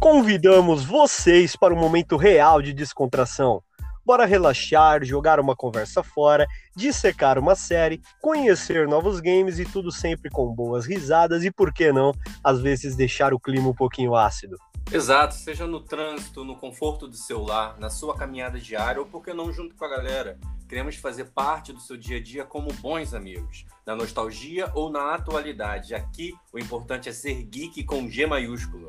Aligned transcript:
Convidamos 0.00 0.82
vocês 0.82 1.54
para 1.54 1.74
um 1.74 1.78
momento 1.78 2.16
real 2.16 2.62
de 2.62 2.72
descontração. 2.72 3.62
Bora 4.02 4.24
relaxar, 4.24 5.04
jogar 5.04 5.38
uma 5.38 5.54
conversa 5.54 6.02
fora, 6.02 6.46
dissecar 6.74 7.38
uma 7.38 7.54
série, 7.54 8.00
conhecer 8.18 8.88
novos 8.88 9.20
games 9.20 9.58
e 9.58 9.66
tudo 9.66 9.92
sempre 9.92 10.30
com 10.30 10.54
boas 10.54 10.86
risadas 10.86 11.44
e, 11.44 11.50
por 11.50 11.70
que 11.70 11.92
não, 11.92 12.14
às 12.42 12.62
vezes 12.62 12.96
deixar 12.96 13.34
o 13.34 13.38
clima 13.38 13.68
um 13.68 13.74
pouquinho 13.74 14.16
ácido. 14.16 14.56
Exato, 14.90 15.34
seja 15.34 15.66
no 15.66 15.80
trânsito, 15.80 16.46
no 16.46 16.56
conforto 16.56 17.06
do 17.06 17.14
seu 17.14 17.42
lar, 17.42 17.78
na 17.78 17.90
sua 17.90 18.16
caminhada 18.16 18.58
diária 18.58 19.02
ou, 19.02 19.06
por 19.06 19.22
que 19.22 19.34
não, 19.34 19.52
junto 19.52 19.76
com 19.76 19.84
a 19.84 19.88
galera. 19.88 20.38
Queremos 20.66 20.96
fazer 20.96 21.26
parte 21.26 21.74
do 21.74 21.80
seu 21.80 21.98
dia 21.98 22.16
a 22.16 22.22
dia 22.22 22.44
como 22.46 22.72
bons 22.72 23.12
amigos, 23.12 23.66
na 23.86 23.94
nostalgia 23.94 24.72
ou 24.74 24.88
na 24.88 25.14
atualidade. 25.14 25.94
Aqui, 25.94 26.32
o 26.54 26.58
importante 26.58 27.10
é 27.10 27.12
ser 27.12 27.42
geek 27.42 27.84
com 27.84 28.08
G 28.08 28.26
maiúsculo. 28.26 28.88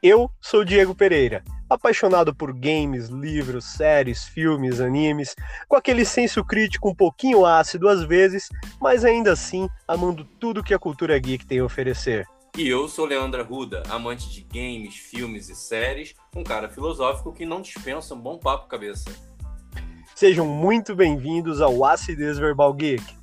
Eu 0.00 0.30
sou 0.40 0.64
Diego 0.64 0.94
Pereira, 0.94 1.42
apaixonado 1.68 2.32
por 2.32 2.52
games, 2.52 3.08
livros, 3.08 3.64
séries, 3.64 4.28
filmes, 4.28 4.80
animes, 4.80 5.34
com 5.66 5.74
aquele 5.74 6.04
senso 6.04 6.44
crítico 6.44 6.88
um 6.88 6.94
pouquinho 6.94 7.44
ácido 7.44 7.88
às 7.88 8.04
vezes, 8.04 8.48
mas 8.80 9.04
ainda 9.04 9.32
assim 9.32 9.68
amando 9.88 10.24
tudo 10.38 10.62
que 10.62 10.72
a 10.72 10.78
cultura 10.78 11.18
geek 11.18 11.44
tem 11.44 11.58
a 11.58 11.64
oferecer. 11.64 12.24
E 12.56 12.68
eu 12.68 12.86
sou 12.88 13.06
Leandra 13.06 13.42
Ruda, 13.42 13.82
amante 13.90 14.30
de 14.30 14.42
games, 14.42 14.94
filmes 14.94 15.48
e 15.48 15.56
séries, 15.56 16.14
um 16.32 16.44
cara 16.44 16.68
filosófico 16.68 17.32
que 17.32 17.44
não 17.44 17.60
dispensa 17.60 18.14
um 18.14 18.20
bom 18.20 18.38
papo 18.38 18.68
cabeça. 18.68 19.10
Sejam 20.14 20.46
muito 20.46 20.94
bem-vindos 20.94 21.60
ao 21.60 21.84
Acidez 21.84 22.38
Verbal 22.38 22.72
Geek. 22.72 23.17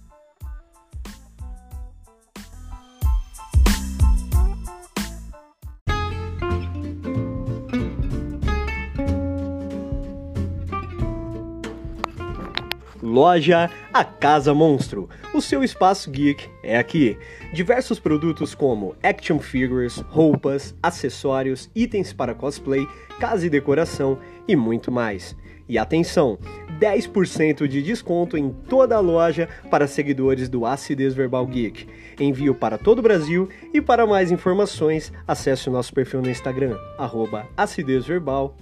Loja 13.06 13.70
A 13.94 14.04
Casa 14.04 14.52
Monstro. 14.52 15.08
O 15.32 15.40
seu 15.40 15.64
espaço 15.64 16.10
geek 16.10 16.50
é 16.64 16.76
aqui. 16.76 17.16
Diversos 17.54 18.00
produtos 18.00 18.56
como 18.56 18.96
action 19.04 19.38
figures, 19.38 19.98
roupas, 20.10 20.76
acessórios, 20.82 21.70
itens 21.76 22.12
para 22.12 22.34
cosplay, 22.34 22.88
casa 23.20 23.46
e 23.46 23.50
decoração 23.50 24.18
e 24.48 24.56
muito 24.56 24.92
mais. 24.92 25.38
E 25.70 25.78
atenção, 25.78 26.40
10% 26.80 27.68
de 27.68 27.82
desconto 27.82 28.38
em 28.38 28.50
toda 28.50 28.96
a 28.96 29.00
loja 29.00 29.48
para 29.70 29.88
seguidores 29.88 30.50
do 30.50 30.66
Acidez 30.66 31.14
Verbal 31.14 31.46
Geek. 31.46 31.88
Envio 32.20 32.56
para 32.56 32.78
todo 32.78 33.00
o 33.00 33.04
Brasil 33.04 33.50
e 33.72 33.82
para 33.82 34.08
mais 34.08 34.32
informações, 34.32 35.14
acesse 35.28 35.70
o 35.70 35.72
nosso 35.72 35.94
perfil 35.94 36.22
no 36.22 36.30
Instagram, 36.30 36.76
arroba 36.98 37.48
acidezverbal, 37.56 38.56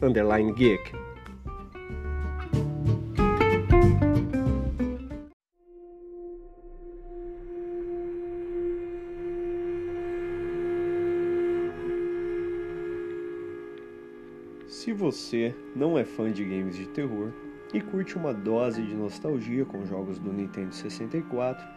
Se 14.94 15.00
você 15.00 15.56
não 15.76 15.98
é 15.98 16.06
fã 16.06 16.32
de 16.32 16.46
games 16.46 16.76
de 16.76 16.86
terror 16.88 17.34
e 17.74 17.82
curte 17.82 18.16
uma 18.16 18.32
dose 18.32 18.80
de 18.80 18.94
nostalgia 18.94 19.66
com 19.66 19.84
jogos 19.88 20.20
do 20.20 20.32
Nintendo 20.32 20.72
64, 20.72 21.68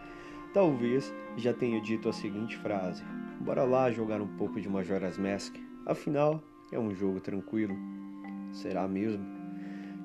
talvez 0.53 1.11
já 1.35 1.51
tenha 1.51 1.81
dito 1.81 2.07
a 2.09 2.13
seguinte 2.13 2.55
frase: 2.57 3.03
Bora 3.41 3.63
lá 3.63 3.89
jogar 3.89 4.21
um 4.21 4.27
pouco 4.27 4.61
de 4.61 4.69
Majora's 4.69 5.17
Mask, 5.17 5.55
afinal 5.87 6.43
é 6.71 6.77
um 6.77 6.93
jogo 6.93 7.19
tranquilo. 7.19 7.75
Será 8.51 8.87
mesmo? 8.87 9.25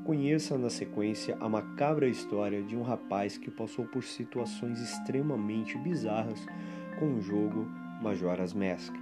Conheça 0.06 0.56
na 0.56 0.70
sequência 0.70 1.36
a 1.38 1.50
macabra 1.50 2.08
história 2.08 2.62
de 2.62 2.74
um 2.74 2.82
rapaz 2.82 3.36
que 3.36 3.50
passou 3.50 3.84
por 3.84 4.04
situações 4.04 4.80
extremamente 4.80 5.76
bizarras 5.76 6.46
com 6.98 7.16
o 7.16 7.20
jogo 7.20 7.68
Majora's 8.00 8.54
Mask. 8.54 9.01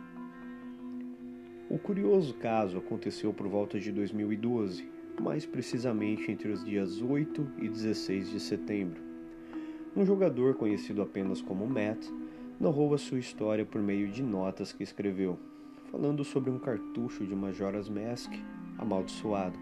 O 1.70 1.78
curioso 1.78 2.34
caso 2.34 2.78
aconteceu 2.78 3.32
por 3.32 3.46
volta 3.46 3.78
de 3.78 3.92
2012, 3.92 4.90
mais 5.20 5.46
precisamente 5.46 6.28
entre 6.28 6.50
os 6.50 6.64
dias 6.64 7.00
8 7.00 7.46
e 7.58 7.68
16 7.68 8.28
de 8.28 8.40
setembro. 8.40 9.00
Um 9.94 10.04
jogador 10.04 10.56
conhecido 10.56 11.00
apenas 11.00 11.40
como 11.40 11.68
Matt 11.68 12.04
narrou 12.58 12.92
a 12.92 12.98
sua 12.98 13.20
história 13.20 13.64
por 13.64 13.80
meio 13.80 14.08
de 14.08 14.20
notas 14.20 14.72
que 14.72 14.82
escreveu, 14.82 15.38
falando 15.92 16.24
sobre 16.24 16.50
um 16.50 16.58
cartucho 16.58 17.24
de 17.24 17.36
Majora's 17.36 17.88
Mask 17.88 18.32
amaldiçoado. 18.76 19.56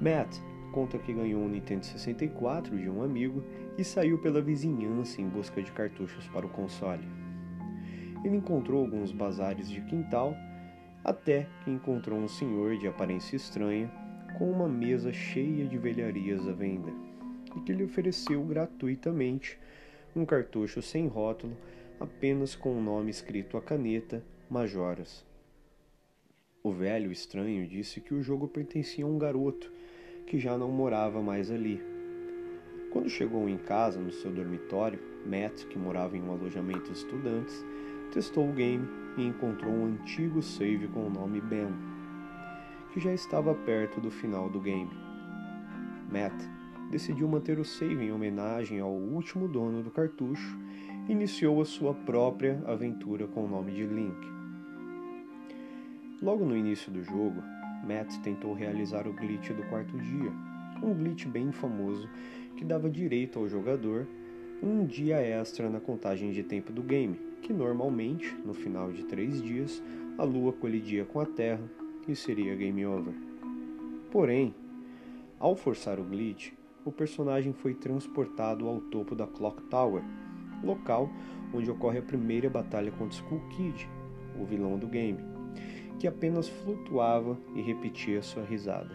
Matt 0.00 0.38
conta 0.70 0.96
que 0.96 1.12
ganhou 1.12 1.42
um 1.42 1.48
Nintendo 1.48 1.84
64 1.84 2.78
de 2.78 2.88
um 2.88 3.02
amigo 3.02 3.42
e 3.76 3.82
saiu 3.82 4.16
pela 4.16 4.40
vizinhança 4.40 5.20
em 5.20 5.28
busca 5.28 5.60
de 5.60 5.72
cartuchos 5.72 6.28
para 6.28 6.46
o 6.46 6.50
console. 6.50 7.02
Ele 8.24 8.36
encontrou 8.36 8.80
alguns 8.80 9.10
bazares 9.10 9.68
de 9.68 9.80
quintal 9.80 10.36
até 11.04 11.46
que 11.62 11.70
encontrou 11.70 12.18
um 12.18 12.28
senhor 12.28 12.76
de 12.76 12.86
aparência 12.86 13.36
estranha 13.36 13.90
com 14.38 14.50
uma 14.50 14.68
mesa 14.68 15.12
cheia 15.12 15.66
de 15.66 15.76
velharias 15.76 16.46
à 16.48 16.52
venda 16.52 16.92
e 17.56 17.60
que 17.60 17.72
lhe 17.72 17.84
ofereceu 17.84 18.42
gratuitamente 18.44 19.58
um 20.14 20.24
cartucho 20.24 20.80
sem 20.82 21.06
rótulo, 21.06 21.56
apenas 21.98 22.54
com 22.54 22.76
o 22.76 22.82
nome 22.82 23.10
escrito 23.10 23.56
a 23.56 23.62
caneta 23.62 24.22
Majoras. 24.48 25.24
O 26.62 26.70
velho 26.70 27.10
estranho 27.10 27.66
disse 27.66 28.00
que 28.00 28.14
o 28.14 28.22
jogo 28.22 28.46
pertencia 28.46 29.04
a 29.04 29.08
um 29.08 29.18
garoto 29.18 29.72
que 30.26 30.38
já 30.38 30.56
não 30.56 30.70
morava 30.70 31.20
mais 31.20 31.50
ali. 31.50 31.82
Quando 32.92 33.08
chegou 33.08 33.48
em 33.48 33.56
casa, 33.56 33.98
no 33.98 34.12
seu 34.12 34.30
dormitório, 34.30 35.00
Matt, 35.26 35.64
que 35.64 35.78
morava 35.78 36.16
em 36.16 36.22
um 36.22 36.30
alojamento 36.30 36.92
de 36.92 36.98
estudantes, 36.98 37.64
testou 38.12 38.48
o 38.48 38.52
game 38.52 38.86
e 39.16 39.26
encontrou 39.26 39.72
um 39.72 39.86
antigo 39.86 40.42
save 40.42 40.86
com 40.88 41.06
o 41.06 41.10
nome 41.10 41.40
Ben, 41.40 41.72
que 42.92 43.00
já 43.00 43.12
estava 43.12 43.54
perto 43.54 44.00
do 44.00 44.10
final 44.10 44.50
do 44.50 44.60
game. 44.60 44.90
Matt 46.10 46.34
decidiu 46.90 47.26
manter 47.26 47.58
o 47.58 47.64
save 47.64 48.04
em 48.04 48.12
homenagem 48.12 48.80
ao 48.80 48.92
último 48.92 49.48
dono 49.48 49.82
do 49.82 49.90
cartucho 49.90 50.58
e 51.08 51.12
iniciou 51.12 51.60
a 51.62 51.64
sua 51.64 51.94
própria 51.94 52.62
aventura 52.66 53.26
com 53.26 53.44
o 53.44 53.48
nome 53.48 53.72
de 53.72 53.86
Link. 53.86 54.30
Logo 56.20 56.44
no 56.44 56.56
início 56.56 56.92
do 56.92 57.02
jogo, 57.02 57.42
Matt 57.82 58.18
tentou 58.22 58.52
realizar 58.52 59.08
o 59.08 59.12
glitch 59.14 59.50
do 59.52 59.62
quarto 59.64 59.96
dia, 59.98 60.30
um 60.82 60.94
glitch 60.94 61.26
bem 61.26 61.50
famoso 61.50 62.08
que 62.56 62.64
dava 62.64 62.90
direito 62.90 63.38
ao 63.38 63.48
jogador 63.48 64.06
um 64.62 64.86
dia 64.86 65.16
extra 65.16 65.68
na 65.68 65.80
contagem 65.80 66.30
de 66.30 66.44
tempo 66.44 66.72
do 66.72 66.82
game, 66.82 67.18
que 67.42 67.52
normalmente, 67.52 68.34
no 68.46 68.54
final 68.54 68.90
de 68.92 69.04
três 69.04 69.42
dias, 69.42 69.82
a 70.16 70.22
Lua 70.22 70.52
colidia 70.52 71.04
com 71.04 71.20
a 71.20 71.26
Terra 71.26 71.68
e 72.06 72.14
seria 72.14 72.54
game 72.54 72.86
over. 72.86 73.14
Porém, 74.10 74.54
ao 75.38 75.56
forçar 75.56 75.98
o 75.98 76.04
glitch, 76.04 76.52
o 76.84 76.92
personagem 76.92 77.52
foi 77.52 77.74
transportado 77.74 78.66
ao 78.68 78.80
topo 78.80 79.14
da 79.14 79.26
Clock 79.26 79.62
Tower, 79.64 80.02
local 80.62 81.10
onde 81.52 81.70
ocorre 81.70 81.98
a 81.98 82.02
primeira 82.02 82.48
batalha 82.48 82.90
contra 82.92 83.16
Skull 83.16 83.40
Kid, 83.50 83.88
o 84.40 84.44
vilão 84.44 84.78
do 84.78 84.86
game, 84.86 85.18
que 85.98 86.06
apenas 86.06 86.48
flutuava 86.48 87.36
e 87.54 87.60
repetia 87.60 88.22
sua 88.22 88.44
risada. 88.44 88.94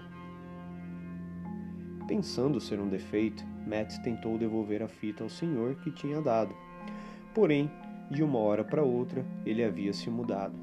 Pensando 2.08 2.62
ser 2.62 2.80
um 2.80 2.88
defeito, 2.88 3.46
Matt 3.68 3.98
tentou 4.02 4.38
devolver 4.38 4.82
a 4.82 4.88
fita 4.88 5.24
ao 5.24 5.30
senhor 5.30 5.76
que 5.76 5.92
tinha 5.92 6.22
dado. 6.22 6.56
Porém, 7.34 7.70
de 8.10 8.24
uma 8.24 8.40
hora 8.40 8.64
para 8.64 8.84
outra, 8.84 9.26
ele 9.46 9.64
havia 9.64 9.94
se 9.94 10.10
mudado. 10.10 10.56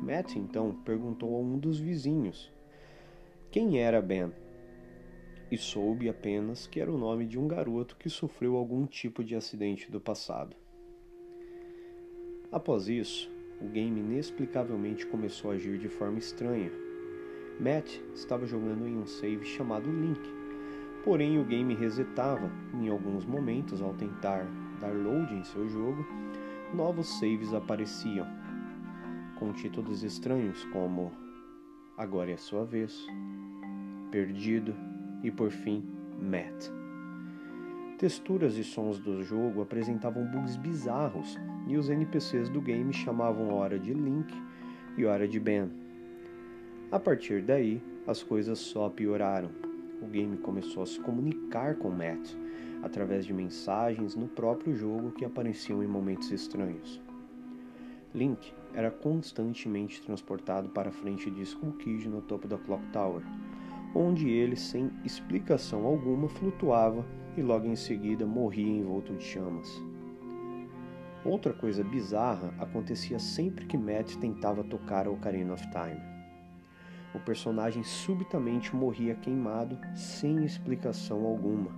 Matt 0.00 0.36
então 0.36 0.74
perguntou 0.84 1.34
a 1.34 1.38
um 1.38 1.58
dos 1.58 1.78
vizinhos 1.78 2.52
quem 3.50 3.78
era 3.78 4.02
Ben 4.02 4.32
e 5.50 5.56
soube 5.56 6.08
apenas 6.08 6.66
que 6.66 6.80
era 6.80 6.92
o 6.92 6.98
nome 6.98 7.26
de 7.26 7.38
um 7.38 7.46
garoto 7.46 7.96
que 7.96 8.10
sofreu 8.10 8.56
algum 8.56 8.84
tipo 8.84 9.22
de 9.22 9.34
acidente 9.34 9.90
do 9.90 10.00
passado. 10.00 10.56
Após 12.50 12.88
isso, 12.88 13.30
o 13.60 13.68
game 13.68 14.00
inexplicavelmente 14.00 15.06
começou 15.06 15.50
a 15.50 15.54
agir 15.54 15.78
de 15.78 15.88
forma 15.88 16.18
estranha. 16.18 16.70
Matt 17.58 17.98
estava 18.14 18.46
jogando 18.46 18.86
em 18.86 18.96
um 18.98 19.06
save 19.06 19.44
chamado 19.44 19.90
Link, 19.90 20.20
porém 21.04 21.38
o 21.38 21.44
game 21.44 21.74
resetava 21.74 22.50
em 22.74 22.88
alguns 22.88 23.24
momentos 23.24 23.80
ao 23.80 23.94
tentar 23.94 24.46
dar 24.80 24.92
load 24.92 25.32
em 25.34 25.44
seu 25.44 25.68
jogo 25.68 26.04
novos 26.74 27.06
saves 27.18 27.54
apareciam, 27.54 28.26
com 29.38 29.52
títulos 29.52 30.02
estranhos 30.02 30.64
como 30.66 31.12
Agora 31.96 32.30
é 32.30 32.34
a 32.34 32.38
sua 32.38 32.64
vez, 32.64 33.06
Perdido 34.10 34.74
e 35.22 35.30
por 35.30 35.50
fim 35.50 35.82
Matt. 36.20 36.70
Texturas 37.98 38.56
e 38.56 38.64
sons 38.64 38.98
do 38.98 39.22
jogo 39.22 39.62
apresentavam 39.62 40.26
bugs 40.26 40.56
bizarros 40.56 41.38
e 41.66 41.76
os 41.76 41.88
NPCs 41.88 42.50
do 42.50 42.60
game 42.60 42.92
chamavam 42.92 43.54
hora 43.54 43.78
de 43.78 43.94
Link 43.94 44.32
e 44.98 45.06
hora 45.06 45.26
de 45.26 45.40
Ben. 45.40 45.70
A 46.92 47.00
partir 47.00 47.42
daí, 47.42 47.82
as 48.06 48.22
coisas 48.22 48.58
só 48.58 48.90
pioraram. 48.90 49.65
O 50.00 50.06
game 50.06 50.36
começou 50.36 50.82
a 50.82 50.86
se 50.86 51.00
comunicar 51.00 51.76
com 51.76 51.88
Matt 51.88 52.34
através 52.82 53.24
de 53.24 53.32
mensagens 53.32 54.14
no 54.14 54.28
próprio 54.28 54.74
jogo 54.74 55.12
que 55.12 55.24
apareciam 55.24 55.82
em 55.82 55.86
momentos 55.86 56.30
estranhos. 56.30 57.00
Link 58.14 58.52
era 58.74 58.90
constantemente 58.90 60.02
transportado 60.02 60.68
para 60.68 60.90
a 60.90 60.92
frente 60.92 61.30
de 61.30 61.42
Skull 61.42 61.72
Kid 61.74 62.08
no 62.08 62.20
topo 62.20 62.46
da 62.46 62.58
Clock 62.58 62.84
Tower, 62.92 63.22
onde 63.94 64.28
ele, 64.28 64.56
sem 64.56 64.90
explicação 65.04 65.86
alguma, 65.86 66.28
flutuava 66.28 67.04
e 67.36 67.42
logo 67.42 67.66
em 67.66 67.76
seguida 67.76 68.26
morria 68.26 68.78
envolto 68.78 69.14
de 69.14 69.24
chamas. 69.24 69.82
Outra 71.24 71.52
coisa 71.52 71.82
bizarra 71.82 72.54
acontecia 72.58 73.18
sempre 73.18 73.66
que 73.66 73.78
Matt 73.78 74.16
tentava 74.16 74.62
tocar 74.62 75.06
a 75.06 75.10
Ocarina 75.10 75.54
of 75.54 75.62
Time 75.70 76.15
o 77.16 77.20
personagem 77.20 77.82
subitamente 77.82 78.76
morria 78.76 79.14
queimado 79.14 79.78
sem 79.94 80.44
explicação 80.44 81.24
alguma. 81.24 81.70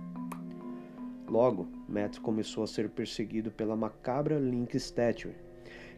Logo, 1.27 1.67
Matt 1.87 2.19
começou 2.19 2.63
a 2.63 2.67
ser 2.67 2.89
perseguido 2.89 3.49
pela 3.49 3.75
macabra 3.75 4.37
Link 4.37 4.75
Statue, 4.77 5.35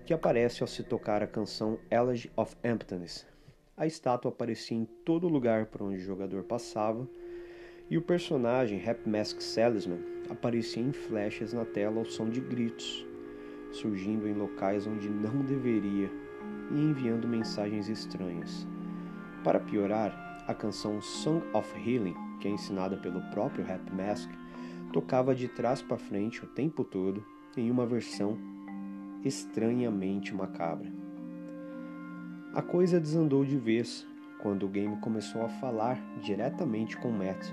que 0.05 0.13
aparece 0.13 0.61
ao 0.61 0.67
se 0.67 0.83
tocar 0.83 1.23
a 1.23 1.27
canção 1.27 1.79
Elegy 1.89 2.29
of 2.35 2.55
Emptiness. 2.63 3.25
A 3.75 3.87
estátua 3.87 4.29
aparecia 4.29 4.77
em 4.77 4.85
todo 4.85 5.27
lugar 5.27 5.65
por 5.67 5.81
onde 5.81 5.97
o 5.97 6.05
jogador 6.05 6.43
passava, 6.43 7.07
e 7.89 7.97
o 7.97 8.01
personagem 8.01 8.77
Rap 8.77 9.09
Mask 9.09 9.41
Salesman 9.41 9.99
aparecia 10.29 10.83
em 10.83 10.91
flechas 10.91 11.51
na 11.51 11.65
tela 11.65 11.97
ao 11.97 12.05
som 12.05 12.29
de 12.29 12.39
gritos, 12.39 13.05
surgindo 13.71 14.27
em 14.27 14.33
locais 14.33 14.85
onde 14.85 15.09
não 15.09 15.41
deveria 15.41 16.09
e 16.71 16.75
enviando 16.75 17.27
mensagens 17.27 17.89
estranhas. 17.89 18.67
Para 19.43 19.59
piorar, 19.59 20.43
a 20.47 20.53
canção 20.53 21.01
Song 21.01 21.41
of 21.51 21.67
Healing, 21.75 22.15
que 22.39 22.47
é 22.47 22.51
ensinada 22.51 22.95
pelo 22.95 23.21
próprio 23.31 23.65
Rap 23.65 23.91
Mask, 23.91 24.29
tocava 24.93 25.33
de 25.33 25.47
trás 25.47 25.81
para 25.81 25.97
frente 25.97 26.43
o 26.43 26.47
tempo 26.47 26.83
todo 26.83 27.25
em 27.57 27.71
uma 27.71 27.87
versão 27.87 28.37
estranhamente 29.25 30.31
macabra. 30.31 30.93
A 32.53 32.61
coisa 32.61 32.99
desandou 32.99 33.43
de 33.43 33.57
vez 33.57 34.05
quando 34.43 34.67
o 34.67 34.69
game 34.69 34.97
começou 34.97 35.43
a 35.43 35.49
falar 35.49 35.99
diretamente 36.21 36.95
com 36.97 37.09
Matt, 37.09 37.47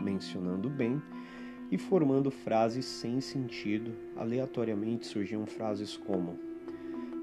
mencionando 0.00 0.70
Ben 0.70 1.02
e 1.68 1.76
formando 1.76 2.30
frases 2.30 2.84
sem 2.84 3.20
sentido. 3.20 3.92
Aleatoriamente 4.16 5.04
surgiam 5.04 5.46
frases 5.46 5.96
como: 5.96 6.38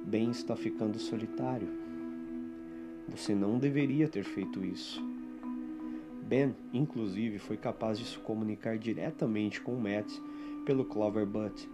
Ben 0.05 0.31
está 0.31 0.53
ficando 0.53 0.99
solitário 0.99 1.82
você 3.07 3.35
não 3.35 3.57
deveria 3.57 4.07
ter 4.07 4.23
feito 4.23 4.63
isso. 4.63 5.01
Ben, 6.23 6.55
inclusive, 6.73 7.37
foi 7.37 7.57
capaz 7.57 7.99
de 7.99 8.05
se 8.05 8.17
comunicar 8.19 8.77
diretamente 8.77 9.61
com 9.61 9.75
Matt 9.75 10.11
pelo 10.65 10.85
Cloverbot, 10.85 11.69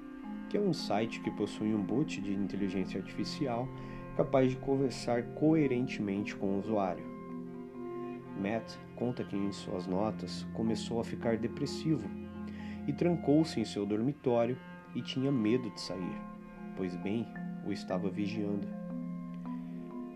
que 0.49 0.57
é 0.57 0.59
um 0.59 0.73
site 0.73 1.21
que 1.21 1.31
possui 1.31 1.73
um 1.73 1.81
bot 1.81 2.19
de 2.19 2.33
inteligência 2.33 2.99
artificial 2.99 3.67
capaz 4.17 4.49
de 4.49 4.57
conversar 4.57 5.23
coerentemente 5.35 6.35
com 6.35 6.47
o 6.47 6.59
usuário. 6.59 7.05
Matt 8.37 8.73
conta 8.95 9.23
que 9.23 9.37
em 9.37 9.51
suas 9.51 9.87
notas 9.87 10.45
começou 10.53 10.99
a 10.99 11.03
ficar 11.03 11.37
depressivo 11.37 12.09
e 12.87 12.91
trancou-se 12.91 13.59
em 13.59 13.65
seu 13.65 13.85
dormitório 13.85 14.57
e 14.95 15.01
tinha 15.01 15.31
medo 15.31 15.69
de 15.69 15.79
sair, 15.79 16.21
pois 16.75 16.95
Ben 16.97 17.25
o 17.65 17.71
estava 17.71 18.09
vigiando. 18.09 18.67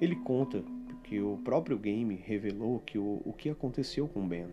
Ele 0.01 0.15
conta 0.17 0.63
que 1.13 1.21
o 1.21 1.37
próprio 1.37 1.77
game 1.77 2.15
revelou 2.15 2.79
que 2.79 2.97
o, 2.97 3.21
o 3.23 3.31
que 3.33 3.47
aconteceu 3.47 4.07
com 4.07 4.27
Ben. 4.27 4.47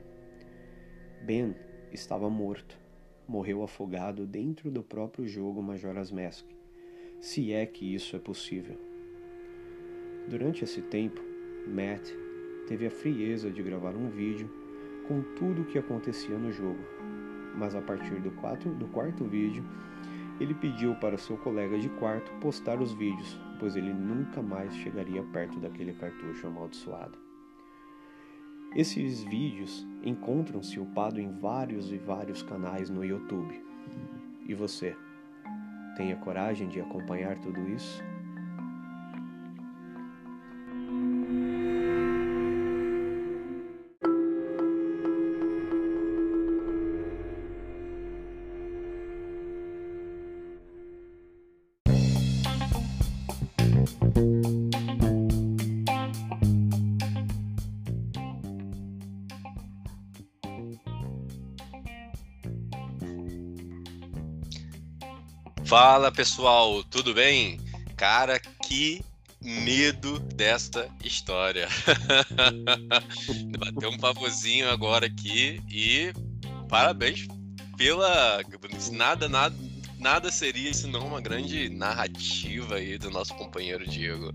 Ben 1.22 1.54
estava 1.90 2.28
morto, 2.28 2.78
morreu 3.26 3.62
afogado 3.62 4.26
dentro 4.26 4.70
do 4.70 4.82
próprio 4.82 5.26
jogo 5.26 5.62
Majora's 5.62 6.10
Mask, 6.10 6.44
se 7.18 7.50
é 7.50 7.64
que 7.64 7.94
isso 7.94 8.14
é 8.14 8.18
possível. 8.18 8.76
Durante 10.28 10.62
esse 10.62 10.82
tempo, 10.82 11.22
Matt 11.66 12.10
teve 12.68 12.86
a 12.86 12.90
frieza 12.90 13.50
de 13.50 13.62
gravar 13.62 13.96
um 13.96 14.10
vídeo 14.10 14.50
com 15.08 15.22
tudo 15.36 15.62
o 15.62 15.64
que 15.64 15.78
acontecia 15.78 16.36
no 16.36 16.52
jogo, 16.52 16.84
mas 17.56 17.74
a 17.74 17.80
partir 17.80 18.20
do, 18.20 18.32
quatro, 18.32 18.70
do 18.74 18.86
quarto 18.88 19.24
vídeo, 19.24 19.64
ele 20.38 20.52
pediu 20.52 20.94
para 20.96 21.16
seu 21.16 21.38
colega 21.38 21.78
de 21.78 21.88
quarto 21.88 22.30
postar 22.32 22.82
os 22.82 22.92
vídeos, 22.92 23.40
pois 23.60 23.76
ele 23.76 23.92
nunca 23.92 24.42
mais 24.42 24.74
chegaria 24.76 25.22
perto 25.22 25.60
daquele 25.60 25.92
cartucho 25.92 26.46
amaldiçoado. 26.46 27.18
Esses 28.74 29.22
vídeos 29.22 29.86
encontram-se 30.02 30.80
upado 30.80 31.20
em 31.20 31.30
vários 31.30 31.92
e 31.92 31.98
vários 31.98 32.42
canais 32.42 32.88
no 32.88 33.04
YouTube. 33.04 33.62
E 34.48 34.54
você? 34.54 34.96
Tem 35.96 36.12
a 36.12 36.16
coragem 36.16 36.68
de 36.68 36.80
acompanhar 36.80 37.38
tudo 37.38 37.68
isso? 37.68 38.02
Fala 65.70 66.10
pessoal, 66.10 66.82
tudo 66.82 67.14
bem? 67.14 67.60
Cara, 67.96 68.40
que 68.66 69.04
medo 69.40 70.18
desta 70.18 70.88
história. 71.04 71.68
Bateu 73.56 73.90
um 73.90 73.96
pavorzinho 73.96 74.68
agora 74.68 75.06
aqui 75.06 75.62
e 75.70 76.12
parabéns 76.68 77.28
pela. 77.76 78.42
Nada, 78.90 79.28
nada, 79.28 79.54
nada 79.96 80.32
seria 80.32 80.74
senão 80.74 81.06
uma 81.06 81.20
grande 81.20 81.68
narrativa 81.68 82.74
aí 82.74 82.98
do 82.98 83.08
nosso 83.08 83.32
companheiro 83.36 83.88
Diego. 83.88 84.34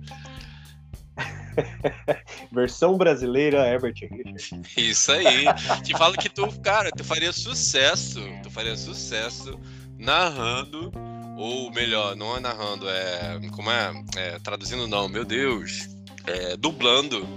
Versão 2.50 2.98
brasileira 2.98 3.68
Herbert 3.68 3.96
Richard. 4.10 4.70
Isso 4.77 5.12
aí. 5.12 5.44
Te 5.84 5.92
falo 5.98 6.15
que 6.15 6.30
tu, 6.30 6.48
cara, 6.62 6.92
tu 6.92 7.04
faria 7.04 7.34
sucesso. 7.34 8.22
Tu 8.42 8.50
faria 8.50 8.77
sucesso 8.77 9.60
narrando 9.98 10.94
ou 11.36 11.72
melhor, 11.72 12.15
não 12.15 12.38
é 12.38 12.39
narrando, 12.39 12.89
é. 12.89 13.39
Como 13.51 13.70
é? 13.70 14.04
é 14.15 14.39
traduzindo 14.39 14.88
não, 14.88 15.08
meu 15.10 15.25
Deus. 15.25 15.89
É, 16.25 16.56
dublando 16.58 17.27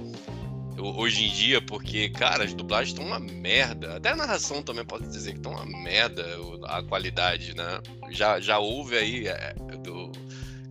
hoje 0.78 1.25
em 1.25 1.31
dia, 1.31 1.61
porque, 1.61 2.09
cara, 2.11 2.45
as 2.45 2.55
dublagens 2.55 2.90
estão 2.90 3.05
uma 3.05 3.19
merda. 3.19 3.97
Até 3.97 4.11
a 4.11 4.17
narração 4.17 4.62
também 4.62 4.85
pode 4.85 5.09
dizer 5.09 5.33
que 5.33 5.38
estão 5.38 5.52
uma 5.52 5.67
merda, 5.67 6.25
a 6.64 6.83
qualidade, 6.83 7.55
né? 7.55 7.81
Já, 8.11 8.40
já 8.40 8.59
houve 8.59 8.97
aí 8.97 9.26
é, 9.26 9.55
do, 9.83 10.12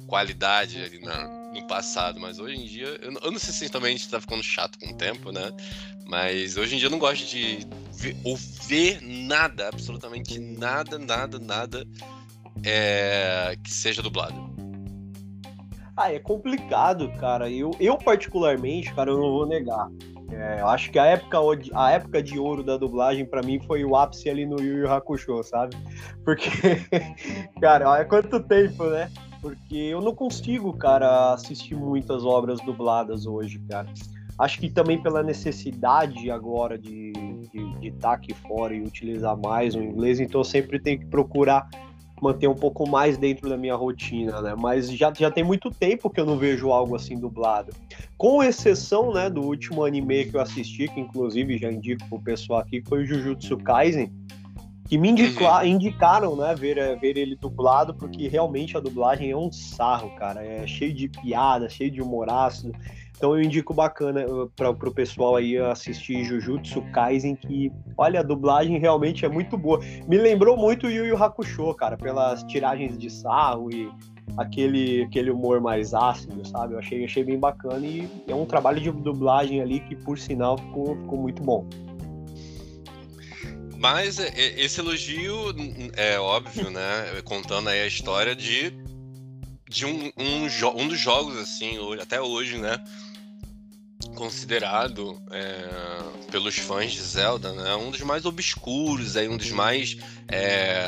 qualidade 0.08 0.82
ali 0.82 1.00
na, 1.00 1.28
no 1.54 1.68
passado, 1.68 2.20
mas 2.20 2.40
hoje 2.40 2.56
em 2.56 2.66
dia, 2.66 2.98
eu, 3.02 3.12
eu 3.22 3.32
não 3.32 3.40
sei 3.40 3.54
se 3.54 3.70
também 3.70 3.94
a 3.94 3.98
gente 3.98 4.10
tá 4.10 4.22
ficando 4.22 4.42
chato 4.42 4.80
com 4.80 4.92
o 4.92 4.98
tempo, 4.98 5.32
né? 5.32 5.52
Mas 6.06 6.56
hoje 6.56 6.76
em 6.76 6.78
dia 6.78 6.88
eu 6.88 6.92
não 6.92 7.00
gosto 7.00 7.26
de 7.26 7.60
ver, 7.92 8.16
ouvir 8.24 9.02
nada, 9.02 9.68
absolutamente 9.68 10.40
nada, 10.40 10.98
nada, 10.98 11.38
nada 11.38 11.86
é, 12.66 13.56
que 13.64 13.72
seja 13.72 14.02
dublado? 14.02 14.36
Ah, 15.96 16.14
é 16.14 16.20
complicado, 16.20 17.12
cara. 17.20 17.50
Eu, 17.50 17.72
eu 17.80 17.98
particularmente, 17.98 18.94
cara, 18.94 19.10
eu 19.10 19.18
não 19.18 19.32
vou 19.32 19.48
negar. 19.48 19.90
É, 20.32 20.62
eu 20.62 20.68
acho 20.68 20.92
que 20.92 21.00
a 21.00 21.06
época, 21.06 21.38
a 21.74 21.92
época 21.92 22.22
de 22.22 22.38
ouro 22.38 22.64
da 22.64 22.78
dublagem 22.78 23.26
para 23.26 23.42
mim 23.42 23.60
foi 23.62 23.84
o 23.84 23.96
ápice 23.96 24.30
ali 24.30 24.46
no 24.46 24.60
Yu 24.62 24.80
Yu 24.80 24.92
Hakusho, 24.92 25.42
sabe? 25.44 25.76
Porque, 26.24 26.50
cara, 27.62 27.90
olha 27.90 28.06
quanto 28.06 28.40
tempo, 28.42 28.84
né? 28.86 29.10
Porque 29.42 29.76
eu 29.76 30.02
não 30.02 30.14
consigo, 30.14 30.74
cara, 30.74 31.34
assistir 31.34 31.76
muitas 31.76 32.26
obras 32.26 32.60
dubladas 32.60 33.26
hoje, 33.26 33.60
cara. 33.70 33.88
Acho 34.38 34.60
que 34.60 34.70
também 34.70 35.02
pela 35.02 35.24
necessidade 35.24 36.30
agora 36.30 36.78
de 36.78 37.12
estar 37.12 37.50
de, 37.52 37.80
de 37.80 37.92
tá 37.94 38.14
aqui 38.14 38.34
fora 38.34 38.76
e 38.76 38.82
utilizar 38.82 39.36
mais 39.36 39.74
o 39.74 39.82
inglês, 39.82 40.20
então 40.20 40.42
eu 40.42 40.46
sempre 40.46 40.80
tenho 40.80 41.00
que 41.00 41.08
procurar 41.08 41.68
manter 42.22 42.48
um 42.48 42.56
pouco 42.56 42.90
mais 42.90 43.18
dentro 43.18 43.50
da 43.50 43.58
minha 43.58 43.76
rotina, 43.76 44.42
né? 44.42 44.56
Mas 44.58 44.92
já, 44.92 45.14
já 45.14 45.30
tem 45.30 45.44
muito 45.44 45.70
tempo 45.70 46.10
que 46.10 46.20
eu 46.20 46.26
não 46.26 46.38
vejo 46.38 46.72
algo 46.72 46.96
assim 46.96 47.20
dublado. 47.20 47.74
Com 48.18 48.44
exceção, 48.44 49.14
né, 49.14 49.30
do 49.30 49.42
último 49.42 49.86
anime 49.86 50.26
que 50.26 50.36
eu 50.36 50.42
assisti, 50.42 50.88
que 50.88 51.00
inclusive 51.00 51.58
já 51.58 51.72
indico 51.72 52.08
pro 52.10 52.20
pessoal 52.20 52.60
aqui, 52.60 52.82
foi 52.88 53.04
o 53.04 53.06
Jujutsu 53.06 53.58
Kaisen, 53.58 54.12
que 54.88 54.98
me 54.98 55.10
indica, 55.10 55.60
uhum. 55.60 55.66
indicaram, 55.66 56.36
né, 56.36 56.56
ver, 56.56 56.98
ver 57.00 57.18
ele 57.18 57.36
dublado, 57.36 57.94
porque 57.94 58.28
realmente 58.28 58.78
a 58.78 58.80
dublagem 58.80 59.32
é 59.32 59.36
um 59.36 59.52
sarro, 59.52 60.16
cara. 60.16 60.44
É 60.44 60.66
cheio 60.66 60.94
de 60.94 61.10
piada, 61.10 61.70
cheio 61.70 61.92
de 61.92 62.02
humor 62.02 62.30
ácido. 62.30 62.72
Então 63.18 63.36
eu 63.36 63.42
indico 63.42 63.74
bacana 63.74 64.26
uh, 64.28 64.48
para 64.56 64.70
o 64.70 64.94
pessoal 64.94 65.36
aí 65.36 65.58
assistir 65.58 66.24
Jujutsu 66.24 66.84
Kaisen, 66.94 67.36
que, 67.36 67.72
olha, 67.98 68.20
a 68.20 68.24
dublagem 68.24 68.78
realmente 68.78 69.26
é 69.26 69.30
muito 69.30 69.58
boa. 69.58 69.80
Me 70.08 70.18
lembrou 70.18 70.56
muito 70.56 70.86
o 70.86 70.92
Yu 70.92 71.06
Yu 71.08 71.22
Hakusho, 71.22 71.74
cara, 71.74 71.98
pelas 71.98 72.44
tiragens 72.44 72.96
de 72.96 73.10
sarro 73.10 73.74
e 73.74 73.92
aquele, 74.38 75.04
aquele 75.04 75.32
humor 75.32 75.60
mais 75.60 75.96
ácido, 75.96 76.48
sabe? 76.48 76.76
Eu 76.76 76.80
achei, 76.80 77.04
achei 77.04 77.24
bem 77.24 77.40
bacana 77.40 77.86
e 77.86 78.08
é 78.28 78.36
um 78.36 78.46
trabalho 78.46 78.80
de 78.80 78.92
dublagem 78.92 79.62
ali 79.62 79.80
que, 79.80 79.96
por 79.96 80.20
sinal, 80.20 80.56
ficou, 80.56 80.96
ficou 80.96 81.18
muito 81.18 81.42
bom. 81.42 81.68
Mas 83.80 84.20
é, 84.20 84.28
é, 84.28 84.62
esse 84.62 84.80
elogio 84.80 85.56
é 85.96 86.20
óbvio, 86.20 86.70
né? 86.70 87.22
Contando 87.26 87.70
aí 87.70 87.82
a 87.82 87.88
história 87.88 88.36
de, 88.36 88.72
de 89.68 89.88
um, 89.88 90.12
um, 90.18 90.82
um 90.82 90.88
dos 90.88 91.00
jogos, 91.00 91.36
assim, 91.38 91.78
até 92.00 92.22
hoje, 92.22 92.60
né? 92.60 92.78
Considerado 94.18 95.22
é, 95.32 96.32
pelos 96.32 96.58
fãs 96.58 96.92
de 96.92 97.02
Zelda, 97.02 97.54
né, 97.54 97.76
um 97.76 97.92
dos 97.92 98.02
mais 98.02 98.26
obscuros, 98.26 99.16
aí, 99.16 99.30
um 99.30 99.38
dos 99.38 99.52
mais, 99.52 99.96
é, 100.28 100.88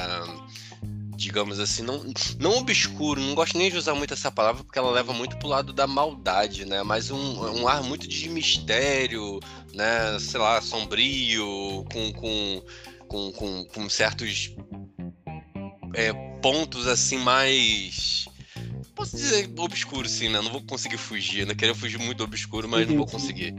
digamos 1.15 1.59
assim, 1.59 1.83
não, 1.83 2.03
não 2.39 2.57
obscuro, 2.57 3.21
não 3.21 3.35
gosto 3.35 3.55
nem 3.55 3.69
de 3.69 3.77
usar 3.77 3.93
muito 3.93 4.15
essa 4.15 4.31
palavra 4.31 4.63
porque 4.63 4.79
ela 4.79 4.89
leva 4.89 5.13
muito 5.13 5.37
pro 5.37 5.47
lado 5.47 5.71
da 5.71 5.85
maldade, 5.85 6.65
né, 6.65 6.81
mas 6.81 7.11
um, 7.11 7.61
um 7.61 7.67
ar 7.67 7.83
muito 7.83 8.07
de 8.07 8.27
mistério, 8.29 9.39
né, 9.75 10.17
sei 10.19 10.39
lá, 10.39 10.59
sombrio, 10.59 11.85
com, 11.93 12.11
com, 12.13 12.63
com, 13.07 13.31
com, 13.31 13.65
com 13.65 13.89
certos 13.89 14.55
é, 15.93 16.11
pontos 16.41 16.87
assim 16.87 17.19
mais 17.19 18.25
posso 19.09 19.17
dizer 19.17 19.49
obscuro, 19.57 20.07
sim, 20.07 20.29
né? 20.29 20.41
Não 20.41 20.51
vou 20.51 20.61
conseguir 20.61 20.97
fugir, 20.97 21.45
né? 21.45 21.55
Queria 21.55 21.73
fugir 21.73 21.97
muito 21.97 22.23
obscuro, 22.23 22.67
mas 22.67 22.87
não 22.87 22.95
vou 22.95 23.07
conseguir. 23.07 23.53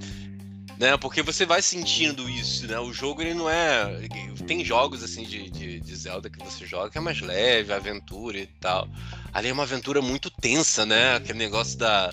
Né? 0.78 0.96
Porque 0.96 1.22
você 1.22 1.44
vai 1.44 1.60
sentindo 1.60 2.28
isso, 2.28 2.66
né? 2.66 2.78
O 2.78 2.92
jogo, 2.92 3.20
ele 3.20 3.34
não 3.34 3.50
é... 3.50 4.08
Tem 4.46 4.64
jogos, 4.64 5.02
assim, 5.02 5.24
de, 5.24 5.50
de, 5.50 5.80
de 5.80 5.96
Zelda 5.96 6.30
que 6.30 6.42
você 6.42 6.66
joga 6.66 6.90
que 6.90 6.98
é 6.98 7.00
mais 7.00 7.20
leve, 7.20 7.72
aventura 7.72 8.38
e 8.38 8.46
tal. 8.46 8.88
Ali 9.32 9.48
é 9.48 9.52
uma 9.52 9.64
aventura 9.64 10.00
muito 10.00 10.30
tensa, 10.30 10.86
né? 10.86 11.16
Aquele 11.16 11.38
negócio 11.38 11.78
da 11.78 12.10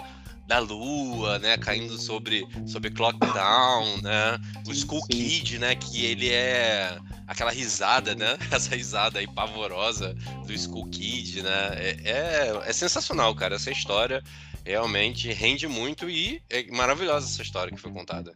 da 0.47 0.59
lua, 0.59 1.37
né, 1.39 1.57
caindo 1.57 1.97
sobre 1.97 2.47
sobre 2.65 2.89
Clock 2.89 3.19
Down, 3.19 4.01
né? 4.01 4.39
O 4.65 4.71
Skull 4.71 5.01
Sim. 5.01 5.07
Kid, 5.09 5.59
né, 5.59 5.75
que 5.75 6.05
ele 6.05 6.29
é 6.29 6.97
aquela 7.27 7.51
risada, 7.51 8.15
né? 8.15 8.37
Essa 8.49 8.73
risada 8.73 9.19
aí 9.19 9.27
pavorosa 9.27 10.15
do 10.45 10.53
Skull 10.53 10.87
Kid, 10.89 11.43
né? 11.43 11.69
É, 11.75 11.97
é, 12.05 12.61
é 12.65 12.73
sensacional, 12.73 13.35
cara. 13.35 13.55
Essa 13.55 13.71
história 13.71 14.23
realmente 14.65 15.31
rende 15.33 15.67
muito 15.67 16.09
e 16.09 16.41
é 16.49 16.65
maravilhosa 16.71 17.27
essa 17.27 17.41
história 17.41 17.73
que 17.73 17.81
foi 17.81 17.91
contada. 17.91 18.33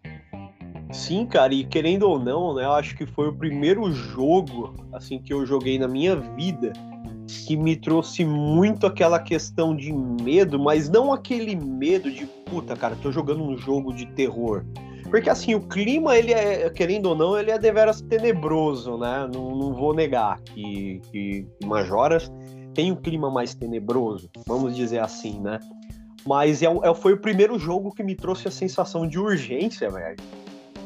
Sim, 0.91 1.25
cara, 1.25 1.53
e 1.53 1.63
querendo 1.63 2.03
ou 2.03 2.19
não, 2.19 2.53
né, 2.53 2.65
eu 2.65 2.73
acho 2.73 2.95
que 2.97 3.05
foi 3.05 3.29
o 3.29 3.33
primeiro 3.33 3.89
jogo 3.93 4.75
assim 4.91 5.19
que 5.19 5.31
eu 5.31 5.45
joguei 5.45 5.79
na 5.79 5.87
minha 5.87 6.17
vida 6.17 6.73
que 7.47 7.55
me 7.55 7.75
trouxe 7.75 8.25
muito 8.25 8.85
aquela 8.85 9.19
questão 9.19 9.75
de 9.75 9.91
medo, 9.91 10.59
mas 10.59 10.89
não 10.89 11.11
aquele 11.11 11.55
medo 11.55 12.11
de 12.11 12.25
puta, 12.25 12.75
cara, 12.75 12.95
tô 13.01 13.11
jogando 13.11 13.43
um 13.43 13.57
jogo 13.57 13.93
de 13.93 14.05
terror. 14.07 14.65
Porque 15.09 15.29
assim, 15.29 15.53
o 15.55 15.61
clima, 15.61 16.15
ele 16.15 16.31
é, 16.31 16.69
querendo 16.69 17.07
ou 17.07 17.15
não, 17.15 17.37
ele 17.37 17.51
é 17.51 17.59
deveras 17.59 18.01
tenebroso, 18.01 18.97
né? 18.97 19.29
Não, 19.33 19.55
não 19.55 19.73
vou 19.73 19.93
negar 19.93 20.39
que, 20.39 21.01
que 21.11 21.45
Majoras 21.65 22.31
tem 22.73 22.91
um 22.91 22.95
clima 22.95 23.29
mais 23.29 23.53
tenebroso, 23.53 24.29
vamos 24.47 24.75
dizer 24.75 24.99
assim, 24.99 25.39
né? 25.39 25.59
Mas 26.25 26.61
é, 26.61 26.67
é, 26.67 26.93
foi 26.93 27.13
o 27.13 27.17
primeiro 27.17 27.57
jogo 27.57 27.91
que 27.91 28.03
me 28.03 28.15
trouxe 28.15 28.47
a 28.47 28.51
sensação 28.51 29.07
de 29.07 29.19
urgência, 29.19 29.89
velho. 29.89 30.17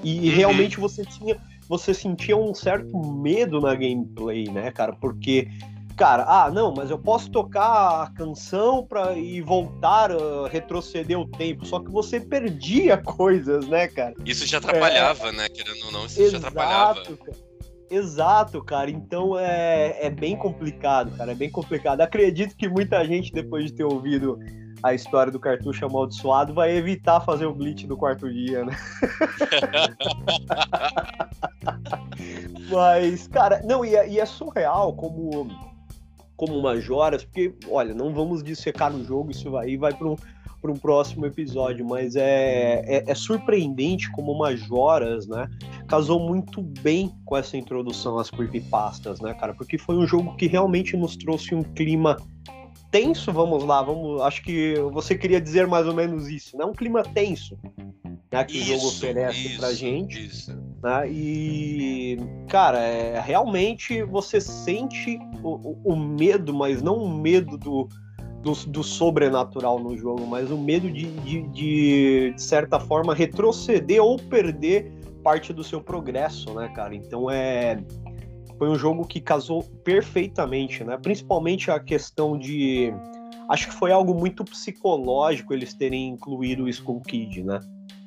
E, 0.03 0.29
uhum. 0.29 0.35
realmente 0.35 0.79
você 0.79 1.03
tinha. 1.03 1.37
Você 1.67 1.95
sentia 1.95 2.37
um 2.37 2.53
certo 2.53 2.95
medo 2.99 3.59
na 3.59 3.73
gameplay, 3.73 4.47
né, 4.49 4.69
cara? 4.71 4.93
Porque 4.93 5.47
cara, 5.95 6.25
ah, 6.27 6.51
não, 6.51 6.73
mas 6.73 6.89
eu 6.89 6.97
posso 6.97 7.29
tocar 7.31 8.03
a 8.03 8.11
canção 8.11 8.85
para 8.85 9.13
e 9.13 9.41
voltar, 9.41 10.11
uh, 10.11 10.45
retroceder 10.45 11.19
o 11.19 11.27
tempo, 11.27 11.65
só 11.65 11.79
que 11.79 11.89
você 11.89 12.19
perdia 12.19 12.97
coisas, 13.01 13.67
né, 13.67 13.87
cara? 13.87 14.13
Isso 14.25 14.45
já 14.45 14.57
atrapalhava, 14.57 15.29
é... 15.29 15.31
né? 15.31 15.49
Querendo 15.49 15.85
ou 15.85 15.91
não, 15.91 16.05
isso 16.05 16.21
Exato, 16.21 16.31
já 16.31 16.47
atrapalhava. 16.47 17.03
Cara. 17.03 17.17
Exato, 17.89 18.63
cara. 18.63 18.89
Então 18.89 19.37
é, 19.39 19.97
é 20.01 20.09
bem 20.09 20.35
complicado, 20.35 21.15
cara. 21.15 21.31
É 21.31 21.35
bem 21.35 21.49
complicado. 21.49 22.01
Acredito 22.01 22.55
que 22.55 22.67
muita 22.67 23.05
gente, 23.05 23.31
depois 23.31 23.65
de 23.65 23.73
ter 23.73 23.83
ouvido 23.83 24.39
a 24.81 24.93
história 24.93 25.31
do 25.31 25.39
cartucho 25.39 25.85
amaldiçoado, 25.85 26.53
vai 26.53 26.75
evitar 26.75 27.21
fazer 27.21 27.45
o 27.45 27.53
glitch 27.53 27.85
do 27.85 27.95
quarto 27.95 28.31
dia, 28.31 28.65
né? 28.65 28.75
Mas, 32.69 33.27
cara, 33.27 33.61
não, 33.63 33.85
e 33.85 33.95
é, 33.95 34.09
e 34.09 34.19
é 34.19 34.25
surreal 34.25 34.93
como 34.93 35.47
como 36.35 36.61
Majoras, 36.61 37.23
porque, 37.23 37.53
olha, 37.69 37.93
não 37.93 38.13
vamos 38.13 38.43
dissecar 38.43 38.91
no 38.91 39.03
jogo, 39.03 39.31
isso 39.31 39.49
vai, 39.49 39.75
vai 39.77 39.93
para 39.93 40.07
um, 40.07 40.15
um 40.63 40.75
próximo 40.75 41.25
episódio, 41.25 41.85
mas 41.85 42.15
é, 42.15 42.81
é, 42.85 43.03
é, 43.07 43.15
surpreendente 43.15 44.11
como 44.11 44.37
Majoras, 44.37 45.27
né, 45.27 45.49
casou 45.87 46.19
muito 46.19 46.61
bem 46.61 47.11
com 47.25 47.37
essa 47.37 47.57
introdução 47.57 48.17
às 48.17 48.29
creepypastas, 48.29 49.19
né, 49.19 49.33
cara, 49.33 49.53
porque 49.53 49.77
foi 49.77 49.95
um 49.95 50.05
jogo 50.05 50.35
que 50.35 50.47
realmente 50.47 50.97
nos 50.97 51.15
trouxe 51.15 51.53
um 51.53 51.63
clima 51.63 52.17
tenso, 52.91 53.31
vamos 53.31 53.63
lá, 53.63 53.81
vamos, 53.81 54.21
acho 54.21 54.41
que 54.43 54.75
você 54.91 55.15
queria 55.15 55.41
dizer 55.41 55.67
mais 55.67 55.87
ou 55.87 55.93
menos 55.93 56.27
isso, 56.27 56.57
né, 56.57 56.65
um 56.65 56.73
clima 56.73 57.03
tenso, 57.03 57.57
né, 58.31 58.43
que 58.43 58.57
isso, 58.57 58.71
o 58.71 58.75
jogo 58.75 58.87
oferece 58.87 59.47
isso, 59.47 59.57
pra 59.59 59.73
gente. 59.73 60.25
Isso. 60.25 60.64
Né, 60.83 61.09
e, 61.09 62.17
cara, 62.47 62.79
é, 62.79 63.19
realmente 63.19 64.03
você 64.03 64.39
sente 64.39 65.17
o, 65.43 65.77
o, 65.83 65.95
medo, 65.95 66.53
mas 66.53 66.81
não 66.81 66.97
o 66.97 67.09
medo 67.09 67.57
do, 67.57 67.87
do, 68.41 68.53
do, 68.67 68.83
sobrenatural 68.83 69.79
no 69.79 69.97
jogo, 69.97 70.27
mas 70.27 70.51
o 70.51 70.57
medo 70.57 70.91
de, 70.91 71.05
de, 71.21 71.41
de, 71.47 72.33
de 72.35 72.41
certa 72.41 72.79
forma, 72.79 73.15
retroceder 73.15 74.03
ou 74.03 74.17
perder 74.17 74.91
parte 75.25 75.51
do 75.51 75.63
seu 75.63 75.81
progresso, 75.81 76.53
né, 76.53 76.67
cara? 76.69 76.93
Então 76.93 77.31
é. 77.31 77.83
Foi 78.57 78.69
um 78.69 78.75
jogo 78.75 79.05
que 79.05 79.19
casou 79.19 79.63
perfeitamente, 79.83 80.81
né? 80.83 80.97
Principalmente 80.97 81.71
a 81.71 81.79
questão 81.79 82.37
de. 82.37 82.93
Acho 83.49 83.67
que 83.67 83.73
foi 83.73 83.91
algo 83.91 84.13
muito 84.13 84.45
psicológico 84.45 85.53
eles 85.53 85.73
terem 85.73 86.09
incluído 86.09 86.63
o 86.63 86.69
Skull 86.69 87.01
Kid, 87.01 87.43
né? 87.43 87.59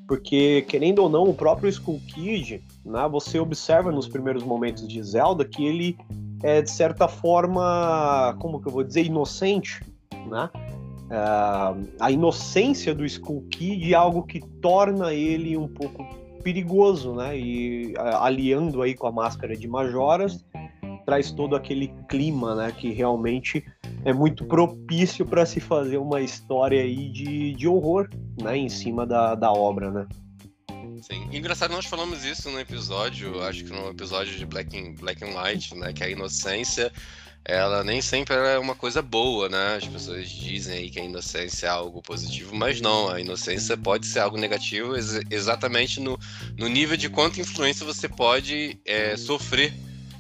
Porque, 0.09 0.63
querendo 0.63 1.01
ou 1.01 1.11
não, 1.11 1.25
o 1.25 1.35
próprio 1.35 1.69
Skull 1.69 2.01
Kid, 2.09 2.65
né, 2.83 3.07
você 3.11 3.39
observa 3.39 3.93
nos 3.93 4.09
primeiros 4.09 4.43
momentos 4.43 4.89
de 4.89 5.03
Zelda 5.03 5.45
que 5.45 5.67
ele 5.67 5.99
é, 6.43 6.63
de 6.63 6.71
certa 6.71 7.07
forma, 7.07 8.35
como 8.41 8.59
que 8.61 8.69
eu 8.69 8.73
vou 8.73 8.83
dizer, 8.83 9.05
inocente, 9.05 9.83
né? 10.27 10.49
Uh, 11.09 11.89
a 11.99 12.11
inocência 12.11 12.95
do 12.95 13.05
Skull 13.05 13.45
Kid 13.51 13.93
é 13.93 13.97
algo 13.97 14.23
que 14.23 14.41
torna 14.61 15.13
ele 15.13 15.57
um 15.57 15.67
pouco 15.67 16.07
perigoso, 16.43 17.15
né? 17.15 17.39
E 17.39 17.95
uh, 17.95 18.17
aliando 18.23 18.81
aí 18.83 18.95
com 18.95 19.07
a 19.07 19.13
máscara 19.13 19.57
de 19.57 19.67
Majoras, 19.67 20.45
traz 21.09 21.31
todo 21.31 21.57
aquele 21.57 21.91
clima, 22.07 22.55
né? 22.55 22.71
Que 22.71 22.93
realmente 22.93 23.65
é 24.05 24.13
muito 24.13 24.45
propício 24.45 25.25
para 25.25 25.47
se 25.47 25.59
fazer 25.59 25.97
uma 25.97 26.21
história 26.21 26.83
aí 26.83 27.09
de, 27.09 27.55
de 27.55 27.67
horror, 27.67 28.11
né, 28.39 28.59
em 28.59 28.69
cima 28.69 29.07
da, 29.07 29.35
da 29.35 29.51
obra, 29.51 29.91
né? 29.91 30.07
Sim. 31.01 31.27
Engraçado, 31.33 31.71
nós 31.71 31.87
falamos 31.87 32.27
isso 32.27 32.51
no 32.51 32.61
episódio, 32.61 33.41
acho 33.43 33.65
que 33.65 33.71
no 33.71 33.89
episódio 33.89 34.37
de 34.37 34.45
Black 34.45 34.77
and, 34.77 34.97
Black 34.97 35.25
and 35.25 35.29
White, 35.29 35.75
né, 35.77 35.95
que 35.95 36.05
a 36.05 36.11
inocência 36.11 36.93
ela 37.43 37.83
nem 37.83 38.03
sempre 38.03 38.37
é 38.37 38.59
uma 38.59 38.75
coisa 38.75 39.01
boa, 39.01 39.49
né? 39.49 39.77
As 39.77 39.87
pessoas 39.87 40.29
dizem 40.29 40.77
aí 40.77 40.91
que 40.91 41.01
a 41.01 41.05
inocência 41.05 41.69
é 41.69 41.71
algo 41.71 42.03
positivo, 42.03 42.55
mas 42.55 42.83
não, 42.83 43.09
a 43.09 43.19
inocência 43.19 43.79
pode 43.79 44.07
ser 44.07 44.19
algo 44.19 44.37
negativo 44.37 44.95
ex 44.95 45.23
exatamente 45.31 46.01
no, 46.01 46.21
no 46.59 46.69
nível 46.69 46.99
de 46.99 47.09
quanta 47.09 47.41
influência 47.41 47.87
você 47.87 48.11
pode 48.11 48.79
é, 48.85 49.17
sofrer 49.17 49.73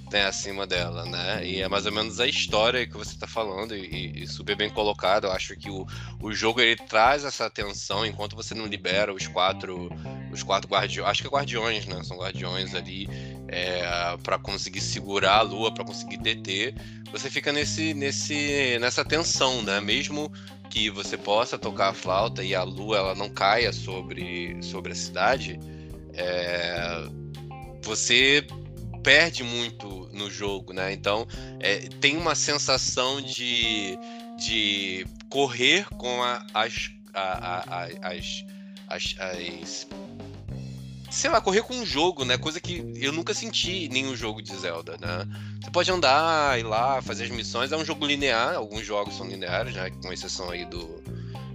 tem 0.08 0.22
acima 0.22 0.66
dela, 0.66 1.04
né? 1.04 1.46
E 1.46 1.60
é 1.60 1.68
mais 1.68 1.86
ou 1.86 1.92
menos 1.92 2.18
a 2.18 2.26
história 2.26 2.86
que 2.86 2.96
você 2.96 3.14
está 3.14 3.26
falando 3.26 3.76
e, 3.76 4.22
e, 4.22 4.26
super 4.26 4.56
bem 4.56 4.70
colocado. 4.70 5.26
Eu 5.26 5.32
acho 5.32 5.54
que 5.56 5.70
o, 5.70 5.86
o 6.20 6.32
jogo 6.32 6.60
ele 6.60 6.76
traz 6.76 7.24
essa 7.24 7.48
tensão 7.50 8.04
enquanto 8.04 8.34
você 8.34 8.54
não 8.54 8.66
libera 8.66 9.12
os 9.12 9.26
quatro 9.26 9.88
os 10.32 10.42
quatro 10.42 10.68
guardiões, 10.68 11.08
acho 11.08 11.22
que 11.22 11.28
é 11.28 11.30
guardiões, 11.30 11.86
né? 11.86 12.02
São 12.02 12.18
guardiões 12.18 12.74
ali 12.74 13.08
é, 13.48 13.82
para 14.22 14.38
conseguir 14.38 14.80
segurar 14.80 15.38
a 15.38 15.42
lua, 15.42 15.72
para 15.72 15.84
conseguir 15.84 16.18
deter. 16.18 16.74
Você 17.12 17.30
fica 17.30 17.52
nesse 17.52 17.94
nesse 17.94 18.78
nessa 18.80 19.04
tensão, 19.04 19.62
né? 19.62 19.80
Mesmo 19.80 20.32
que 20.70 20.90
você 20.90 21.16
possa 21.16 21.58
tocar 21.58 21.90
a 21.90 21.94
flauta 21.94 22.42
e 22.42 22.54
a 22.54 22.62
lua 22.62 22.98
ela 22.98 23.14
não 23.14 23.30
caia 23.30 23.72
sobre 23.72 24.62
sobre 24.62 24.92
a 24.92 24.96
cidade, 24.96 25.58
é, 26.14 27.08
você 27.82 28.46
perde 29.02 29.42
muito 29.42 30.08
no 30.12 30.30
jogo, 30.30 30.72
né? 30.72 30.92
Então 30.92 31.26
é, 31.60 31.88
tem 32.00 32.16
uma 32.16 32.34
sensação 32.34 33.20
de, 33.20 33.98
de 34.38 35.06
correr 35.28 35.86
com 35.96 36.22
a, 36.22 36.44
as, 36.54 36.90
a, 37.12 37.22
a, 37.22 37.84
as, 38.10 38.44
as, 38.88 39.14
as 39.18 39.86
sei 41.10 41.30
lá, 41.30 41.40
correr 41.40 41.62
com 41.62 41.74
um 41.74 41.86
jogo, 41.86 42.24
né? 42.24 42.36
Coisa 42.36 42.60
que 42.60 42.92
eu 42.96 43.12
nunca 43.12 43.32
senti 43.32 43.86
em 43.86 43.88
nenhum 43.88 44.16
jogo 44.16 44.42
de 44.42 44.54
Zelda, 44.54 44.96
né? 45.00 45.26
Você 45.62 45.70
pode 45.70 45.90
andar, 45.90 46.58
ir 46.58 46.64
lá, 46.64 47.00
fazer 47.02 47.24
as 47.24 47.30
missões. 47.30 47.72
É 47.72 47.76
um 47.76 47.84
jogo 47.84 48.06
linear, 48.06 48.54
alguns 48.54 48.84
jogos 48.84 49.16
são 49.16 49.26
lineares, 49.26 49.74
né? 49.74 49.90
Com 50.02 50.12
exceção 50.12 50.50
aí 50.50 50.64
do, 50.64 51.02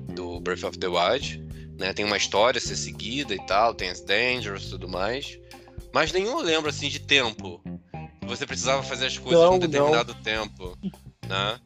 do 0.10 0.40
Breath 0.40 0.64
of 0.64 0.78
the 0.78 0.88
Wild. 0.88 1.44
Né? 1.78 1.94
Tem 1.94 2.06
uma 2.06 2.18
história 2.18 2.58
a 2.58 2.62
ser 2.62 2.76
seguida 2.76 3.34
e 3.34 3.46
tal, 3.46 3.74
tem 3.74 3.90
as 3.90 4.02
Dangers 4.02 4.66
e 4.66 4.70
tudo 4.72 4.88
mais. 4.88 5.40
Mas 5.94 6.12
nenhum 6.12 6.42
lembro, 6.42 6.70
assim, 6.70 6.90
de 6.90 7.00
tempo. 7.00 7.62
Você 8.28 8.46
precisava 8.46 8.82
fazer 8.84 9.08
as 9.08 9.18
coisas 9.18 9.42
Não, 9.42 9.54
num 9.54 9.60
determinado 9.60 10.16
tempo, 10.16 10.78
né? 11.28 11.60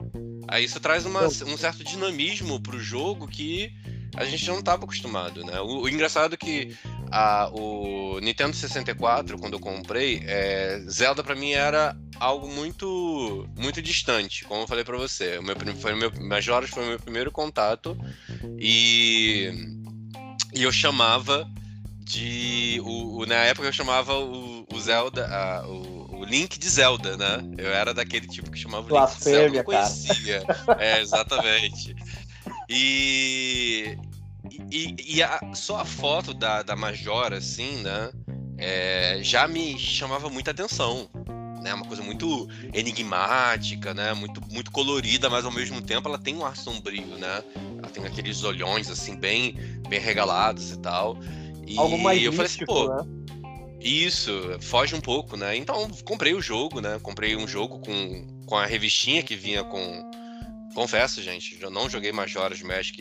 Aí 0.47 0.65
isso 0.65 0.79
traz 0.79 1.05
uma, 1.05 1.25
um 1.25 1.57
certo 1.57 1.83
dinamismo 1.83 2.59
pro 2.59 2.79
jogo 2.79 3.27
que 3.27 3.71
a 4.15 4.25
gente 4.25 4.47
não 4.47 4.59
estava 4.59 4.83
acostumado, 4.83 5.43
né? 5.43 5.59
O, 5.61 5.81
o 5.81 5.89
engraçado 5.89 6.33
é 6.33 6.37
que 6.37 6.75
a, 7.11 7.49
o 7.53 8.19
Nintendo 8.19 8.55
64, 8.55 9.37
quando 9.37 9.53
eu 9.53 9.59
comprei, 9.59 10.21
é, 10.25 10.81
Zelda 10.89 11.23
para 11.23 11.35
mim 11.35 11.51
era 11.51 11.95
algo 12.19 12.47
muito 12.47 13.47
muito 13.55 13.81
distante, 13.81 14.43
como 14.45 14.61
eu 14.63 14.67
falei 14.67 14.83
para 14.83 14.97
você. 14.97 15.37
O 15.37 15.43
meu, 15.43 15.55
foi 15.75 15.95
meu, 15.95 16.11
Majora's 16.19 16.69
foi 16.69 16.83
o 16.83 16.87
meu 16.87 16.99
primeiro 16.99 17.31
contato 17.31 17.97
e, 18.57 19.51
e 20.53 20.63
eu 20.63 20.71
chamava 20.71 21.47
de. 22.07 22.81
O, 22.83 23.19
o, 23.19 23.25
na 23.25 23.35
época 23.35 23.67
eu 23.67 23.73
chamava 23.73 24.17
o, 24.17 24.65
o 24.71 24.79
Zelda. 24.79 25.27
A, 25.27 25.67
o, 25.67 26.19
o, 26.19 26.25
Link 26.25 26.57
de 26.57 26.69
Zelda, 26.69 27.17
né? 27.17 27.39
Eu 27.57 27.71
era 27.71 27.93
daquele 27.93 28.27
tipo 28.27 28.49
que 28.49 28.57
chamava 28.57 28.91
o 28.91 28.99
Link 28.99 29.17
de 29.17 29.23
Zelda. 29.23 29.57
Eu 29.57 29.63
conhecia. 29.63 30.43
é, 30.79 31.01
exatamente. 31.01 31.95
E, 32.69 33.97
e, 34.71 34.95
e 35.15 35.23
a, 35.23 35.39
só 35.53 35.81
a 35.81 35.85
foto 35.85 36.33
da, 36.33 36.63
da 36.63 36.75
Majora, 36.75 37.37
assim, 37.37 37.81
né? 37.81 38.11
É, 38.57 39.19
já 39.21 39.47
me 39.47 39.77
chamava 39.77 40.29
muita 40.29 40.51
atenção. 40.51 41.09
Né? 41.61 41.73
Uma 41.73 41.85
coisa 41.85 42.01
muito 42.03 42.47
enigmática, 42.73 43.93
né? 43.93 44.13
Muito, 44.13 44.41
muito 44.49 44.71
colorida, 44.71 45.29
mas 45.29 45.43
ao 45.43 45.51
mesmo 45.51 45.81
tempo 45.81 46.07
ela 46.07 46.17
tem 46.17 46.35
um 46.35 46.45
ar 46.45 46.55
sombrio, 46.55 47.17
né? 47.17 47.43
Ela 47.79 47.89
tem 47.91 48.05
aqueles 48.05 48.43
olhões, 48.43 48.89
assim, 48.89 49.15
bem, 49.15 49.55
bem 49.89 49.99
regalados 49.99 50.71
e 50.71 50.79
tal. 50.79 51.17
E 51.67 51.77
Algo 51.77 51.97
mais 51.97 52.21
eu 52.23 52.31
místico, 52.31 52.65
falei 52.73 52.87
assim, 52.87 53.03
pô, 53.03 53.03
né? 53.03 53.77
isso, 53.81 54.31
foge 54.61 54.95
um 54.95 55.01
pouco, 55.01 55.35
né? 55.35 55.55
Então, 55.55 55.89
comprei 56.05 56.33
o 56.33 56.41
jogo, 56.41 56.79
né? 56.79 56.99
Comprei 57.01 57.35
um 57.35 57.47
jogo 57.47 57.79
com, 57.79 58.25
com 58.45 58.55
a 58.55 58.65
revistinha 58.65 59.21
que 59.21 59.35
vinha 59.35 59.63
com. 59.63 60.11
Confesso, 60.73 61.21
gente, 61.21 61.57
eu 61.59 61.69
não 61.69 61.89
joguei 61.89 62.11
Majora's 62.11 62.61
Mask 62.61 62.95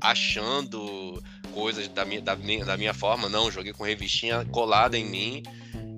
achando 0.00 1.22
coisas 1.52 1.88
da 1.88 2.04
minha, 2.04 2.20
da 2.20 2.36
minha, 2.36 2.64
da 2.64 2.76
minha 2.76 2.94
forma, 2.94 3.28
não. 3.28 3.50
Joguei 3.50 3.72
com 3.72 3.84
revistinha 3.84 4.44
colada 4.46 4.98
em 4.98 5.04
mim. 5.04 5.42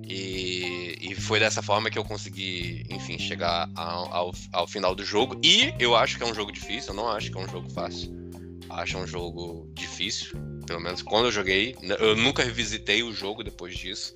E, 0.09 0.97
e 1.01 1.15
foi 1.15 1.37
dessa 1.37 1.61
forma 1.61 1.89
que 1.89 1.99
eu 1.99 2.03
consegui, 2.03 2.85
enfim, 2.89 3.19
chegar 3.19 3.69
ao, 3.75 4.13
ao, 4.13 4.35
ao 4.53 4.67
final 4.67 4.95
do 4.95 5.03
jogo. 5.03 5.39
E 5.43 5.73
eu 5.79 5.95
acho 5.95 6.17
que 6.17 6.23
é 6.23 6.25
um 6.25 6.33
jogo 6.33 6.51
difícil, 6.51 6.91
eu 6.91 6.95
não 6.95 7.09
acho 7.09 7.29
que 7.29 7.37
é 7.37 7.41
um 7.41 7.49
jogo 7.49 7.69
fácil. 7.69 8.26
Acho 8.69 8.97
um 8.97 9.07
jogo 9.07 9.69
difícil 9.73 10.57
pelo 10.67 10.81
menos 10.81 11.01
quando 11.01 11.25
eu 11.25 11.31
joguei. 11.31 11.75
Eu 11.81 12.15
nunca 12.15 12.43
revisitei 12.43 13.01
o 13.01 13.13
jogo 13.13 13.43
depois 13.43 13.75
disso. 13.75 14.13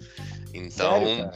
Então, 0.53 1.05
Sério, 1.05 1.31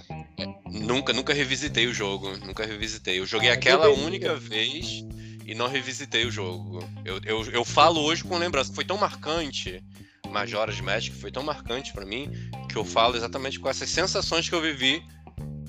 nunca, 0.66 1.14
nunca 1.14 1.34
revisitei 1.34 1.88
o 1.88 1.94
jogo. 1.94 2.38
Nunca 2.46 2.66
revisitei. 2.66 3.18
Eu 3.18 3.26
joguei 3.26 3.50
Ah, 3.50 3.54
aquela 3.54 3.90
única 3.90 4.36
vez 4.36 5.04
e 5.46 5.56
não 5.56 5.68
revisitei 5.68 6.26
o 6.26 6.32
jogo. 6.32 6.80
Eu, 7.06 7.20
eu, 7.24 7.44
eu 7.52 7.66
falo 7.66 8.02
hoje 8.02 8.24
com 8.24 8.38
lembrança. 8.38 8.74
Foi 8.74 8.84
tão 8.84 8.98
marcante. 8.98 9.82
Majora's 10.30 10.82
Mask 10.82 11.14
foi 11.14 11.32
tão 11.32 11.44
marcante 11.44 11.94
pra 11.94 12.06
mim 12.06 12.30
que 12.70 12.76
eu 12.76 12.84
falo 12.84 13.16
exatamente 13.16 13.58
com 13.58 13.70
essas 13.70 13.90
sensações 13.90 14.50
que 14.50 14.54
eu 14.54 14.62
vivi 14.62 15.02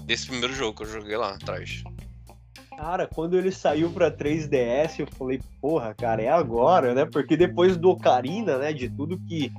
desse 0.05 0.27
primeiro 0.27 0.53
jogo 0.53 0.77
que 0.77 0.83
eu 0.83 0.93
joguei 0.93 1.17
lá 1.17 1.35
atrás. 1.35 1.85
Cara, 2.77 3.07
quando 3.07 3.39
ele 3.39 3.51
saiu 3.51 3.91
pra 3.91 4.11
3DS, 4.11 5.01
eu 5.01 5.07
falei, 5.07 5.41
porra, 5.61 5.95
cara, 5.95 6.23
é 6.23 6.29
agora, 6.29 6.95
né? 6.95 7.07
Porque 7.07 7.37
depois 7.37 7.77
do 7.77 7.91
Ocarina, 7.91 8.59
né, 8.59 8.73
de 8.73 8.89
tudo 8.89 9.19
que. 9.19 9.51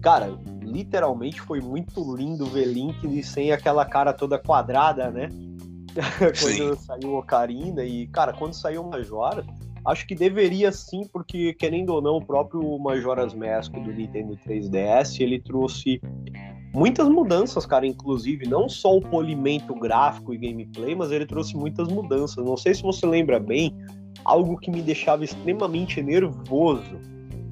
Cara, 0.00 0.38
literalmente 0.62 1.40
foi 1.40 1.60
muito 1.60 2.14
lindo 2.14 2.46
ver 2.46 2.66
Link 2.66 3.22
sem 3.24 3.50
aquela 3.50 3.84
cara 3.84 4.12
toda 4.12 4.38
quadrada, 4.38 5.10
né? 5.10 5.28
quando 6.40 6.76
saiu 6.76 7.10
o 7.10 7.18
Ocarina 7.18 7.84
e, 7.84 8.06
cara, 8.06 8.32
quando 8.32 8.52
saiu 8.52 8.82
o 8.82 8.90
Majora, 8.90 9.44
acho 9.84 10.06
que 10.06 10.14
deveria 10.14 10.70
sim, 10.70 11.08
porque, 11.12 11.52
querendo 11.54 11.90
ou 11.90 12.00
não, 12.00 12.18
o 12.18 12.24
próprio 12.24 12.78
Majora's 12.78 13.34
Mask 13.34 13.72
do 13.72 13.92
Nintendo 13.92 14.38
3DS, 14.46 15.20
ele 15.20 15.40
trouxe 15.40 16.00
muitas 16.72 17.08
mudanças, 17.08 17.66
cara, 17.66 17.86
inclusive, 17.86 18.46
não 18.46 18.68
só 18.68 18.96
o 18.96 19.00
polimento 19.00 19.74
gráfico 19.74 20.34
e 20.34 20.38
gameplay, 20.38 20.94
mas 20.94 21.10
ele 21.10 21.26
trouxe 21.26 21.56
muitas 21.56 21.88
mudanças. 21.88 22.44
Não 22.44 22.56
sei 22.56 22.74
se 22.74 22.82
você 22.82 23.06
lembra 23.06 23.38
bem, 23.40 23.74
algo 24.24 24.56
que 24.58 24.70
me 24.70 24.82
deixava 24.82 25.24
extremamente 25.24 26.02
nervoso. 26.02 26.98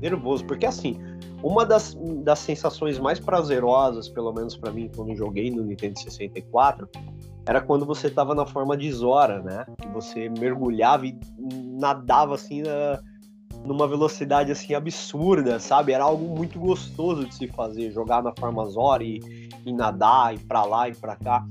Nervoso, 0.01 0.45
porque 0.45 0.67
assim, 0.67 0.97
uma 1.43 1.65
das, 1.65 1.97
das 2.23 2.39
sensações 2.41 2.99
mais 2.99 3.19
prazerosas, 3.19 4.09
pelo 4.09 4.33
menos 4.33 4.57
para 4.57 4.73
mim, 4.73 4.91
quando 4.95 5.15
joguei 5.15 5.51
no 5.51 5.63
Nintendo 5.63 5.99
64, 5.99 6.89
era 7.47 7.61
quando 7.61 7.87
você 7.87 8.11
tava 8.11 8.35
na 8.35 8.45
forma 8.45 8.77
de 8.77 8.91
Zora, 8.91 9.41
né? 9.43 9.65
Que 9.81 9.89
você 9.89 10.29
mergulhava 10.29 11.07
e 11.07 11.17
nadava 11.79 12.35
assim 12.35 12.63
na, 12.63 13.01
numa 13.67 13.87
velocidade 13.87 14.53
assim 14.53 14.75
absurda, 14.75 15.59
sabe? 15.59 15.93
Era 15.93 16.05
algo 16.05 16.37
muito 16.37 16.59
gostoso 16.59 17.27
de 17.27 17.35
se 17.35 17.49
fazer, 17.49 17.91
jogar 17.91 18.23
na 18.23 18.33
forma 18.39 18.65
Zora 18.67 19.03
e, 19.03 19.21
e 19.65 19.73
nadar 19.73 20.35
e 20.35 20.39
para 20.39 20.65
lá 20.65 20.89
e 20.89 20.95
para 20.95 21.17
cá. 21.17 21.47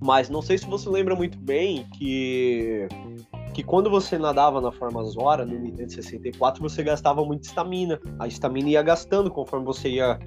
Mas 0.00 0.28
não 0.28 0.42
sei 0.42 0.58
se 0.58 0.66
você 0.66 0.88
lembra 0.88 1.14
muito 1.14 1.38
bem 1.38 1.86
que 1.94 2.88
que 3.54 3.62
quando 3.62 3.88
você 3.88 4.18
nadava 4.18 4.60
na 4.60 4.72
forma 4.72 5.02
Zora 5.04 5.46
no 5.46 5.56
Nintendo 5.56 5.92
64, 5.92 6.60
você 6.60 6.82
gastava 6.82 7.24
muita 7.24 7.46
estamina. 7.46 8.00
A 8.18 8.26
estamina 8.26 8.70
ia 8.70 8.82
gastando 8.82 9.30
conforme 9.30 9.64
você 9.64 9.88
ia, 9.88 10.18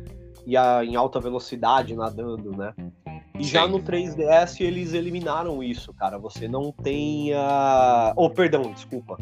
ia 0.45 0.83
em 0.85 0.95
alta 0.95 1.19
velocidade 1.19 1.93
nadando, 1.93 2.51
né? 2.55 2.73
E 3.37 3.43
Sim. 3.43 3.51
já 3.51 3.67
no 3.67 3.79
3DS 3.79 4.61
eles 4.61 4.93
eliminaram 4.93 5.61
isso, 5.61 5.93
cara. 5.93 6.17
Você 6.17 6.47
não 6.47 6.71
tem 6.71 7.33
a. 7.33 8.13
Oh, 8.15 8.29
perdão, 8.29 8.71
desculpa. 8.71 9.17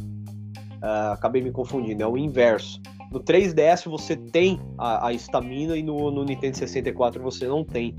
Ah, 0.85 1.13
acabei 1.13 1.41
me 1.41 1.51
confundindo, 1.51 2.03
é 2.03 2.07
o 2.07 2.15
inverso. 2.15 2.79
No 3.11 3.19
3DS 3.19 3.89
você 3.89 4.15
tem 4.15 4.59
a 4.77 5.11
estamina 5.11 5.75
e 5.75 5.81
no, 5.81 6.11
no 6.11 6.23
Nintendo 6.23 6.57
64 6.57 7.23
você 7.23 7.47
não 7.47 7.63
tem. 7.63 7.95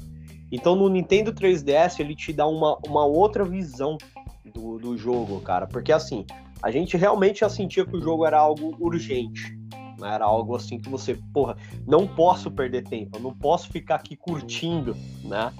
Então 0.53 0.77
no 0.77 0.88
Nintendo 0.88 1.33
3DS 1.33 1.99
ele 1.99 2.14
te 2.14 2.33
dá 2.33 2.46
uma, 2.46 2.79
uma 2.87 3.05
outra 3.05 3.44
visão 3.44 3.99
do, 4.55 4.79
do 4.79 4.96
jogo, 4.96 5.40
cara. 5.40 5.66
Porque 5.66 5.90
assim, 5.92 6.25
a 6.62 6.70
gente 6.70 6.96
realmente 6.96 7.40
já 7.40 7.49
sentia 7.49 7.85
que 7.85 7.96
o 7.96 8.01
jogo 8.01 8.25
era 8.25 8.38
algo 8.38 8.77
urgente. 8.79 9.57
né? 9.99 10.14
Era 10.14 10.25
algo 10.25 10.55
assim 10.55 10.79
que 10.79 10.88
você, 10.88 11.18
porra, 11.33 11.57
não 11.87 12.07
posso 12.07 12.51
perder 12.51 12.85
tempo, 12.85 13.18
não 13.18 13.33
posso 13.33 13.68
ficar 13.68 13.96
aqui 13.96 14.14
curtindo, 14.16 14.96
né? 15.25 15.53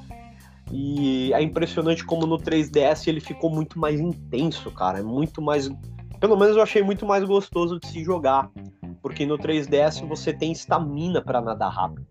E 0.73 1.33
é 1.33 1.43
impressionante 1.43 2.05
como 2.05 2.27
no 2.27 2.39
3DS 2.39 3.07
ele 3.07 3.21
ficou 3.21 3.51
muito 3.51 3.79
mais 3.79 4.01
intenso, 4.01 4.71
cara. 4.71 4.99
É 4.99 5.03
muito 5.03 5.41
mais. 5.41 5.71
Pelo 6.27 6.37
menos 6.37 6.57
eu 6.57 6.63
achei 6.65 6.83
muito 6.83 7.07
mais 7.07 7.23
gostoso 7.23 7.79
de 7.79 7.87
se 7.87 8.03
jogar. 8.03 8.51
Porque 9.01 9.25
no 9.25 9.39
3DS 9.39 10.05
você 10.09 10.33
tem 10.33 10.51
estamina 10.51 11.23
para 11.23 11.41
nadar 11.41 11.69
rápido. 11.71 12.05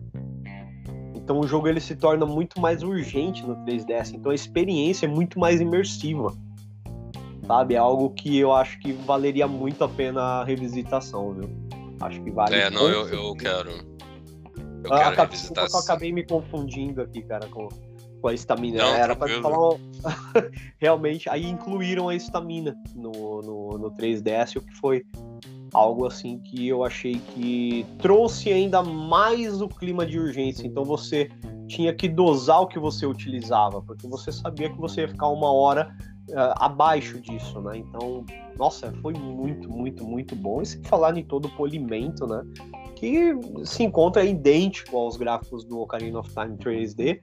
Então 1.13 1.37
o 1.41 1.45
jogo 1.45 1.67
ele 1.67 1.81
se 1.81 1.97
torna 1.97 2.25
muito 2.25 2.61
mais 2.61 2.81
urgente 2.81 3.45
no 3.45 3.57
3DS. 3.65 4.13
Então 4.13 4.31
a 4.31 4.35
experiência 4.35 5.05
é 5.05 5.09
muito 5.09 5.37
mais 5.37 5.59
imersiva. 5.59 6.33
Sabe? 7.45 7.73
É 7.75 7.77
algo 7.77 8.09
que 8.11 8.37
eu 8.37 8.53
acho 8.53 8.79
que 8.79 8.93
valeria 8.93 9.49
muito 9.49 9.83
a 9.83 9.89
pena 9.89 10.21
a 10.21 10.43
revisitação, 10.45 11.33
viu? 11.33 11.49
Acho 11.99 12.21
que 12.23 12.31
vale. 12.31 12.55
É, 12.55 12.69
não, 12.69 12.87
eu, 12.87 13.09
eu 13.09 13.35
quero. 13.35 13.69
Eu 13.71 14.93
Ah, 14.93 14.97
quero 14.97 15.09
acabei- 15.09 15.25
revisitar. 15.25 15.65
desculpa 15.65 15.77
eu 15.77 15.79
acabei 15.93 16.13
me 16.13 16.25
confundindo 16.25 17.01
aqui, 17.01 17.21
cara, 17.23 17.47
com, 17.47 17.67
com 18.21 18.27
a 18.27 18.33
estamina. 18.33 18.79
Não, 18.79 18.95
Era 18.95 19.15
pra 19.15 19.27
te 19.27 19.39
tranquilo. 19.39 19.79
falar. 20.03 20.51
Realmente, 20.79 21.29
aí 21.29 21.45
incluíram 21.45 22.09
a 22.09 22.15
estamina 22.15 22.75
no, 22.95 23.41
no, 23.41 23.77
no 23.77 23.91
3DS, 23.91 24.57
o 24.57 24.61
que 24.61 24.75
foi 24.75 25.05
algo 25.73 26.05
assim 26.05 26.39
que 26.39 26.67
eu 26.67 26.83
achei 26.83 27.15
que 27.33 27.85
trouxe 27.99 28.51
ainda 28.51 28.81
mais 28.81 29.61
o 29.61 29.67
clima 29.67 30.05
de 30.05 30.17
urgência. 30.17 30.65
Então 30.65 30.83
você 30.83 31.29
tinha 31.67 31.93
que 31.93 32.07
dosar 32.07 32.61
o 32.61 32.67
que 32.67 32.79
você 32.79 33.05
utilizava, 33.05 33.81
porque 33.81 34.07
você 34.07 34.31
sabia 34.31 34.69
que 34.69 34.77
você 34.77 35.01
ia 35.01 35.07
ficar 35.07 35.27
uma 35.27 35.51
hora 35.51 35.93
ah, 36.33 36.65
abaixo 36.65 37.19
disso, 37.19 37.59
né? 37.61 37.77
Então, 37.77 38.25
nossa, 38.57 38.91
foi 39.01 39.13
muito, 39.13 39.69
muito, 39.69 40.03
muito 40.03 40.35
bom. 40.35 40.61
E 40.61 40.65
sem 40.65 40.81
falar 40.83 41.17
em 41.17 41.23
todo 41.23 41.45
o 41.45 41.55
polimento, 41.55 42.25
né? 42.25 42.41
Que 42.95 43.33
se 43.63 43.83
encontra 43.83 44.23
idêntico 44.23 44.97
aos 44.97 45.17
gráficos 45.17 45.63
do 45.65 45.79
Ocarina 45.81 46.19
of 46.19 46.29
Time 46.33 46.57
3D. 46.57 47.21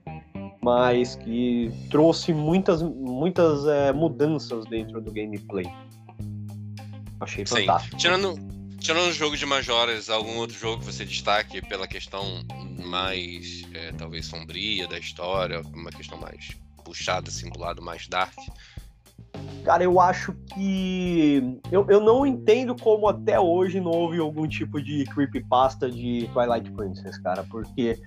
Mas 0.63 1.15
que 1.15 1.69
trouxe 1.89 2.33
muitas, 2.33 2.81
muitas 2.81 3.65
é, 3.67 3.91
mudanças 3.91 4.65
dentro 4.65 5.01
do 5.01 5.11
gameplay. 5.11 5.65
Achei 7.19 7.45
Sim. 7.45 7.61
fantástico. 7.61 7.97
Tirando, 7.97 8.35
tirando 8.79 9.09
o 9.09 9.13
jogo 9.13 9.35
de 9.35 9.45
Majoras, 9.45 10.09
algum 10.09 10.37
outro 10.37 10.57
jogo 10.57 10.79
que 10.79 10.85
você 10.85 11.03
destaque 11.05 11.61
pela 11.67 11.87
questão 11.87 12.23
mais, 12.85 13.63
é, 13.73 13.91
talvez, 13.91 14.25
sombria 14.25 14.87
da 14.87 14.97
história, 14.97 15.61
uma 15.73 15.91
questão 15.91 16.17
mais 16.17 16.51
puxada, 16.83 17.29
assim, 17.29 17.49
lado 17.57 17.81
mais 17.81 18.07
dark? 18.07 18.33
Cara, 19.63 19.83
eu 19.83 19.99
acho 19.99 20.33
que. 20.53 21.59
Eu, 21.71 21.85
eu 21.89 21.99
não 21.99 22.25
entendo 22.25 22.75
como 22.75 23.07
até 23.07 23.39
hoje 23.39 23.79
não 23.79 23.91
houve 23.91 24.19
algum 24.19 24.47
tipo 24.47 24.81
de 24.81 25.05
creepypasta 25.05 25.89
de 25.89 26.29
Twilight 26.33 26.69
Princess, 26.71 27.17
cara, 27.19 27.43
porque 27.49 27.97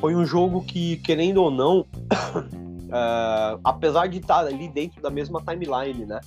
foi 0.00 0.14
um 0.14 0.24
jogo 0.24 0.62
que, 0.62 0.96
querendo 0.98 1.42
ou 1.42 1.50
não, 1.50 1.80
uh, 1.80 3.60
apesar 3.64 4.06
de 4.06 4.18
estar 4.18 4.46
ali 4.46 4.68
dentro 4.68 5.02
da 5.02 5.10
mesma 5.10 5.42
timeline, 5.42 6.06
né? 6.06 6.20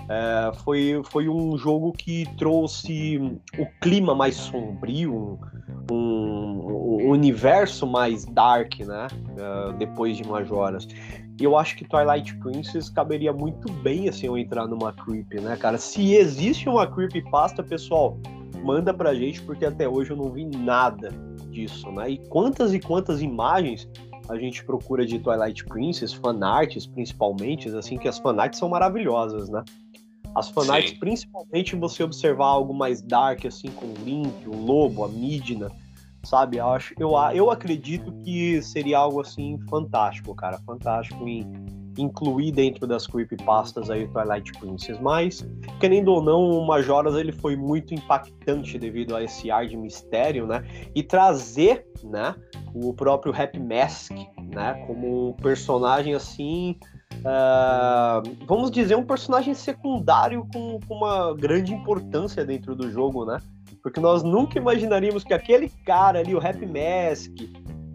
Uh, 0.00 0.54
foi, 0.62 1.00
foi 1.04 1.28
um 1.28 1.56
jogo 1.56 1.92
que 1.92 2.26
trouxe 2.36 3.16
o 3.56 3.66
clima 3.80 4.14
mais 4.14 4.34
sombrio, 4.34 5.38
um, 5.90 5.94
um, 5.94 7.04
um 7.04 7.10
universo 7.10 7.86
mais 7.86 8.24
dark, 8.24 8.80
né? 8.80 9.06
Uh, 9.12 9.72
depois 9.74 10.16
de 10.16 10.26
Majoras. 10.26 10.86
E 11.40 11.44
eu 11.44 11.56
acho 11.56 11.76
que 11.76 11.84
Twilight 11.84 12.36
Princess 12.38 12.88
caberia 12.88 13.32
muito 13.32 13.72
bem 13.72 14.08
assim 14.08 14.26
eu 14.26 14.36
entrar 14.36 14.66
numa 14.66 14.92
creep, 14.92 15.34
né, 15.34 15.56
cara? 15.56 15.78
Se 15.78 16.14
existe 16.14 16.68
uma 16.68 16.86
creepypasta, 16.86 17.62
pessoal, 17.62 18.18
manda 18.62 18.92
pra 18.92 19.14
gente, 19.14 19.42
porque 19.42 19.64
até 19.64 19.88
hoje 19.88 20.10
eu 20.10 20.16
não 20.16 20.30
vi 20.30 20.44
nada 20.44 21.10
disso, 21.54 21.90
né? 21.92 22.10
E 22.10 22.18
quantas 22.28 22.74
e 22.74 22.80
quantas 22.80 23.22
imagens 23.22 23.88
a 24.28 24.36
gente 24.36 24.64
procura 24.64 25.06
de 25.06 25.18
Twilight 25.18 25.64
Princess, 25.64 26.12
fanarts 26.12 26.86
principalmente, 26.86 27.68
assim, 27.68 27.96
que 27.96 28.08
as 28.08 28.18
fanarts 28.18 28.58
são 28.58 28.68
maravilhosas, 28.68 29.48
né? 29.48 29.62
As 30.34 30.48
fanarts, 30.48 30.90
Sim. 30.90 30.98
principalmente 30.98 31.76
você 31.76 32.02
observar 32.02 32.46
algo 32.46 32.74
mais 32.74 33.00
dark, 33.00 33.46
assim, 33.46 33.68
com 33.68 33.86
o 33.86 33.94
Link, 34.04 34.48
o 34.48 34.56
Lobo, 34.56 35.04
a 35.04 35.08
Midna, 35.08 35.70
sabe? 36.24 36.56
Eu, 36.56 36.68
acho, 36.68 36.94
eu, 36.98 37.12
eu 37.32 37.50
acredito 37.50 38.10
que 38.24 38.60
seria 38.60 38.98
algo, 38.98 39.20
assim, 39.20 39.58
fantástico, 39.68 40.34
cara. 40.34 40.58
Fantástico 40.66 41.28
em 41.28 41.83
incluir 41.98 42.52
dentro 42.52 42.86
das 42.86 43.06
creepypastas 43.06 43.90
aí 43.90 44.04
o 44.04 44.08
Twilight 44.08 44.52
Princess. 44.58 44.98
Mas, 45.00 45.46
querendo 45.80 46.08
ou 46.08 46.22
não, 46.22 46.50
o 46.50 46.66
Majoras 46.66 47.14
ele 47.14 47.32
foi 47.32 47.56
muito 47.56 47.94
impactante 47.94 48.78
devido 48.78 49.14
a 49.14 49.22
esse 49.22 49.50
ar 49.50 49.66
de 49.66 49.76
mistério, 49.76 50.46
né? 50.46 50.64
E 50.94 51.02
trazer, 51.02 51.86
né, 52.02 52.34
o 52.74 52.92
próprio 52.92 53.32
Happy 53.34 53.58
Mask, 53.58 54.12
né, 54.52 54.84
como 54.86 55.30
um 55.30 55.32
personagem 55.32 56.14
assim, 56.14 56.76
uh, 57.20 58.46
vamos 58.46 58.70
dizer, 58.70 58.96
um 58.96 59.04
personagem 59.04 59.54
secundário 59.54 60.46
com, 60.52 60.80
com 60.86 60.94
uma 60.94 61.34
grande 61.34 61.72
importância 61.72 62.44
dentro 62.44 62.74
do 62.74 62.90
jogo, 62.90 63.24
né? 63.24 63.38
Porque 63.82 64.00
nós 64.00 64.22
nunca 64.22 64.58
imaginaríamos 64.58 65.24
que 65.24 65.34
aquele 65.34 65.68
cara 65.68 66.20
ali, 66.20 66.34
o 66.34 66.38
Happy 66.38 66.66
Mask, 66.66 67.32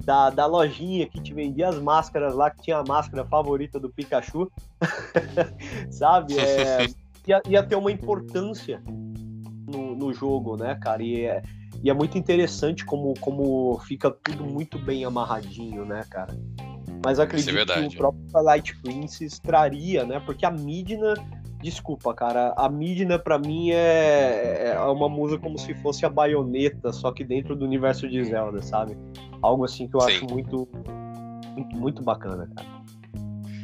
da, 0.10 0.32
da 0.32 0.48
lojinha 0.48 1.06
que 1.06 1.22
te 1.22 1.36
vendia 1.36 1.70
as 1.70 1.78
máscaras 1.78 2.34
lá, 2.34 2.50
que 2.50 2.64
tinha 2.64 2.78
a 2.78 2.84
máscara 2.84 3.24
favorita 3.26 3.80
do 3.80 3.92
Pikachu, 3.92 4.52
sabe? 5.92 6.36
É, 6.40 6.88
ia, 7.28 7.40
ia, 7.48 7.62
ter 7.62 7.76
uma 7.76 7.92
importância 7.92 8.82
no, 9.68 9.96
no, 9.96 10.12
jogo, 10.12 10.58
né, 10.58 10.74
cara? 10.82 11.04
E 11.04 11.26
é, 11.26 11.44
e 11.84 11.92
é 11.92 11.94
muito 11.94 12.18
interessante 12.18 12.84
como, 12.84 13.14
como 13.20 13.80
fica 13.86 14.10
tudo 14.10 14.44
muito 14.44 14.80
bem 14.80 15.06
amarradinho, 15.06 15.86
né, 15.86 16.02
cara? 16.10 16.36
Mas 17.06 17.20
acredito 17.20 17.72
é 17.72 17.88
que 17.88 17.96
o 17.96 17.98
próprio 17.98 18.26
Twilight 18.32 18.82
Princess 18.82 19.38
traria, 19.38 20.04
né? 20.06 20.20
Porque 20.22 20.44
a 20.44 20.50
Midna, 20.50 21.14
desculpa, 21.62 22.14
cara, 22.14 22.54
a 22.58 22.70
Midna 22.70 23.20
pra 23.20 23.38
mim 23.38 23.72
é, 23.72 24.74
é 24.74 24.80
uma 24.80 25.10
música 25.10 25.42
como 25.42 25.58
se 25.58 25.74
fosse 25.76 26.06
a 26.06 26.10
baioneta, 26.10 26.92
só 26.92 27.12
que 27.12 27.24
dentro 27.24 27.56
do 27.56 27.66
universo 27.66 28.08
de 28.08 28.24
Zelda, 28.24 28.62
sabe? 28.62 28.98
Algo 29.42 29.64
assim 29.66 29.88
que 29.88 29.96
eu 29.96 30.02
Sim. 30.02 30.08
acho 30.08 30.26
muito, 30.26 30.68
muito, 31.56 31.76
muito 31.76 32.04
bacana, 32.04 32.50
cara. 32.56 32.68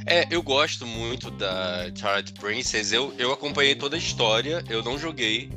É, 0.08 0.28
eu 0.30 0.44
gosto 0.44 0.86
muito 0.86 1.32
da 1.32 1.90
Twilight 1.92 2.34
Princess. 2.34 2.92
Eu, 2.92 3.12
eu 3.18 3.34
acompanhei 3.34 3.74
toda 3.76 3.96
a 3.96 4.00
história, 4.00 4.64
eu 4.70 4.84
não 4.84 5.00
joguei. 5.00 5.50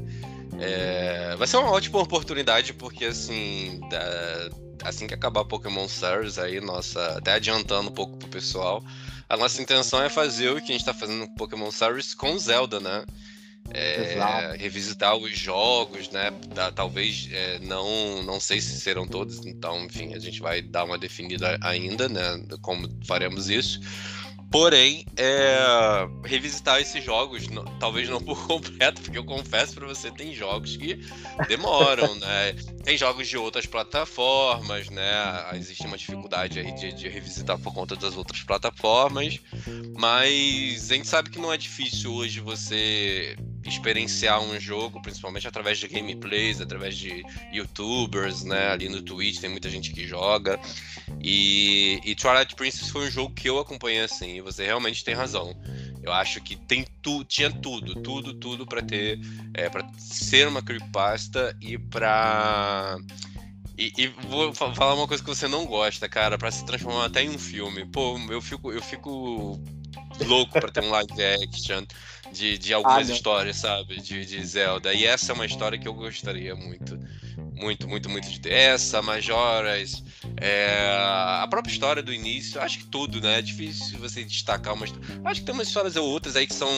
É, 0.59 1.37
vai 1.37 1.47
ser 1.47 1.59
uma 1.59 1.71
ótima 1.71 2.01
oportunidade, 2.01 2.73
porque 2.73 3.05
assim, 3.05 3.79
da- 3.91 4.49
assim 4.85 5.07
que 5.07 5.15
acabar 5.15 5.45
Pokémon 5.45 5.85
Stars 5.85 6.39
aí, 6.39 6.61
nossa, 6.61 7.19
até 7.19 7.33
adiantando 7.35 7.91
um 7.91 7.93
pouco 7.93 8.17
pro 8.17 8.29
pessoal, 8.29 8.83
a 9.29 9.37
nossa 9.37 9.61
intenção 9.61 10.03
é 10.03 10.09
fazer 10.09 10.51
o 10.51 10.57
que 10.61 10.73
a 10.73 10.77
gente 10.77 10.85
tá 10.85 10.95
fazendo 10.95 11.27
com 11.27 11.35
Pokémon 11.35 11.69
Stars 11.69 12.15
com 12.15 12.39
Zelda, 12.39 12.81
né? 12.81 13.05
É, 13.71 14.57
revisitar 14.59 15.15
os 15.15 15.37
jogos, 15.39 16.09
né? 16.11 16.31
Da- 16.55 16.73
talvez 16.73 17.29
é, 17.31 17.59
não, 17.59 18.23
não 18.23 18.41
sei 18.41 18.61
se 18.63 18.81
serão 18.81 19.07
todos, 19.07 19.45
então, 19.45 19.85
enfim, 19.85 20.15
a 20.15 20.19
gente 20.19 20.41
vai 20.41 20.63
dar 20.63 20.85
uma 20.85 20.97
definida 20.97 21.59
ainda, 21.61 22.09
né? 22.09 22.43
Como 22.63 22.89
faremos 23.07 23.51
isso. 23.51 23.79
Porém, 24.51 25.07
é, 25.17 25.59
revisitar 26.25 26.81
esses 26.81 27.05
jogos, 27.05 27.49
não- 27.49 27.65
talvez 27.79 28.09
não 28.09 28.19
por 28.21 28.39
completo, 28.49 29.03
porque 29.03 29.19
eu 29.19 29.25
confesso 29.25 29.75
pra 29.75 29.87
você, 29.87 30.11
tem 30.11 30.35
jogos 30.35 30.77
que 30.77 30.99
demoram, 31.49 32.15
né? 32.15 32.55
Tem 32.83 32.97
jogos 32.97 33.29
de 33.29 33.37
outras 33.37 33.67
plataformas, 33.67 34.89
né? 34.89 35.13
Existe 35.55 35.87
uma 35.87 35.99
dificuldade 35.99 36.59
aí 36.59 36.73
de, 36.75 36.93
de 36.93 37.09
revisitar 37.09 37.59
por 37.59 37.75
conta 37.75 37.95
das 37.95 38.17
outras 38.17 38.43
plataformas, 38.43 39.39
mas 39.99 40.91
a 40.91 40.95
gente 40.95 41.09
sabe 41.09 41.29
que 41.31 41.39
não 41.39 41.53
é 41.53 41.57
difícil 41.57 42.13
hoje 42.15 42.41
você 42.41 43.37
experienciar 43.65 44.41
um 44.41 44.59
jogo, 44.59 45.01
principalmente 45.03 45.47
através 45.47 45.79
de 45.79 45.89
gameplays, 45.89 46.61
através 46.61 46.97
de 46.97 47.23
youtubers, 47.53 48.45
né? 48.45 48.71
Ali 48.71 48.89
no 48.89 49.03
Twitch 49.03 49.41
tem 49.41 49.51
muita 49.51 49.69
gente 49.69 49.93
que 49.93 50.07
joga. 50.07 50.59
E, 51.21 52.01
e 52.05 52.15
Twilight 52.15 52.55
Princess 52.55 52.91
foi 52.91 53.07
um 53.07 53.11
jogo 53.11 53.35
que 53.35 53.49
eu 53.49 53.59
acompanhei 53.59 54.01
assim, 54.01 54.37
e 54.37 54.41
você 54.41 54.65
realmente 54.65 55.05
tem 55.05 55.15
razão. 55.15 55.55
Eu 56.03 56.13
acho 56.13 56.41
que 56.41 56.57
tem 56.57 56.87
tu, 57.03 57.25
tinha 57.25 57.51
tudo, 57.51 57.95
tudo, 57.97 58.33
tudo 58.35 58.67
pra 58.67 58.81
ter, 58.81 59.21
é, 59.53 59.69
para 59.69 59.87
ser 59.99 60.47
uma 60.47 60.63
creepypasta 60.63 61.57
e 61.61 61.77
pra 61.77 62.97
e, 63.77 63.93
e 63.97 64.07
vou 64.29 64.53
fa- 64.53 64.75
falar 64.75 64.95
uma 64.95 65.07
coisa 65.07 65.23
que 65.23 65.29
você 65.29 65.47
não 65.47 65.65
gosta, 65.65 66.09
cara, 66.09 66.37
pra 66.37 66.51
se 66.51 66.65
transformar 66.65 67.07
até 67.07 67.23
em 67.23 67.31
um 67.31 67.39
filme. 67.39 67.85
Pô, 67.87 68.19
eu 68.31 68.41
fico, 68.41 68.73
eu 68.73 68.83
fico 68.83 69.61
louco 70.27 70.59
pra 70.61 70.71
ter 70.71 70.83
um 70.83 70.91
live 70.91 71.25
action 71.45 71.85
de, 72.39 72.57
de 72.57 72.73
algumas 72.73 73.09
histórias, 73.15 73.57
sabe? 73.57 74.01
De, 74.01 74.25
de 74.25 74.45
Zelda. 74.47 74.95
E 74.95 75.05
essa 75.05 75.33
é 75.33 75.35
uma 75.35 75.45
história 75.45 75.77
que 75.79 75.89
eu 75.89 75.93
gostaria 75.95 76.55
muito. 76.55 76.99
Muito, 77.55 77.89
muito, 77.89 78.09
muito 78.09 78.31
de 78.31 78.41
ter. 78.41 78.53
Essa, 78.53 79.03
Majoras, 79.03 80.05
é, 80.41 80.87
a 81.43 81.47
própria 81.51 81.73
história 81.73 82.01
do 82.01 82.13
início, 82.13 82.61
acho 82.61 82.79
que 82.79 82.87
tudo, 82.87 83.21
né? 83.21 83.41
É 83.41 83.43
difícil 83.43 83.99
você 83.99 84.23
destacar 84.23 84.75
uma 84.75 84.85
histó- 84.85 85.01
Acho 85.25 85.41
que 85.41 85.47
tem 85.47 85.55
umas 85.55 85.67
histórias 85.67 85.97
ou 85.97 86.09
outras 86.09 86.37
aí 86.37 86.47
que 86.47 86.55
são 86.55 86.71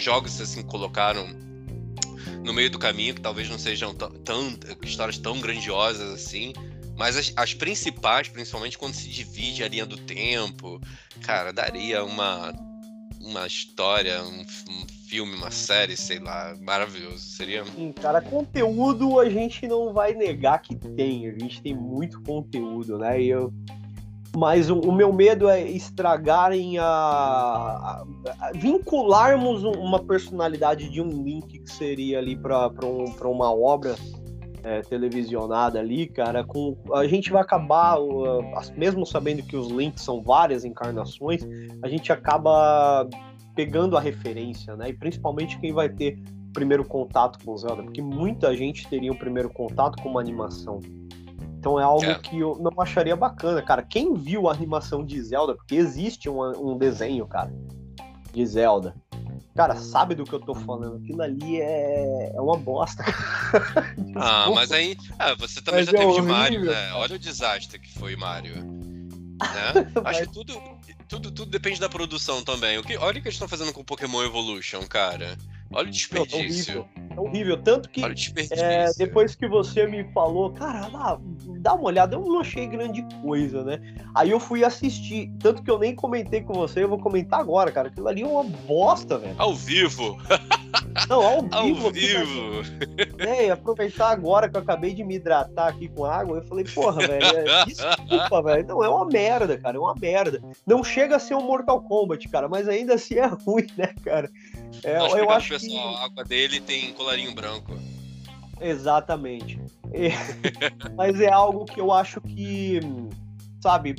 jogos 0.00 0.40
assim 0.40 0.62
que 0.62 0.68
colocaram 0.68 1.28
no 2.44 2.52
meio 2.52 2.68
do 2.68 2.78
caminho, 2.80 3.14
que 3.14 3.20
talvez 3.20 3.48
não 3.48 3.58
sejam 3.58 3.94
tão- 3.94 4.58
histórias 4.82 5.18
tão 5.18 5.40
grandiosas 5.40 6.10
assim. 6.12 6.52
Mas 6.96 7.16
as, 7.16 7.32
as 7.36 7.54
principais, 7.54 8.26
principalmente 8.28 8.76
quando 8.76 8.94
se 8.94 9.08
divide 9.08 9.62
a 9.62 9.68
linha 9.68 9.86
do 9.86 9.96
tempo, 9.98 10.80
cara, 11.22 11.52
daria 11.52 12.02
uma, 12.04 12.52
uma 13.28 13.46
história, 13.46 14.22
um, 14.22 14.40
um 14.40 14.86
filme, 15.08 15.34
uma 15.34 15.50
série, 15.50 15.96
sei 15.96 16.18
lá, 16.18 16.54
maravilhoso. 16.60 17.18
Seria. 17.18 17.64
Sim, 17.64 17.92
cara, 17.92 18.20
conteúdo 18.20 19.18
a 19.20 19.28
gente 19.28 19.66
não 19.66 19.92
vai 19.92 20.14
negar 20.14 20.60
que 20.60 20.74
tem. 20.74 21.28
A 21.28 21.32
gente 21.38 21.60
tem 21.62 21.74
muito 21.74 22.20
conteúdo, 22.22 22.98
né? 22.98 23.20
E 23.20 23.28
eu... 23.28 23.52
Mas 24.36 24.68
o, 24.68 24.78
o 24.78 24.92
meu 24.92 25.10
medo 25.12 25.48
é 25.48 25.62
estragarem 25.68 26.78
a, 26.78 26.84
a- 26.84 28.04
a- 28.40 28.52
vincularmos 28.54 29.64
um- 29.64 29.72
uma 29.72 29.98
personalidade 30.04 30.90
de 30.90 31.00
um 31.00 31.08
link 31.24 31.58
que 31.60 31.72
seria 31.72 32.18
ali 32.18 32.36
para 32.36 32.68
um, 32.84 33.06
uma 33.24 33.50
obra 33.52 33.96
é, 34.62 34.80
televisionada 34.82 35.78
ali, 35.78 36.06
cara. 36.06 36.44
Com 36.44 36.76
a 36.94 37.06
gente 37.06 37.30
vai 37.30 37.42
acabar, 37.42 38.00
uh, 38.00 38.42
mesmo 38.76 39.04
sabendo 39.06 39.42
que 39.42 39.56
os 39.56 39.68
links 39.68 40.02
são 40.02 40.22
várias 40.22 40.64
encarnações, 40.64 41.46
a 41.82 41.88
gente 41.88 42.12
acaba 42.12 43.08
pegando 43.54 43.96
a 43.96 44.00
referência, 44.00 44.76
né? 44.76 44.90
E 44.90 44.92
principalmente 44.92 45.58
quem 45.58 45.72
vai 45.72 45.88
ter 45.88 46.18
primeiro 46.52 46.84
contato 46.84 47.38
com 47.44 47.52
o 47.52 47.56
Zelda, 47.56 47.82
porque 47.82 48.02
muita 48.02 48.54
gente 48.56 48.88
teria 48.88 49.12
um 49.12 49.16
primeiro 49.16 49.50
contato 49.50 50.02
com 50.02 50.08
uma 50.08 50.20
animação. 50.20 50.80
Então 51.58 51.78
é 51.78 51.82
algo 51.82 52.04
É. 52.04 52.14
que 52.18 52.38
eu 52.38 52.56
não 52.60 52.72
acharia 52.80 53.16
bacana, 53.16 53.60
cara. 53.60 53.82
Quem 53.82 54.14
viu 54.14 54.48
a 54.48 54.52
animação 54.52 55.04
de 55.04 55.20
Zelda, 55.20 55.54
porque 55.54 55.74
existe 55.74 56.28
um, 56.28 56.40
um 56.40 56.78
desenho, 56.78 57.26
cara, 57.26 57.52
de 58.32 58.46
Zelda. 58.46 58.94
Cara, 59.58 59.74
sabe 59.74 60.14
do 60.14 60.22
que 60.22 60.32
eu 60.32 60.38
tô 60.38 60.54
falando? 60.54 60.98
Aquilo 60.98 61.20
ali 61.20 61.60
é, 61.60 62.30
é 62.32 62.40
uma 62.40 62.56
bosta. 62.56 63.02
Ah, 64.14 64.50
mas 64.54 64.72
aí. 64.72 64.96
Ah, 65.18 65.34
você 65.34 65.60
também 65.60 65.80
Mas 65.80 65.90
já 65.90 65.92
é 65.92 66.00
teve 66.00 66.12
de 66.12 66.18
horrível, 66.18 66.36
Mario, 66.36 66.64
né? 66.64 66.92
Olha 66.94 67.16
o 67.16 67.18
desastre 67.18 67.78
que 67.78 67.98
foi 67.98 68.16
Mario. 68.16 68.56
Né? 68.56 69.92
Acho 70.04 70.22
que 70.22 70.32
tudo, 70.32 70.60
tudo, 71.08 71.30
tudo 71.30 71.50
depende 71.50 71.78
da 71.78 71.88
produção 71.88 72.42
também. 72.42 72.78
O 72.78 72.82
que, 72.82 72.96
olha 72.96 73.18
o 73.18 73.22
que 73.22 73.28
eles 73.28 73.34
estão 73.34 73.48
fazendo 73.48 73.72
com 73.72 73.84
Pokémon 73.84 74.24
Evolution, 74.24 74.86
cara. 74.88 75.36
Olha 75.70 75.88
o 75.88 75.90
desperdício. 75.90 76.88
É 76.96 77.20
horrível. 77.20 77.56
Tanto 77.62 77.88
que 77.90 78.02
é, 78.52 78.90
depois 78.96 79.34
que 79.34 79.46
você 79.46 79.86
me 79.86 80.04
falou, 80.12 80.50
cara, 80.52 80.88
dá, 80.88 81.18
dá 81.60 81.74
uma 81.74 81.84
olhada, 81.84 82.16
eu 82.16 82.20
não 82.20 82.40
achei 82.40 82.66
grande 82.66 83.04
coisa, 83.22 83.62
né? 83.64 83.80
Aí 84.14 84.30
eu 84.30 84.40
fui 84.40 84.64
assistir. 84.64 85.30
Tanto 85.40 85.62
que 85.62 85.70
eu 85.70 85.78
nem 85.78 85.94
comentei 85.94 86.40
com 86.40 86.54
você, 86.54 86.82
eu 86.82 86.88
vou 86.88 86.98
comentar 86.98 87.40
agora, 87.40 87.70
cara. 87.70 87.88
Aquilo 87.88 88.08
ali 88.08 88.22
é 88.22 88.26
uma 88.26 88.44
bosta, 88.44 89.18
velho. 89.18 89.34
Ao 89.36 89.54
vivo. 89.54 90.16
Não, 91.08 91.22
ao 91.22 91.42
vivo. 91.42 91.86
Ao 91.86 91.92
vivo. 91.92 92.62
É, 93.18 93.50
aproveitar 93.50 94.10
agora 94.10 94.48
que 94.48 94.56
eu 94.56 94.60
acabei 94.60 94.94
de 94.94 95.04
me 95.04 95.16
hidratar 95.16 95.68
aqui 95.68 95.88
com 95.88 96.04
água, 96.04 96.38
eu 96.38 96.44
falei, 96.44 96.64
porra, 96.64 97.06
velho, 97.06 97.24
é, 97.24 97.64
desculpa, 97.64 98.42
velho. 98.42 98.66
Não, 98.66 98.84
é 98.84 98.88
uma 98.88 99.04
merda, 99.06 99.56
cara, 99.58 99.76
é 99.76 99.80
uma 99.80 99.94
merda. 99.94 100.42
Não 100.66 100.82
chega 100.82 101.16
a 101.16 101.18
ser 101.18 101.34
um 101.34 101.42
Mortal 101.42 101.82
Kombat, 101.82 102.28
cara, 102.28 102.48
mas 102.48 102.68
ainda 102.68 102.94
assim 102.94 103.14
é 103.14 103.26
ruim, 103.46 103.66
né, 103.76 103.94
cara? 104.04 104.30
É, 104.82 104.98
eu 104.98 105.30
acho 105.30 105.48
pessoal, 105.50 105.94
que... 105.94 105.96
a 105.96 106.04
água 106.04 106.24
dele 106.24 106.60
tem 106.60 106.92
colarinho 106.92 107.34
branco. 107.34 107.72
Exatamente. 108.60 109.60
É... 109.92 110.10
mas 110.96 111.20
é 111.20 111.30
algo 111.30 111.64
que 111.64 111.80
eu 111.80 111.92
acho 111.92 112.20
que, 112.20 112.80
sabe, 113.60 113.94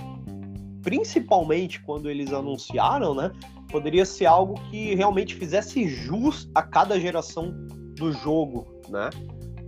principalmente 0.81 1.81
quando 1.81 2.09
eles 2.09 2.31
anunciaram, 2.31 3.13
né? 3.13 3.31
Poderia 3.69 4.05
ser 4.05 4.25
algo 4.25 4.55
que 4.69 4.95
realmente 4.95 5.35
fizesse 5.35 5.87
jus 5.87 6.49
a 6.55 6.63
cada 6.63 6.99
geração 6.99 7.51
do 7.95 8.11
jogo, 8.11 8.67
né? 8.89 9.09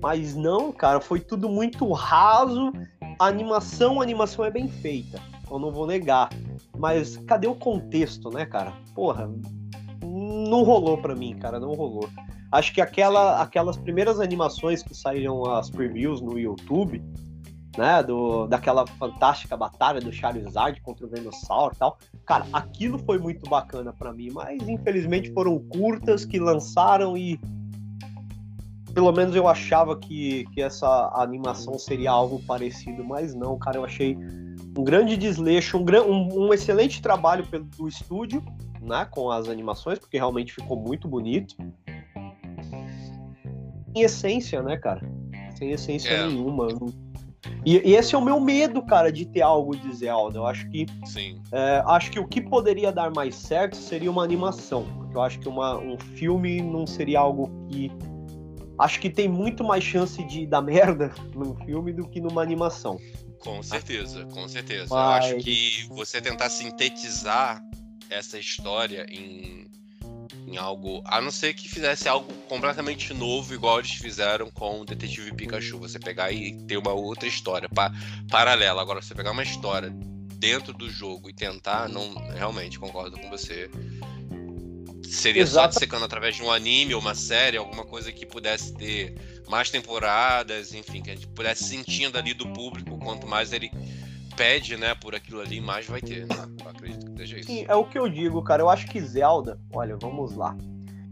Mas 0.02 0.36
não, 0.36 0.72
cara, 0.72 1.00
foi 1.00 1.20
tudo 1.20 1.48
muito 1.48 1.92
raso. 1.92 2.72
A 3.20 3.28
animação, 3.28 4.00
a 4.00 4.04
animação 4.04 4.44
é 4.44 4.50
bem 4.50 4.68
feita, 4.68 5.22
eu 5.50 5.60
não 5.60 5.72
vou 5.72 5.86
negar. 5.86 6.30
Mas 6.76 7.18
cadê 7.18 7.48
o 7.48 7.54
contexto, 7.54 8.32
né, 8.32 8.46
cara? 8.46 8.74
Porra, 8.96 9.30
não 10.32 10.64
rolou 10.64 10.98
para 10.98 11.16
mim, 11.16 11.36
cara, 11.38 11.60
não 11.60 11.74
rolou. 11.74 12.10
Acho 12.52 12.74
que 12.74 12.82
aquela, 12.82 13.42
aquelas 13.42 13.78
primeiras 13.78 14.20
animações 14.20 14.84
que 14.84 14.96
saíram 14.96 15.46
as 15.46 15.70
previews 15.70 16.22
no 16.22 16.38
YouTube, 16.38 17.02
né, 17.78 18.04
do, 18.04 18.48
daquela 18.48 18.86
fantástica 18.86 19.56
batalha 19.56 20.02
do 20.02 20.12
Charizard 20.12 20.80
contra 20.82 21.06
o 21.06 21.10
Venusaur 21.10 21.72
e 21.74 21.78
tal, 21.78 21.98
cara, 22.26 22.46
aquilo 22.52 23.00
foi 23.00 23.18
muito 23.18 23.50
bacana 23.50 23.94
para 23.94 24.12
mim, 24.12 24.30
mas 24.32 24.68
infelizmente 24.68 25.32
foram 25.32 25.58
curtas 25.60 26.26
que 26.26 26.40
lançaram 26.40 27.16
e 27.16 27.40
pelo 28.94 29.12
menos 29.14 29.36
eu 29.36 29.48
achava 29.48 29.98
que, 29.98 30.46
que 30.54 30.62
essa 30.62 31.12
animação 31.16 31.80
seria 31.80 32.12
algo 32.12 32.42
parecido, 32.46 33.04
mas 33.04 33.34
não, 33.34 33.58
cara, 33.58 33.78
eu 33.78 33.86
achei 33.86 34.18
um 34.78 34.84
grande 34.84 35.16
desleixo, 35.16 35.78
um, 35.78 35.84
um, 35.84 36.48
um 36.48 36.54
excelente 36.54 37.02
trabalho 37.02 37.46
pelo, 37.46 37.64
do 37.64 37.88
estúdio, 37.88 38.44
né, 38.82 39.06
com 39.10 39.30
as 39.30 39.48
animações, 39.48 40.00
porque 40.00 40.18
realmente 40.18 40.54
ficou 40.54 40.78
muito 40.78 41.08
bonito. 41.08 41.56
Em 43.94 44.02
essência, 44.02 44.62
né, 44.64 44.78
cara? 44.78 45.02
Sem 45.56 45.72
essência 45.72 46.10
é. 46.10 46.28
nenhuma. 46.28 46.70
E, 47.66 47.78
e, 47.90 47.96
esse 47.96 48.16
é 48.16 48.18
o 48.18 48.22
meu 48.22 48.40
medo, 48.40 48.82
cara, 48.82 49.12
de 49.12 49.26
ter 49.26 49.42
algo 49.42 49.76
de 49.76 49.94
Zelda. 49.94 50.40
Eu 50.40 50.48
acho 50.48 50.68
que. 50.70 50.86
Sim. 51.06 51.40
É, 51.52 51.84
acho 51.86 52.10
que 52.10 52.20
o 52.20 52.28
que 52.28 52.42
poderia 52.42 52.92
dar 52.92 53.12
mais 53.12 53.36
certo 53.36 53.76
seria 53.76 54.10
uma 54.10 54.24
animação. 54.24 54.86
Porque 54.98 55.16
eu 55.16 55.22
acho 55.22 55.40
que 55.40 55.48
uma, 55.48 55.78
um 55.78 56.00
filme 56.00 56.62
não 56.62 56.88
seria 56.88 57.20
algo 57.20 57.52
que. 57.70 57.92
Acho 58.80 59.00
que 59.00 59.10
tem 59.10 59.28
muito 59.28 59.64
mais 59.64 59.84
chance 59.84 60.24
de 60.24 60.48
dar 60.48 60.62
merda 60.64 61.14
num 61.36 61.56
filme 61.66 61.94
do 61.94 62.08
que 62.08 62.20
numa 62.20 62.42
animação. 62.42 63.00
Com 63.40 63.62
certeza, 63.62 64.26
com 64.26 64.48
certeza. 64.48 64.88
Mas... 64.90 65.26
Eu 65.26 65.36
acho 65.36 65.44
que 65.44 65.88
você 65.90 66.22
tentar 66.22 66.50
sintetizar 66.50 67.62
essa 68.12 68.38
história 68.38 69.06
em, 69.10 69.68
em 70.46 70.58
algo. 70.58 71.02
A 71.06 71.22
não 71.22 71.32
ser 71.32 71.54
que 71.54 71.68
fizesse 71.68 72.08
algo 72.08 72.32
completamente 72.48 73.14
novo, 73.14 73.54
igual 73.54 73.80
eles 73.80 73.94
fizeram 73.94 74.52
com 74.52 74.82
o 74.82 74.86
Detetive 74.86 75.34
Pikachu. 75.34 75.80
Você 75.80 75.98
pegar 75.98 76.32
e 76.32 76.54
ter 76.66 76.78
uma 76.78 76.92
outra 76.92 77.28
história 77.28 77.70
pa, 77.70 77.92
paralela. 78.30 78.82
Agora, 78.82 79.02
você 79.02 79.16
pegar 79.16 79.32
uma 79.32 79.44
história 79.44 79.90
dentro 80.36 80.74
do 80.74 80.90
jogo 80.90 81.30
e 81.30 81.34
tentar, 81.34 81.88
não 81.88 82.14
realmente 82.34 82.78
concordo 82.78 83.18
com 83.18 83.30
você. 83.30 83.70
Seria 85.04 85.42
Exato. 85.42 85.74
só 85.74 85.80
dissecando 85.80 86.06
através 86.06 86.36
de 86.36 86.42
um 86.44 86.52
anime 86.52 86.94
ou 86.94 87.02
uma 87.02 87.14
série, 87.14 87.58
alguma 87.58 87.86
coisa 87.86 88.12
que 88.12 88.26
pudesse 88.26 88.74
ter 88.74 89.14
mais 89.50 89.70
temporadas, 89.70 90.74
enfim, 90.74 91.02
que 91.02 91.12
a 91.12 91.16
gente 91.16 91.28
pudesse 91.28 91.66
sentindo 91.66 92.18
ali 92.18 92.34
do 92.34 92.48
público, 92.54 92.98
quanto 92.98 93.28
mais 93.28 93.52
ele 93.52 93.70
pede, 94.32 94.78
né, 94.78 94.96
por 94.96 95.14
aquilo 95.14 95.42
ali, 95.42 95.62
mais 95.62 95.88
vai 95.88 96.02
ter, 96.02 96.26
né? 96.28 96.36
Eu 96.64 96.70
acredito 96.70 97.06
que 97.12 97.18
seja 97.18 97.40
isso. 97.40 97.48
Sim, 97.48 97.66
é 97.68 97.76
o 97.76 97.86
que 97.86 98.00
eu 98.00 98.10
digo, 98.10 98.42
cara. 98.42 98.62
Eu 98.62 98.70
acho 98.70 98.88
que 98.88 99.00
Zelda, 99.00 99.60
olha, 99.74 99.98
vamos 99.98 100.36
lá. 100.36 100.56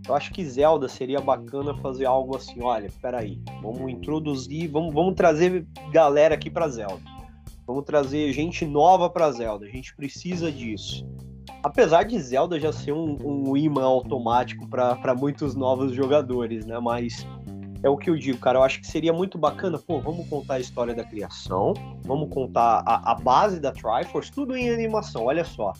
Eu 0.07 0.15
acho 0.15 0.33
que 0.33 0.43
Zelda 0.43 0.87
seria 0.89 1.21
bacana 1.21 1.75
fazer 1.75 2.05
algo 2.05 2.35
assim, 2.35 2.61
olha, 2.61 2.91
peraí, 2.99 3.39
vamos 3.61 3.91
introduzir, 3.91 4.67
vamos, 4.67 4.93
vamos 4.93 5.13
trazer 5.13 5.67
galera 5.91 6.33
aqui 6.33 6.49
para 6.49 6.67
Zelda. 6.67 7.01
Vamos 7.67 7.83
trazer 7.83 8.33
gente 8.33 8.65
nova 8.65 9.07
para 9.09 9.31
Zelda. 9.31 9.67
A 9.67 9.69
gente 9.69 9.95
precisa 9.95 10.51
disso. 10.51 11.07
Apesar 11.61 12.03
de 12.03 12.19
Zelda 12.19 12.59
já 12.59 12.73
ser 12.73 12.93
um, 12.93 13.17
um 13.23 13.55
imã 13.55 13.83
automático 13.83 14.67
para 14.67 15.13
muitos 15.13 15.53
novos 15.53 15.93
jogadores, 15.93 16.65
né? 16.65 16.79
Mas 16.79 17.27
é 17.81 17.89
o 17.89 17.97
que 17.97 18.09
eu 18.09 18.17
digo, 18.17 18.37
cara. 18.37 18.59
Eu 18.59 18.63
acho 18.63 18.81
que 18.81 18.87
seria 18.87 19.13
muito 19.13 19.37
bacana, 19.37 19.77
pô, 19.77 19.99
vamos 19.99 20.27
contar 20.27 20.55
a 20.55 20.59
história 20.59 20.93
da 20.93 21.03
criação, 21.03 21.73
vamos 22.03 22.29
contar 22.29 22.83
a, 22.85 23.11
a 23.11 23.15
base 23.15 23.59
da 23.59 23.71
Triforce, 23.71 24.31
tudo 24.31 24.55
em 24.55 24.69
animação, 24.69 25.25
olha 25.25 25.45
só. 25.45 25.73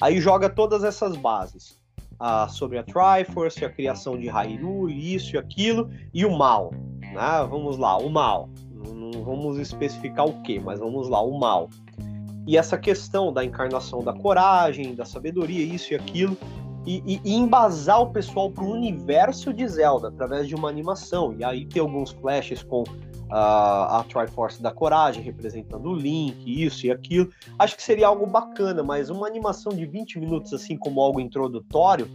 Aí 0.00 0.20
joga 0.20 0.48
todas 0.48 0.84
essas 0.84 1.16
bases. 1.16 1.80
Ah, 2.18 2.48
sobre 2.48 2.78
a 2.78 2.82
Triforce, 2.82 3.64
a 3.64 3.68
criação 3.68 4.18
de 4.18 4.26
Hyrule, 4.26 5.14
isso 5.14 5.36
e 5.36 5.38
aquilo, 5.38 5.90
e 6.14 6.24
o 6.24 6.36
mal. 6.36 6.72
Né? 7.00 7.46
Vamos 7.48 7.76
lá, 7.76 7.98
o 7.98 8.08
mal. 8.08 8.48
Não 8.72 9.22
vamos 9.22 9.58
especificar 9.58 10.26
o 10.26 10.42
que, 10.42 10.58
mas 10.58 10.80
vamos 10.80 11.08
lá, 11.08 11.20
o 11.20 11.38
mal. 11.38 11.68
E 12.46 12.56
essa 12.56 12.78
questão 12.78 13.32
da 13.32 13.44
encarnação 13.44 14.02
da 14.02 14.12
coragem, 14.12 14.94
da 14.94 15.04
sabedoria, 15.04 15.62
isso 15.64 15.92
e 15.92 15.96
aquilo 15.96 16.36
e, 16.86 17.20
e, 17.24 17.34
embasar 17.34 18.00
o 18.00 18.10
pessoal 18.10 18.50
para 18.50 18.62
o 18.62 18.70
universo 18.70 19.52
de 19.52 19.66
Zelda 19.66 20.08
através 20.08 20.46
de 20.46 20.54
uma 20.54 20.68
animação. 20.68 21.34
E 21.36 21.42
aí 21.42 21.66
tem 21.66 21.82
alguns 21.82 22.12
flashes 22.12 22.62
com 22.62 22.82
uh, 22.82 22.86
a 23.30 24.04
Triforce 24.08 24.62
da 24.62 24.70
Coragem 24.70 25.22
representando 25.22 25.86
o 25.90 25.94
Link, 25.94 26.44
isso 26.46 26.86
e 26.86 26.92
aquilo. 26.92 27.28
Acho 27.58 27.76
que 27.76 27.82
seria 27.82 28.06
algo 28.06 28.26
bacana, 28.26 28.82
mas 28.82 29.10
uma 29.10 29.26
animação 29.26 29.72
de 29.72 29.84
20 29.84 30.20
minutos, 30.20 30.52
assim 30.52 30.76
como 30.76 31.00
algo 31.00 31.20
introdutório, 31.20 32.08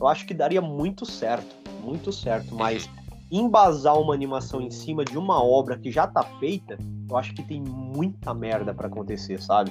eu 0.00 0.06
acho 0.06 0.26
que 0.26 0.32
daria 0.32 0.62
muito 0.62 1.04
certo. 1.04 1.54
Muito 1.82 2.10
certo, 2.10 2.54
mas 2.54 2.88
embasar 3.30 3.98
uma 4.00 4.14
animação 4.14 4.60
em 4.60 4.70
cima 4.70 5.04
de 5.04 5.18
uma 5.18 5.42
obra 5.44 5.78
que 5.78 5.90
já 5.90 6.04
está 6.04 6.22
feita, 6.22 6.78
eu 7.10 7.16
acho 7.16 7.34
que 7.34 7.42
tem 7.42 7.60
muita 7.60 8.32
merda 8.32 8.72
para 8.72 8.86
acontecer, 8.86 9.40
sabe? 9.42 9.70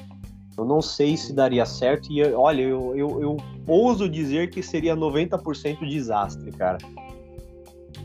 Eu 0.57 0.65
não 0.65 0.81
sei 0.81 1.17
se 1.17 1.33
daria 1.33 1.65
certo 1.65 2.11
e 2.11 2.23
olha, 2.23 2.61
eu, 2.61 2.95
eu, 2.95 3.21
eu 3.21 3.37
ouso 3.67 4.07
dizer 4.07 4.49
que 4.49 4.61
seria 4.61 4.95
90% 4.95 5.87
desastre, 5.87 6.51
cara. 6.51 6.77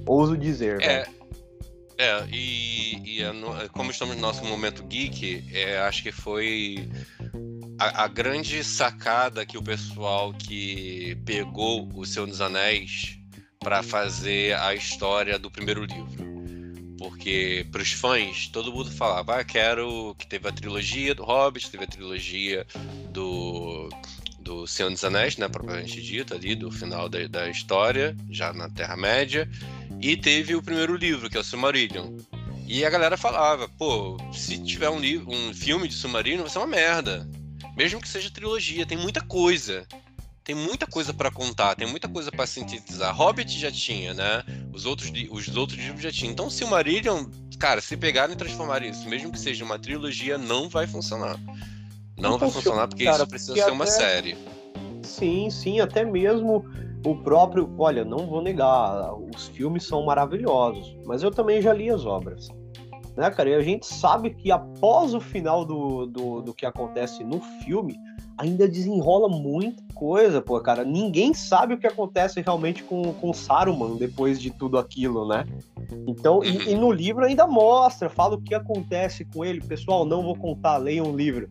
Ouso 0.06 0.36
dizer. 0.36 0.80
É, 0.80 1.06
é 1.98 2.26
e, 2.30 3.20
e 3.20 3.68
como 3.72 3.90
estamos 3.90 4.16
no 4.16 4.22
nosso 4.22 4.44
momento 4.44 4.82
geek, 4.84 5.44
é, 5.52 5.78
acho 5.80 6.02
que 6.02 6.12
foi 6.12 6.88
a, 7.78 8.04
a, 8.04 8.08
grande 8.08 8.64
sacada 8.64 9.44
que 9.44 9.58
o 9.58 9.62
pessoal 9.62 10.32
que 10.32 11.16
pegou 11.26 11.88
o 11.94 12.06
Senhor 12.06 12.26
dos 12.26 12.40
Anéis 12.40 13.18
para 13.60 13.82
fazer 13.82 14.56
a 14.56 14.74
história 14.74 15.38
do 15.38 15.50
primeiro 15.50 15.84
livro. 15.84 16.27
Porque 16.98 17.64
para 17.70 17.80
os 17.80 17.92
fãs, 17.92 18.48
todo 18.48 18.72
mundo 18.72 18.90
falava, 18.90 19.38
ah, 19.38 19.44
quero 19.44 20.14
que 20.18 20.26
teve 20.26 20.48
a 20.48 20.52
trilogia 20.52 21.14
do 21.14 21.22
Hobbit, 21.24 21.70
teve 21.70 21.84
a 21.84 21.86
trilogia 21.86 22.66
do, 23.10 23.88
do 24.40 24.66
Senhor 24.66 24.90
dos 24.90 25.04
Anéis, 25.04 25.36
né, 25.36 25.48
propriamente 25.48 26.02
dito, 26.02 26.34
ali, 26.34 26.56
do 26.56 26.70
final 26.72 27.08
da, 27.08 27.26
da 27.28 27.48
história, 27.48 28.16
já 28.28 28.52
na 28.52 28.68
Terra-média, 28.68 29.48
e 30.00 30.16
teve 30.16 30.56
o 30.56 30.62
primeiro 30.62 30.96
livro, 30.96 31.30
que 31.30 31.36
é 31.36 31.40
o 31.40 31.44
Silmarillion. 31.44 32.16
E 32.66 32.84
a 32.84 32.90
galera 32.90 33.16
falava, 33.16 33.68
pô, 33.68 34.18
se 34.32 34.62
tiver 34.62 34.90
um, 34.90 34.98
livro, 34.98 35.30
um 35.30 35.54
filme 35.54 35.88
de 35.88 35.94
Silmarillion, 35.94 36.42
vai 36.42 36.50
ser 36.50 36.58
uma 36.58 36.66
merda. 36.66 37.28
Mesmo 37.76 38.00
que 38.00 38.08
seja 38.08 38.30
trilogia, 38.30 38.84
tem 38.84 38.98
muita 38.98 39.20
coisa 39.20 39.86
tem 40.48 40.56
muita 40.56 40.86
coisa 40.86 41.12
para 41.12 41.30
contar, 41.30 41.74
tem 41.74 41.86
muita 41.86 42.08
coisa 42.08 42.32
para 42.32 42.46
sintetizar. 42.46 43.14
Hobbit 43.14 43.58
já 43.58 43.70
tinha, 43.70 44.14
né? 44.14 44.42
Os 44.72 44.86
outros, 44.86 45.12
os 45.30 45.54
outros 45.54 45.78
livros 45.78 46.00
já 46.00 46.10
tinham. 46.10 46.32
Então, 46.32 46.48
Silmarillion, 46.48 47.26
cara, 47.58 47.82
se 47.82 47.94
pegarem 47.98 48.34
e 48.34 48.38
transformarem 48.38 48.90
isso, 48.90 49.06
mesmo 49.10 49.30
que 49.30 49.38
seja 49.38 49.62
uma 49.62 49.78
trilogia, 49.78 50.38
não 50.38 50.66
vai 50.66 50.86
funcionar. 50.86 51.38
Não, 52.16 52.30
não 52.30 52.38
vai 52.38 52.50
funcionar 52.50 52.88
porque 52.88 53.04
cara, 53.04 53.18
isso 53.18 53.28
precisa 53.28 53.52
porque 53.52 53.62
ser 53.62 53.70
uma 53.70 53.86
série. 53.86 54.38
Sim, 55.02 55.50
sim, 55.50 55.80
até 55.80 56.02
mesmo 56.02 56.64
o 57.04 57.14
próprio. 57.16 57.70
Olha, 57.78 58.02
não 58.02 58.26
vou 58.26 58.40
negar, 58.40 59.12
os 59.14 59.48
filmes 59.48 59.84
são 59.84 60.02
maravilhosos, 60.06 60.96
mas 61.04 61.22
eu 61.22 61.30
também 61.30 61.60
já 61.60 61.74
li 61.74 61.90
as 61.90 62.06
obras. 62.06 62.48
né, 63.18 63.30
cara? 63.30 63.50
E 63.50 63.54
a 63.54 63.60
gente 63.60 63.84
sabe 63.84 64.30
que 64.30 64.50
após 64.50 65.12
o 65.12 65.20
final 65.20 65.66
do, 65.66 66.06
do, 66.06 66.40
do 66.40 66.54
que 66.54 66.64
acontece 66.64 67.22
no 67.22 67.38
filme, 67.62 67.98
ainda 68.38 68.68
desenrola 68.68 69.28
muita 69.28 69.82
coisa, 69.94 70.40
pô, 70.40 70.58
cara. 70.60 70.84
Ninguém 70.84 71.34
sabe 71.34 71.74
o 71.74 71.78
que 71.78 71.86
acontece 71.86 72.40
realmente 72.40 72.84
com, 72.84 73.12
com 73.14 73.32
Saruman 73.34 73.96
depois 73.96 74.40
de 74.40 74.50
tudo 74.50 74.78
aquilo, 74.78 75.26
né? 75.26 75.44
Então, 76.06 76.42
e, 76.44 76.70
e, 76.70 76.74
no 76.76 76.92
livro 76.92 77.24
ainda 77.24 77.46
mostra, 77.46 78.08
fala 78.08 78.36
o 78.36 78.40
que 78.40 78.54
acontece 78.54 79.24
com 79.24 79.44
ele. 79.44 79.60
Pessoal, 79.60 80.04
não 80.04 80.22
vou 80.22 80.36
contar, 80.36 80.76
leiam 80.76 81.06
o 81.06 81.16
livro. 81.16 81.50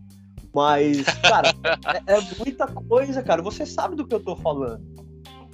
Mas, 0.53 1.03
cara, 1.21 1.49
é, 2.07 2.13
é, 2.15 2.21
muita 2.39 2.67
coisa, 2.67 3.21
cara. 3.21 3.41
Você 3.41 3.65
sabe 3.65 3.95
do 3.95 4.07
que 4.07 4.15
eu 4.15 4.23
tô 4.23 4.35
falando. 4.35 4.81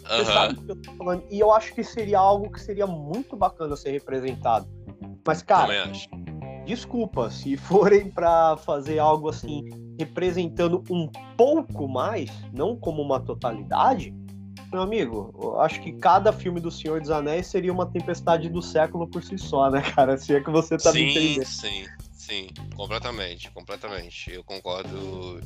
Você 0.03 0.19
uhum. 0.19 0.25
sabe 0.25 0.53
do 0.53 0.61
que 0.61 0.71
eu 0.71 0.81
tô 0.81 0.93
falando. 0.93 1.23
E 1.31 1.39
eu 1.39 1.51
acho 1.51 1.73
que 1.73 1.83
seria 1.83 2.19
algo 2.19 2.51
que 2.51 2.61
seria 2.61 2.85
muito 2.85 3.35
bacana 3.35 3.75
ser 3.75 3.91
representado. 3.91 4.67
Mas, 5.25 5.41
cara, 5.41 5.91
desculpa, 6.65 7.29
se 7.29 7.55
forem 7.57 8.09
para 8.09 8.57
fazer 8.57 8.99
algo 8.99 9.29
assim, 9.29 9.69
representando 9.99 10.83
um 10.89 11.09
pouco 11.37 11.87
mais, 11.87 12.29
não 12.53 12.75
como 12.75 13.01
uma 13.01 13.19
totalidade, 13.19 14.13
meu 14.71 14.81
amigo, 14.81 15.31
eu 15.39 15.61
acho 15.61 15.79
que 15.81 15.91
cada 15.93 16.33
filme 16.33 16.59
do 16.59 16.71
Senhor 16.71 16.99
dos 16.99 17.11
Anéis 17.11 17.45
seria 17.45 17.71
uma 17.71 17.85
tempestade 17.85 18.49
do 18.49 18.61
século 18.61 19.07
por 19.07 19.23
si 19.23 19.37
só, 19.37 19.69
né, 19.69 19.81
cara? 19.81 20.17
Se 20.17 20.35
é 20.35 20.41
que 20.41 20.49
você 20.49 20.77
tá 20.77 20.91
sim, 20.91 21.05
me 21.05 21.11
entendendo. 21.11 21.45
Sim, 21.45 21.85
sim, 22.11 22.47
completamente, 22.75 23.51
completamente. 23.51 24.31
Eu 24.31 24.43
concordo 24.43 25.39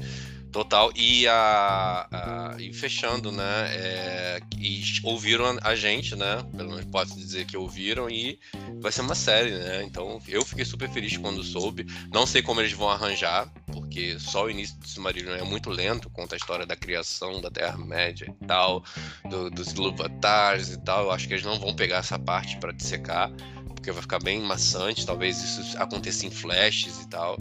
total. 0.51 0.91
E, 0.95 1.27
a, 1.27 2.07
a 2.11 2.55
e 2.59 2.73
fechando, 2.73 3.31
né? 3.31 3.67
É, 3.69 4.39
e 4.57 4.81
ouviram 5.03 5.57
a 5.61 5.75
gente, 5.75 6.15
né? 6.15 6.43
Pelo 6.55 6.69
menos 6.69 6.85
posso 6.85 7.15
dizer 7.17 7.45
que 7.45 7.57
ouviram 7.57 8.09
e 8.09 8.39
vai 8.79 8.91
ser 8.91 9.01
uma 9.01 9.15
série, 9.15 9.51
né? 9.51 9.83
Então 9.83 10.21
eu 10.27 10.43
fiquei 10.45 10.65
super 10.65 10.89
feliz 10.89 11.17
quando 11.17 11.43
soube. 11.43 11.85
Não 12.11 12.25
sei 12.25 12.41
como 12.41 12.61
eles 12.61 12.73
vão 12.73 12.89
arranjar, 12.89 13.51
porque 13.71 14.19
só 14.19 14.45
o 14.45 14.49
início 14.49 14.77
do 14.79 14.87
Silmarillion 14.87 15.35
é 15.35 15.43
muito 15.43 15.69
lento, 15.69 16.09
conta 16.09 16.35
a 16.35 16.37
história 16.37 16.65
da 16.65 16.75
criação 16.75 17.41
da 17.41 17.49
Terra-média 17.49 18.33
e 18.41 18.45
tal, 18.45 18.83
do, 19.29 19.49
dos 19.49 19.71
Ilúvatars 19.73 20.69
e 20.69 20.81
tal. 20.81 21.05
Eu 21.05 21.11
acho 21.11 21.27
que 21.27 21.33
eles 21.33 21.45
não 21.45 21.59
vão 21.59 21.75
pegar 21.75 21.97
essa 21.97 22.17
parte 22.17 22.57
para 22.57 22.71
dissecar, 22.71 23.31
porque 23.67 23.91
vai 23.91 24.01
ficar 24.01 24.19
bem 24.19 24.41
maçante. 24.41 25.05
Talvez 25.05 25.41
isso 25.41 25.77
aconteça 25.77 26.25
em 26.25 26.31
flashes 26.31 27.01
e 27.01 27.07
tal. 27.09 27.37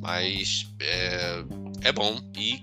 Mas 0.00 0.68
é, 0.80 1.42
é 1.82 1.92
bom 1.92 2.18
e 2.36 2.60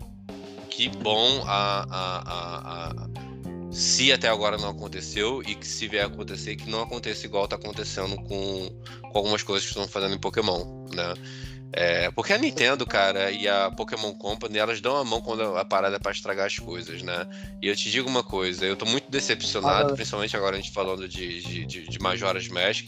que 0.70 0.90
bom 0.90 1.44
a, 1.46 1.86
a, 1.90 2.18
a, 2.20 2.90
a, 2.90 3.72
se 3.72 4.12
até 4.12 4.28
agora 4.28 4.58
não 4.58 4.70
aconteceu 4.70 5.42
e 5.42 5.56
que 5.56 5.68
se 5.68 5.88
vier 5.88 6.04
a 6.04 6.08
acontecer 6.08 6.56
que 6.56 6.70
não 6.70 6.82
aconteça 6.82 7.26
igual 7.26 7.46
está 7.46 7.56
acontecendo 7.56 8.16
com, 8.18 8.70
com 9.02 9.18
algumas 9.18 9.44
coisas 9.44 9.66
que 9.66 9.72
estão 9.72 9.88
fazendo 9.88 10.16
em 10.16 10.20
Pokémon, 10.20 10.86
né? 10.94 11.14
É, 11.78 12.10
porque 12.12 12.32
a 12.32 12.38
Nintendo, 12.38 12.86
cara, 12.86 13.32
e 13.32 13.50
a 13.50 13.70
Pokémon 13.70 14.14
Company, 14.14 14.58
elas 14.58 14.80
dão 14.80 14.96
a 14.96 15.04
mão 15.04 15.20
quando 15.20 15.42
a 15.58 15.66
parada 15.66 15.98
é 15.98 16.00
pra 16.00 16.14
estragar 16.14 16.46
as 16.46 16.58
coisas, 16.58 17.02
né? 17.02 17.28
E 17.62 17.68
eu 17.68 17.76
te 17.76 17.92
digo 17.92 18.10
uma 18.10 18.24
coisa, 18.24 18.66
eu 18.66 18.78
tô 18.78 18.86
muito 18.86 19.12
decepcionado, 19.12 19.92
ah, 19.92 19.96
principalmente 19.96 20.38
agora 20.38 20.56
a 20.56 20.60
gente 20.60 20.72
falando 20.72 21.06
de, 21.06 21.42
de, 21.42 21.66
de, 21.66 21.88
de 21.90 22.00
Majora's 22.00 22.48
Mask, 22.48 22.88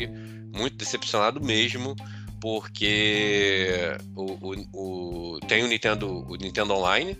muito 0.56 0.78
decepcionado 0.78 1.42
mesmo, 1.44 1.98
porque 2.40 3.98
o, 4.16 4.24
o, 4.24 5.36
o, 5.36 5.40
tem 5.48 5.64
o 5.64 5.68
Nintendo, 5.68 6.26
o 6.28 6.36
Nintendo 6.36 6.74
Online, 6.74 7.18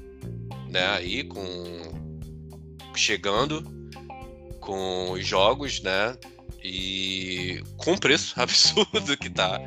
né, 0.70 0.86
aí 0.88 1.24
com 1.24 1.44
chegando 2.96 3.64
com 4.60 5.12
os 5.12 5.26
jogos, 5.26 5.82
né, 5.82 6.18
e 6.64 7.64
com 7.78 7.94
o 7.94 8.00
preço 8.00 8.34
absurdo 8.42 9.18
que 9.18 9.30
tá. 9.30 9.60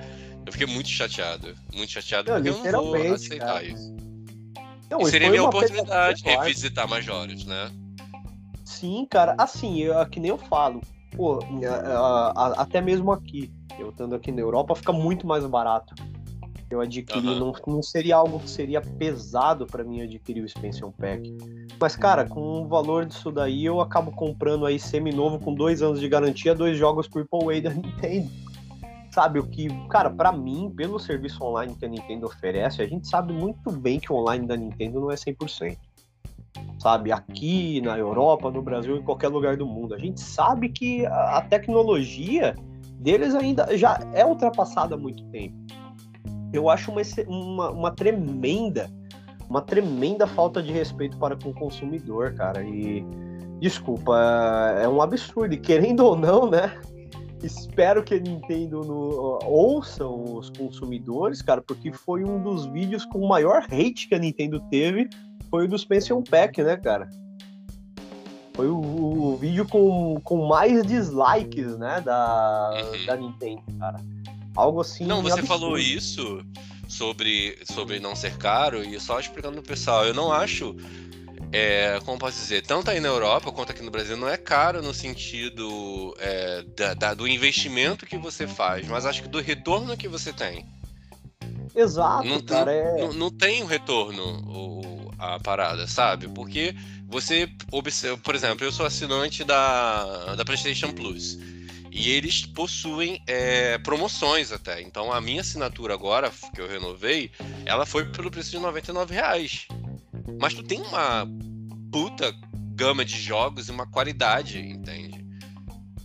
Eu 0.45 0.53
fiquei 0.53 0.67
muito 0.67 0.89
chateado, 0.89 1.55
muito 1.75 1.93
chateado 1.93 2.31
não, 2.31 2.43
porque 2.43 2.69
eu 2.69 2.73
não 2.73 2.85
vou 2.87 3.15
aceitar 3.15 3.47
cara. 3.47 3.65
isso. 3.65 3.97
Não, 4.91 5.03
e 5.03 5.11
seria 5.11 5.31
minha 5.31 5.45
oportunidade 5.45 6.23
de 6.23 6.29
revisitar 6.29 6.89
Majoras, 6.89 7.45
né? 7.45 7.71
Sim, 8.65 9.07
cara, 9.09 9.37
assim, 9.39 9.81
eu, 9.81 10.05
que 10.07 10.19
nem 10.19 10.31
eu 10.31 10.39
falo, 10.39 10.81
pô, 11.17 11.41
até 12.57 12.81
mesmo 12.81 13.13
aqui, 13.13 13.51
eu 13.79 13.91
estando 13.91 14.15
aqui 14.15 14.31
na 14.33 14.41
Europa, 14.41 14.75
fica 14.75 14.93
muito 14.93 15.27
mais 15.27 15.45
barato. 15.47 15.95
Eu 16.71 16.81
adquiri, 16.81 17.27
uhum. 17.27 17.39
não, 17.39 17.53
não 17.67 17.83
seria 17.83 18.15
algo 18.15 18.39
que 18.39 18.49
seria 18.49 18.81
pesado 18.81 19.67
para 19.67 19.83
mim 19.83 20.03
adquirir 20.03 20.41
o 20.41 20.47
Expansion 20.47 20.93
Pack. 20.93 21.37
Mas, 21.81 21.97
cara, 21.97 22.25
com 22.25 22.63
o 22.63 22.69
valor 22.69 23.05
disso 23.07 23.33
daí, 23.33 23.65
eu 23.65 23.81
acabo 23.81 24.13
comprando 24.13 24.65
aí 24.65 24.79
semi-novo 24.79 25.41
com 25.41 25.53
dois 25.53 25.83
anos 25.83 25.99
de 25.99 26.09
garantia, 26.09 26.55
dois 26.55 26.79
jogos 26.79 27.09
AAA 27.13 27.61
da 27.63 27.71
Nintendo. 27.75 28.31
Sabe, 29.11 29.41
o 29.41 29.47
que, 29.49 29.67
cara, 29.89 30.09
para 30.09 30.31
mim, 30.31 30.73
pelo 30.77 31.01
serviço 31.01 31.43
online 31.43 31.75
que 31.75 31.85
a 31.85 31.89
Nintendo 31.89 32.27
oferece, 32.27 32.81
a 32.81 32.87
gente 32.87 33.09
sabe 33.09 33.33
muito 33.33 33.73
bem 33.73 33.99
que 33.99 34.13
o 34.13 34.17
online 34.17 34.47
da 34.47 34.57
Nintendo 34.57 35.01
não 35.01 35.11
é 35.11 35.17
100% 35.17 35.77
sabe? 36.79 37.13
Aqui 37.13 37.81
na 37.83 37.99
Europa, 37.99 38.51
no 38.51 38.63
Brasil, 38.63 38.97
em 38.97 39.03
qualquer 39.03 39.29
lugar 39.29 39.57
do 39.57 39.67
mundo. 39.67 39.95
A 39.95 39.99
gente 39.99 40.21
sabe 40.21 40.71
que 40.71 41.05
a 41.07 41.43
tecnologia 41.43 42.55
deles 42.99 43.35
ainda 43.35 43.77
já 43.77 43.99
é 44.15 44.25
ultrapassada 44.25 44.95
há 44.95 44.99
muito 44.99 45.23
tempo. 45.27 45.57
Eu 46.53 46.69
acho 46.69 46.91
uma, 46.91 47.03
uma, 47.29 47.71
uma 47.71 47.91
tremenda, 47.91 48.91
uma 49.49 49.63
tremenda 49.63 50.27
falta 50.27 50.63
de 50.63 50.73
respeito 50.73 51.17
para 51.19 51.37
com 51.37 51.51
o 51.51 51.55
consumidor, 51.55 52.35
cara. 52.35 52.63
E 52.63 53.05
desculpa, 53.61 54.17
é 54.81 54.89
um 54.89 55.01
absurdo. 55.01 55.55
E 55.55 55.59
querendo 55.59 56.01
ou 56.01 56.17
não, 56.17 56.51
né? 56.51 56.73
Espero 57.43 58.03
que 58.03 58.15
a 58.15 58.19
Nintendo 58.19 58.81
no, 58.81 59.39
ouçam 59.47 60.37
os 60.37 60.51
consumidores, 60.51 61.41
cara, 61.41 61.63
porque 61.63 61.91
foi 61.91 62.23
um 62.23 62.43
dos 62.43 62.67
vídeos 62.67 63.07
com 63.07 63.19
o 63.19 63.29
maior 63.29 63.65
hate 63.71 64.09
que 64.09 64.15
a 64.15 64.19
Nintendo 64.19 64.61
teve, 64.71 65.09
foi 65.51 65.65
o 65.65 65.69
do 65.69 65.77
Expansion 65.77 66.23
Pack, 66.23 66.63
né, 66.63 66.77
cara? 66.77 67.11
Foi 68.55 68.69
o, 68.69 68.79
o, 68.79 69.37
vídeo 69.37 69.67
com, 69.67 70.21
com 70.23 70.47
mais 70.47 70.87
dislikes, 70.87 71.77
né, 71.79 72.01
da, 72.01 72.85
uhum. 72.93 73.07
da 73.07 73.17
Nintendo, 73.17 73.63
cara. 73.79 74.01
Algo 74.55 74.81
assim. 74.81 75.07
Não, 75.07 75.23
você 75.23 75.41
absurdo. 75.41 75.49
falou 75.49 75.79
isso 75.79 76.45
sobre, 76.89 77.59
sobre 77.65 78.01
não 78.01 78.15
ser 78.15 78.37
caro, 78.37 78.83
e 78.83 78.99
só 79.01 79.19
explicando 79.19 79.55
pro 79.55 79.63
pessoal, 79.63 80.05
eu 80.05 80.15
não 80.15 80.33
acho. 80.33 80.77
É, 81.53 81.99
como 82.05 82.17
posso 82.19 82.39
dizer, 82.39 82.65
tanto 82.65 82.91
aí 82.91 83.01
na 83.01 83.09
Europa 83.09 83.51
quanto 83.51 83.73
aqui 83.73 83.83
no 83.83 83.91
Brasil, 83.91 84.17
não 84.17 84.29
é 84.29 84.37
caro 84.37 84.81
no 84.83 84.95
sentido 84.95 86.15
é, 86.21 86.63
da, 86.77 86.95
da, 86.95 87.15
do 87.15 87.27
investimento 87.27 88.07
que 88.07 88.17
você 88.17 88.47
faz, 88.47 88.87
mas 88.87 89.05
acho 89.05 89.23
que 89.23 89.29
do 89.29 89.41
retorno 89.41 89.97
que 89.97 90.07
você 90.07 90.33
tem. 90.33 90.65
Exato, 91.75 92.27
não, 92.27 92.41
cara. 92.41 92.73
Não, 92.73 92.99
é... 92.99 93.01
não, 93.01 93.13
não 93.15 93.31
tem 93.31 93.63
um 93.63 93.67
retorno 93.67 94.23
o, 94.49 95.00
a 95.21 95.39
parada, 95.39 95.87
sabe? 95.87 96.27
Porque 96.29 96.75
você 97.07 97.49
observa, 97.71 98.17
por 98.19 98.35
exemplo, 98.35 98.65
eu 98.65 98.73
sou 98.73 98.87
assinante 98.87 99.45
da, 99.45 100.35
da 100.35 100.45
PlayStation 100.45 100.93
Plus. 100.93 101.39
E 101.93 102.11
eles 102.11 102.47
possuem 102.47 103.21
é, 103.27 103.77
promoções 103.79 104.53
até. 104.53 104.81
Então 104.81 105.13
a 105.13 105.21
minha 105.21 105.41
assinatura 105.41 105.93
agora, 105.93 106.33
que 106.55 106.61
eu 106.61 106.69
renovei, 106.69 107.31
ela 107.67 107.85
foi 107.85 108.07
pelo 108.07 108.31
preço 108.31 108.51
de 108.53 108.59
99 108.59 109.13
reais. 109.13 109.67
Mas 110.41 110.55
tu 110.55 110.63
tem 110.63 110.81
uma 110.81 111.27
puta 111.93 112.33
gama 112.75 113.05
de 113.05 113.21
jogos 113.21 113.69
e 113.69 113.71
uma 113.73 113.87
qualidade, 113.87 114.59
entende? 114.59 115.23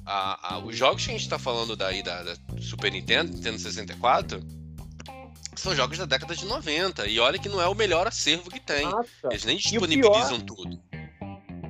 A, 0.06 0.56
a, 0.56 0.60
os 0.60 0.76
jogos 0.76 1.06
que 1.06 1.12
a 1.12 1.18
gente 1.18 1.30
tá 1.30 1.40
falando 1.40 1.76
daí 1.76 2.04
da, 2.04 2.24
da 2.24 2.36
Super 2.60 2.92
Nintendo, 2.92 3.32
Nintendo 3.32 3.60
64, 3.60 4.44
são 5.62 5.76
jogos 5.76 5.98
da 5.98 6.06
década 6.06 6.36
de 6.36 6.46
90. 6.46 7.08
E 7.08 7.20
olha 7.20 7.40
que 7.40 7.50
não 7.50 7.62
é 7.62 7.68
o 7.68 7.76
melhor 7.76 8.08
acervo 8.08 8.50
que 8.50 8.60
tem. 8.60 8.86
Nossa. 8.86 9.28
Eles 9.30 9.46
nem 9.46 9.58
disponibilizam 9.58 10.40
tudo. 10.40 10.80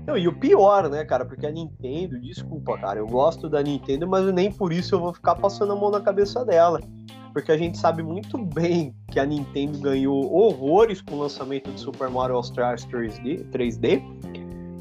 Não, 0.05 0.15
e 0.15 0.27
o 0.27 0.33
pior, 0.33 0.87
né, 0.87 1.03
cara, 1.03 1.25
porque 1.25 1.47
a 1.47 1.51
Nintendo, 1.51 2.19
desculpa, 2.19 2.77
cara, 2.77 2.99
eu 2.99 3.07
gosto 3.07 3.49
da 3.49 3.63
Nintendo, 3.63 4.07
mas 4.07 4.31
nem 4.31 4.51
por 4.51 4.71
isso 4.71 4.93
eu 4.93 4.99
vou 4.99 5.13
ficar 5.13 5.35
passando 5.35 5.73
a 5.73 5.75
mão 5.75 5.89
na 5.89 5.99
cabeça 5.99 6.45
dela. 6.45 6.79
Porque 7.33 7.51
a 7.51 7.57
gente 7.57 7.77
sabe 7.77 8.03
muito 8.03 8.37
bem 8.37 8.95
que 9.11 9.19
a 9.19 9.25
Nintendo 9.25 9.79
ganhou 9.79 10.33
horrores 10.33 11.01
com 11.01 11.15
o 11.15 11.19
lançamento 11.19 11.71
de 11.71 11.79
Super 11.81 12.09
Mario 12.09 12.35
All-Stars 12.35 12.85
3D, 12.85 13.49
3D. 13.49 14.01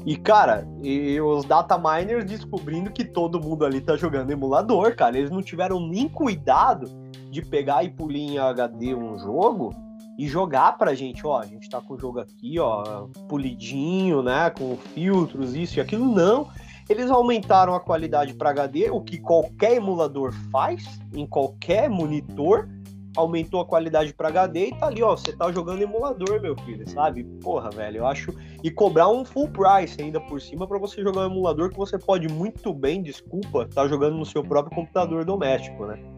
E, 0.05 0.15
cara, 0.15 0.67
e 0.83 1.19
os 1.19 1.43
data 1.43 1.77
miners 1.77 2.23
descobrindo 2.23 2.91
que 2.91 3.03
todo 3.03 3.41
mundo 3.41 3.65
ali 3.65 3.81
tá 3.81 3.97
jogando 3.97 4.29
emulador, 4.29 4.95
cara. 4.95 5.17
Eles 5.17 5.31
não 5.31 5.41
tiveram 5.41 5.85
nem 5.85 6.07
cuidado 6.07 6.87
de 7.35 7.41
pegar 7.41 7.83
e 7.83 7.89
pulir 7.89 8.31
em 8.31 8.37
HD 8.37 8.95
um 8.95 9.19
jogo 9.19 9.75
e 10.17 10.25
jogar 10.25 10.77
pra 10.77 10.95
gente, 10.95 11.27
ó, 11.27 11.39
a 11.41 11.45
gente 11.45 11.69
tá 11.69 11.81
com 11.81 11.95
o 11.95 11.99
jogo 11.99 12.19
aqui, 12.19 12.57
ó, 12.57 13.07
polidinho, 13.27 14.23
né, 14.23 14.49
com 14.49 14.77
filtros, 14.77 15.53
isso 15.53 15.77
e 15.77 15.81
aquilo, 15.81 16.05
não. 16.05 16.47
Eles 16.89 17.11
aumentaram 17.11 17.75
a 17.75 17.79
qualidade 17.81 18.33
para 18.33 18.51
HD, 18.51 18.89
o 18.89 19.01
que 19.01 19.17
qualquer 19.17 19.75
emulador 19.75 20.31
faz, 20.49 21.01
em 21.13 21.27
qualquer 21.27 21.89
monitor, 21.89 22.69
aumentou 23.17 23.59
a 23.59 23.65
qualidade 23.65 24.13
para 24.13 24.29
HD 24.29 24.67
e 24.67 24.75
tá 24.77 24.87
ali, 24.87 25.03
ó, 25.03 25.17
você 25.17 25.35
tá 25.35 25.51
jogando 25.51 25.81
emulador, 25.81 26.41
meu 26.41 26.55
filho, 26.59 26.87
sabe? 26.89 27.25
Porra, 27.41 27.69
velho, 27.69 27.97
eu 27.97 28.07
acho 28.07 28.33
e 28.63 28.71
cobrar 28.71 29.09
um 29.09 29.25
full 29.25 29.49
price 29.49 30.01
ainda 30.01 30.21
por 30.21 30.39
cima 30.39 30.65
para 30.65 30.77
você 30.77 31.01
jogar 31.01 31.21
um 31.21 31.31
emulador 31.31 31.69
que 31.69 31.77
você 31.77 31.97
pode 31.97 32.29
muito 32.29 32.73
bem, 32.73 33.03
desculpa, 33.03 33.67
tá 33.73 33.87
jogando 33.87 34.15
no 34.15 34.25
seu 34.25 34.43
próprio 34.43 34.73
computador 34.73 35.25
doméstico, 35.25 35.85
né? 35.85 36.14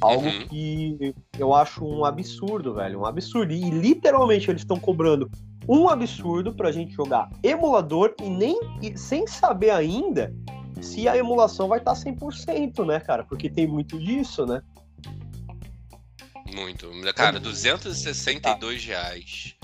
Algo 0.00 0.26
Uhum. 0.26 0.46
que 0.46 1.14
eu 1.38 1.54
acho 1.54 1.84
um 1.84 2.04
absurdo, 2.04 2.74
velho. 2.74 3.00
Um 3.00 3.06
absurdo. 3.06 3.52
E 3.52 3.68
literalmente 3.70 4.50
eles 4.50 4.62
estão 4.62 4.78
cobrando 4.78 5.28
um 5.68 5.88
absurdo 5.88 6.54
pra 6.54 6.70
gente 6.72 6.94
jogar 6.94 7.28
emulador 7.42 8.14
e 8.22 8.30
nem 8.30 8.58
e 8.80 8.96
sem 8.96 9.26
saber 9.26 9.70
ainda 9.70 10.32
se 10.80 11.08
a 11.08 11.16
emulação 11.16 11.66
vai 11.68 11.78
estar 11.80 11.94
100%, 11.94 12.86
né, 12.86 13.00
cara? 13.00 13.24
Porque 13.24 13.50
tem 13.50 13.66
muito 13.66 13.98
disso, 13.98 14.46
né? 14.46 14.62
Muito. 16.54 16.88
Cara, 17.14 17.38
262 17.38 18.84
reais. 18.84 19.54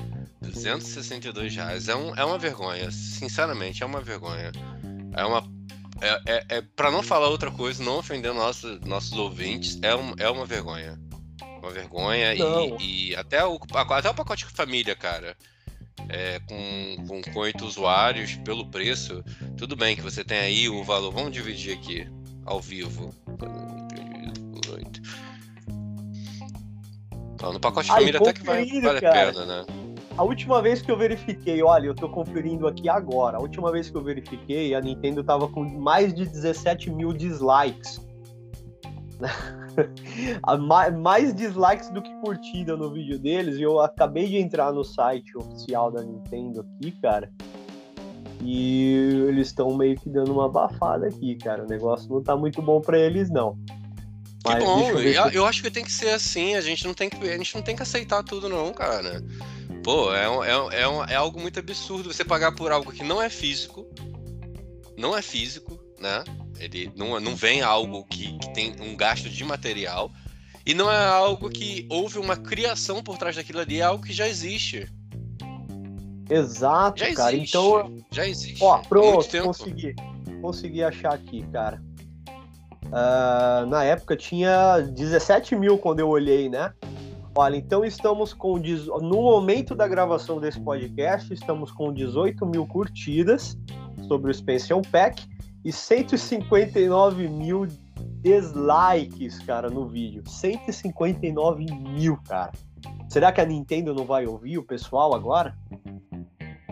262 0.42 1.54
reais. 1.54 1.88
É, 1.88 1.96
um, 1.96 2.14
é 2.14 2.24
uma 2.24 2.38
vergonha. 2.38 2.90
Sinceramente, 2.90 3.82
é 3.82 3.86
uma 3.86 4.00
vergonha. 4.00 4.52
É 5.16 5.24
uma. 5.24 5.42
É, 6.00 6.20
é, 6.26 6.44
é, 6.56 6.60
pra 6.60 6.90
não 6.90 7.02
falar 7.02 7.28
outra 7.28 7.50
coisa, 7.50 7.82
não 7.82 7.98
ofender 7.98 8.32
nosso, 8.32 8.80
nossos 8.86 9.12
ouvintes, 9.12 9.78
é, 9.82 9.94
um, 9.94 10.14
é 10.18 10.28
uma 10.28 10.44
vergonha. 10.44 10.98
Uma 11.62 11.70
vergonha. 11.70 12.34
E, 12.34 13.10
e 13.10 13.16
até, 13.16 13.44
o, 13.44 13.58
até 13.72 14.10
o 14.10 14.14
pacote 14.14 14.44
família, 14.46 14.94
cara. 14.94 15.36
É, 16.08 16.38
com, 16.40 17.22
com, 17.32 17.38
oito 17.40 17.64
usuários, 17.64 18.34
pelo 18.36 18.66
preço, 18.66 19.24
tudo 19.56 19.74
bem 19.74 19.96
que 19.96 20.02
você 20.02 20.22
tem 20.22 20.38
aí 20.38 20.68
o 20.68 20.82
valor. 20.84 21.12
Vamos 21.12 21.32
dividir 21.32 21.78
aqui, 21.78 22.06
ao 22.44 22.60
vivo. 22.60 23.14
Então, 27.34 27.52
no 27.52 27.60
pacote 27.60 27.90
Aí, 27.90 27.98
família 27.98 28.20
até 28.20 28.32
que 28.32 28.42
vai, 28.42 28.66
vale 28.80 29.06
a 29.06 29.12
pena, 29.12 29.46
né? 29.46 29.83
A 30.16 30.22
última 30.22 30.62
vez 30.62 30.80
que 30.80 30.90
eu 30.90 30.96
verifiquei, 30.96 31.60
olha, 31.62 31.86
eu 31.86 31.94
tô 31.94 32.08
conferindo 32.08 32.68
aqui 32.68 32.88
agora. 32.88 33.36
A 33.36 33.40
última 33.40 33.72
vez 33.72 33.90
que 33.90 33.96
eu 33.96 34.02
verifiquei, 34.02 34.72
a 34.72 34.80
Nintendo 34.80 35.24
tava 35.24 35.48
com 35.48 35.64
mais 35.64 36.14
de 36.14 36.24
17 36.24 36.90
mil 36.90 37.12
dislikes. 37.12 38.00
Mais 41.02 41.34
dislikes 41.34 41.90
do 41.90 42.00
que 42.00 42.14
curtida 42.20 42.76
no 42.76 42.92
vídeo 42.92 43.18
deles. 43.18 43.56
E 43.56 43.62
eu 43.62 43.80
acabei 43.80 44.28
de 44.28 44.36
entrar 44.36 44.72
no 44.72 44.84
site 44.84 45.36
oficial 45.36 45.90
da 45.90 46.00
Nintendo 46.02 46.60
aqui, 46.60 46.92
cara. 47.00 47.28
E 48.40 49.24
eles 49.28 49.48
estão 49.48 49.76
meio 49.76 49.96
que 49.96 50.08
dando 50.08 50.32
uma 50.32 50.46
abafada 50.46 51.08
aqui, 51.08 51.34
cara. 51.36 51.64
O 51.64 51.66
negócio 51.66 52.08
não 52.08 52.22
tá 52.22 52.36
muito 52.36 52.62
bom 52.62 52.80
pra 52.80 52.96
eles, 52.96 53.30
não. 53.30 53.56
Que 54.44 54.52
Mas 54.52 54.62
bom, 54.62 54.94
deixa 54.94 55.20
eu 55.20 55.26
eu, 55.26 55.32
eu 55.32 55.46
acho 55.46 55.62
que 55.62 55.70
tem 55.70 55.82
que 55.82 55.92
ser 55.92 56.10
assim, 56.10 56.54
a 56.54 56.60
gente 56.60 56.86
não 56.86 56.92
tem 56.92 57.08
que, 57.08 57.16
a 57.16 57.36
gente 57.36 57.54
não 57.54 57.62
tem 57.62 57.74
que 57.74 57.82
aceitar 57.82 58.22
tudo 58.22 58.48
não, 58.48 58.72
cara. 58.72 59.24
Pô, 59.84 60.12
é, 60.14 60.28
um- 60.28 60.42
é, 60.42 60.58
um- 60.58 60.70
é, 60.72 60.88
um- 60.88 61.04
é 61.04 61.14
algo 61.14 61.38
muito 61.38 61.60
absurdo 61.60 62.12
você 62.12 62.24
pagar 62.24 62.52
por 62.52 62.72
algo 62.72 62.90
que 62.90 63.04
não 63.04 63.20
é 63.22 63.28
físico, 63.28 63.86
não 64.96 65.16
é 65.16 65.20
físico, 65.20 65.78
né? 66.00 66.24
Ele 66.58 66.90
não, 66.96 67.20
não 67.20 67.36
vem 67.36 67.60
algo 67.62 68.04
que, 68.06 68.36
que 68.38 68.52
tem 68.54 68.74
um 68.80 68.96
gasto 68.96 69.28
de 69.28 69.44
material, 69.44 70.10
e 70.64 70.72
não 70.72 70.90
é 70.90 71.06
algo 71.06 71.50
que 71.50 71.86
houve 71.90 72.18
uma 72.18 72.34
criação 72.36 73.02
por 73.02 73.18
trás 73.18 73.36
daquilo 73.36 73.60
ali, 73.60 73.80
é 73.80 73.82
algo 73.82 74.02
que 74.02 74.12
já 74.14 74.26
existe. 74.26 74.88
Exato, 76.30 77.00
Já 77.00 77.06
existe. 77.10 77.16
cara. 77.22 77.36
Então, 77.36 77.98
já 78.10 78.26
existe. 78.26 78.64
Ó, 78.64 78.78
pronto, 78.78 79.42
consegui. 79.42 79.94
Consegui 80.40 80.82
achar 80.82 81.12
aqui, 81.12 81.44
cara. 81.52 81.82
Ah, 82.90 83.66
na 83.68 83.84
época 83.84 84.16
tinha 84.16 84.78
17 84.78 85.54
mil 85.54 85.76
quando 85.76 86.00
eu 86.00 86.08
olhei, 86.08 86.48
né? 86.48 86.72
Olha, 87.36 87.56
então 87.56 87.84
estamos 87.84 88.32
com. 88.32 88.56
No 89.02 89.22
momento 89.22 89.74
da 89.74 89.88
gravação 89.88 90.38
desse 90.38 90.60
podcast, 90.60 91.34
estamos 91.34 91.72
com 91.72 91.92
18 91.92 92.46
mil 92.46 92.64
curtidas 92.64 93.58
sobre 94.06 94.30
o 94.30 94.32
Expansion 94.32 94.82
Pack 94.82 95.26
e 95.64 95.72
159 95.72 97.26
mil 97.26 97.66
dislikes, 98.22 99.40
cara, 99.40 99.68
no 99.68 99.88
vídeo. 99.88 100.22
159 100.24 101.66
mil, 101.72 102.16
cara. 102.28 102.52
Será 103.08 103.32
que 103.32 103.40
a 103.40 103.44
Nintendo 103.44 103.92
não 103.92 104.04
vai 104.04 104.26
ouvir 104.26 104.58
o 104.58 104.62
pessoal 104.62 105.12
agora? 105.12 105.56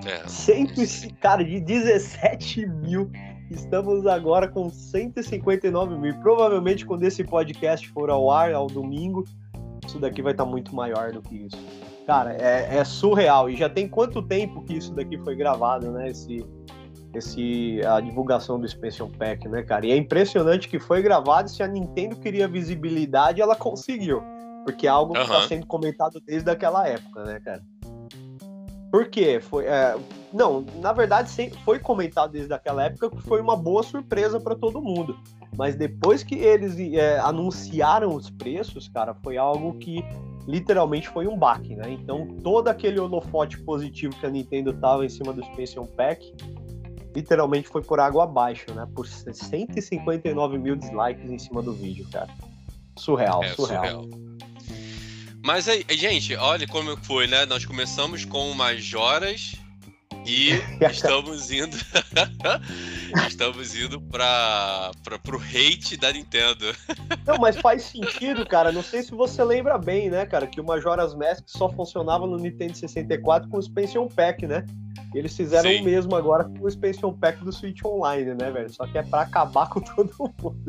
É, 0.05 0.27
100, 0.29 0.65
não 0.65 0.87
sei. 0.87 1.11
cara, 1.21 1.45
de 1.45 1.61
17 1.61 2.67
mil. 2.67 3.11
Estamos 3.51 4.07
agora 4.07 4.47
com 4.47 4.71
159 4.71 5.99
mil. 5.99 6.15
Provavelmente, 6.21 6.87
quando 6.87 7.03
esse 7.03 7.25
podcast 7.25 7.89
for 7.91 8.11
ao 8.11 8.31
ar, 8.31 8.55
ao 8.55 8.67
domingo, 8.67 9.25
isso 9.87 9.99
daqui 9.99 10.23
vai 10.23 10.33
estar 10.33 10.45
muito 10.45 10.75
maior 10.75 11.13
do 11.13 11.21
que 11.23 11.47
isso. 11.47 11.59
Cara, 12.07 12.35
é, 12.35 12.79
é 12.79 12.85
surreal. 12.85 13.51
E 13.51 13.57
já 13.57 13.69
tem 13.69 13.89
quanto 13.89 14.23
tempo 14.23 14.63
que 14.63 14.75
isso 14.75 14.93
daqui 14.95 15.19
foi 15.19 15.35
gravado, 15.35 15.91
né? 15.91 16.09
Esse, 16.09 16.45
esse, 17.15 17.81
a 17.87 18.01
divulgação 18.01 18.59
do 18.59 18.67
Expansion 18.67 19.09
Pack, 19.11 19.49
né, 19.49 19.63
cara? 19.63 19.87
E 19.87 19.93
é 19.93 19.97
impressionante 19.97 20.69
que 20.69 20.79
foi 20.79 21.03
gravado. 21.03 21.51
Se 21.51 21.63
a 21.63 21.69
Nintendo 21.69 22.17
queria 22.17 22.49
visibilidade, 22.49 23.41
ela 23.41 23.57
conseguiu. 23.57 24.23
Porque 24.65 24.87
é 24.87 24.91
algo 24.91 25.13
que 25.15 25.21
está 25.21 25.43
sendo 25.49 25.67
comentado 25.67 26.21
desde 26.25 26.51
aquela 26.51 26.87
época, 26.87 27.25
né, 27.25 27.41
cara? 27.41 27.63
Por 28.93 29.09
quê? 29.09 29.41
Foi, 29.41 29.65
é, 29.65 29.97
não, 30.33 30.65
na 30.81 30.93
verdade 30.93 31.31
foi 31.65 31.79
comentado 31.79 32.33
desde 32.33 32.53
aquela 32.53 32.85
época 32.85 33.11
que 33.11 33.23
foi 33.23 33.41
uma 33.41 33.57
boa 33.57 33.83
surpresa 33.83 34.39
para 34.39 34.55
todo 34.55 34.83
mundo. 34.83 35.17
Mas 35.57 35.77
depois 35.77 36.23
que 36.23 36.35
eles 36.35 36.79
é, 36.95 37.19
anunciaram 37.19 38.15
os 38.15 38.31
preços, 38.31 38.89
cara, 38.89 39.15
foi 39.23 39.37
algo 39.37 39.75
que 39.75 40.03
literalmente 40.47 41.09
foi 41.09 41.27
um 41.27 41.37
baque, 41.37 41.77
né? 41.77 41.91
Então 41.91 42.27
todo 42.43 42.69
aquele 42.69 42.99
holofote 42.99 43.59
positivo 43.59 44.15
que 44.17 44.27
a 44.27 44.31
Nintendo 44.31 44.73
tava 44.73 45.05
em 45.05 45.09
cima 45.09 45.33
do 45.33 45.43
Expansion 45.43 45.87
Pack, 45.87 46.35
literalmente 47.15 47.69
foi 47.69 47.83
por 47.83 48.01
água 48.01 48.25
abaixo, 48.25 48.73
né? 48.75 48.89
Por 48.95 49.07
159 49.07 50.59
mil 50.59 50.75
dislikes 50.75 51.31
em 51.31 51.39
cima 51.39 51.63
do 51.63 51.73
vídeo, 51.73 52.07
cara. 52.11 52.29
Surreal, 52.97 53.45
É, 53.45 53.49
surreal. 53.51 53.85
surreal. 53.85 54.09
Mas 55.45 55.69
aí, 55.69 55.85
gente, 55.91 56.35
olha 56.37 56.67
como 56.69 56.97
foi, 56.99 57.27
né? 57.27 57.45
Nós 57.47 57.65
começamos 57.65 58.25
com 58.25 58.55
Majoras 58.55 59.55
e 60.27 60.51
estamos 60.91 61.51
indo. 61.51 61.77
estamos 63.27 63.75
indo 63.75 64.01
para 64.01 64.91
pro 65.23 65.39
hate 65.39 65.97
da 65.97 66.13
Nintendo. 66.13 66.67
Não, 67.27 67.39
mas 67.39 67.57
faz 67.57 67.83
sentido, 67.83 68.47
cara. 68.47 68.73
Não 68.73 68.83
sei 68.83 69.03
se 69.03 69.13
você 69.13 69.43
lembra 69.43 69.79
bem, 69.79 70.11
né, 70.11 70.27
cara, 70.27 70.47
que 70.47 70.61
o 70.61 70.65
Majora's 70.65 71.15
Mask 71.15 71.45
só 71.47 71.69
funcionava 71.69 72.27
no 72.27 72.37
Nintendo 72.37 72.77
64 72.77 73.49
com 73.49 73.57
o 73.57 73.61
Expansion 73.61 74.09
Pack, 74.09 74.47
né? 74.47 74.65
E 75.15 75.19
eles 75.19 75.37
fizeram 75.37 75.71
Sim. 75.71 75.81
o 75.81 75.85
mesmo 75.85 76.17
agora 76.17 76.45
com 76.45 76.61
o 76.61 76.69
Expansion 76.69 77.13
Pack 77.13 77.45
do 77.45 77.53
Switch 77.53 77.85
Online, 77.85 78.35
né, 78.35 78.51
velho? 78.51 78.71
Só 78.73 78.87
que 78.87 78.97
é 78.97 79.03
pra 79.03 79.23
acabar 79.23 79.69
com 79.71 79.81
todo 79.81 80.11
mundo. 80.19 80.65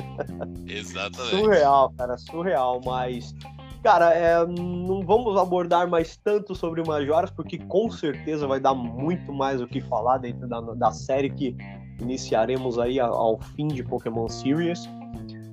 Exatamente. 0.68 1.38
Surreal, 1.38 1.93
cara, 1.97 2.18
surreal. 2.18 2.82
Mas, 2.84 3.34
cara, 3.84 4.14
é, 4.14 4.46
não 4.48 5.06
vamos 5.06 5.38
abordar 5.38 5.90
mais 5.90 6.16
tanto 6.16 6.56
sobre 6.56 6.82
o 6.82 6.88
Majoras, 6.88 7.30
porque 7.30 7.58
com 7.58 7.92
certeza 7.92 8.48
vai 8.48 8.60
dar 8.60 8.74
muito 8.74 9.34
mais 9.34 9.62
o 9.62 9.68
que 9.68 9.82
falar 9.82 10.20
dentro 10.20 10.48
da, 10.48 10.62
da 10.62 10.92
série 10.92 11.30
que 11.30 11.56
iniciaremos 12.00 12.80
aí 12.80 12.98
ao, 13.00 13.14
ao 13.14 13.42
fim 13.42 13.68
de 13.68 13.84
Pokémon 13.84 14.30
Series. 14.30 14.90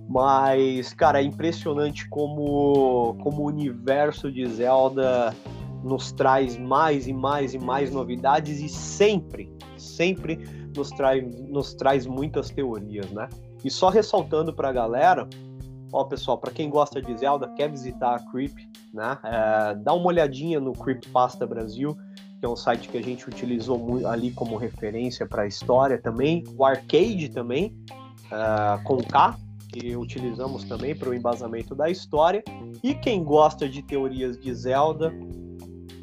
Mas, 0.09 0.93
cara, 0.95 1.21
é 1.21 1.25
impressionante 1.25 2.09
como, 2.09 3.17
como 3.23 3.43
o 3.43 3.47
universo 3.47 4.31
de 4.31 4.47
Zelda 4.47 5.35
nos 5.83 6.13
traz 6.13 6.57
mais 6.57 7.09
e 7.09 7.13
mais 7.13 7.55
e 7.55 7.59
mais 7.59 7.93
novidades 7.93 8.61
e 8.61 8.69
sempre, 8.69 9.53
sempre 9.77 10.39
nos 10.77 10.91
traz, 10.91 11.25
nos 11.49 11.75
traz 11.75 12.07
muitas 12.07 12.51
teorias, 12.51 13.11
né? 13.11 13.29
E 13.65 13.71
só 13.71 13.89
ressaltando 13.89 14.53
pra 14.53 14.73
galera, 14.73 15.29
ó, 15.93 16.05
pessoal, 16.05 16.39
pra 16.39 16.51
quem 16.51 16.69
gosta 16.71 17.01
de 17.01 17.17
Zelda, 17.17 17.49
quer 17.49 17.71
visitar 17.71 18.15
a 18.15 18.19
Creep, 18.31 18.57
né? 18.93 19.19
É, 19.25 19.75
dá 19.77 19.93
uma 19.93 20.07
olhadinha 20.07 20.61
no 20.61 20.73
Creepypasta 20.73 21.47
Brasil, 21.47 21.97
que 22.39 22.47
é 22.47 22.49
um 22.49 22.57
site 22.57 22.89
que 22.89 22.99
a 22.99 23.03
gente 23.03 23.29
utilizou 23.29 24.07
ali 24.07 24.31
como 24.31 24.57
referência 24.57 25.27
para 25.27 25.43
a 25.43 25.47
história 25.47 26.01
também. 26.01 26.45
O 26.57 26.65
Arcade 26.65 27.29
também, 27.29 27.77
é, 28.31 28.83
com 28.85 28.99
K, 28.99 29.37
que 29.69 29.97
utilizamos 29.97 30.65
também 30.65 30.97
para 30.97 31.11
o 31.11 31.15
embasamento 31.15 31.75
da 31.75 31.89
história. 31.91 32.43
E 32.83 32.95
quem 32.95 33.23
gosta 33.23 33.69
de 33.69 33.83
teorias 33.83 34.39
de 34.39 34.53
Zelda, 34.55 35.13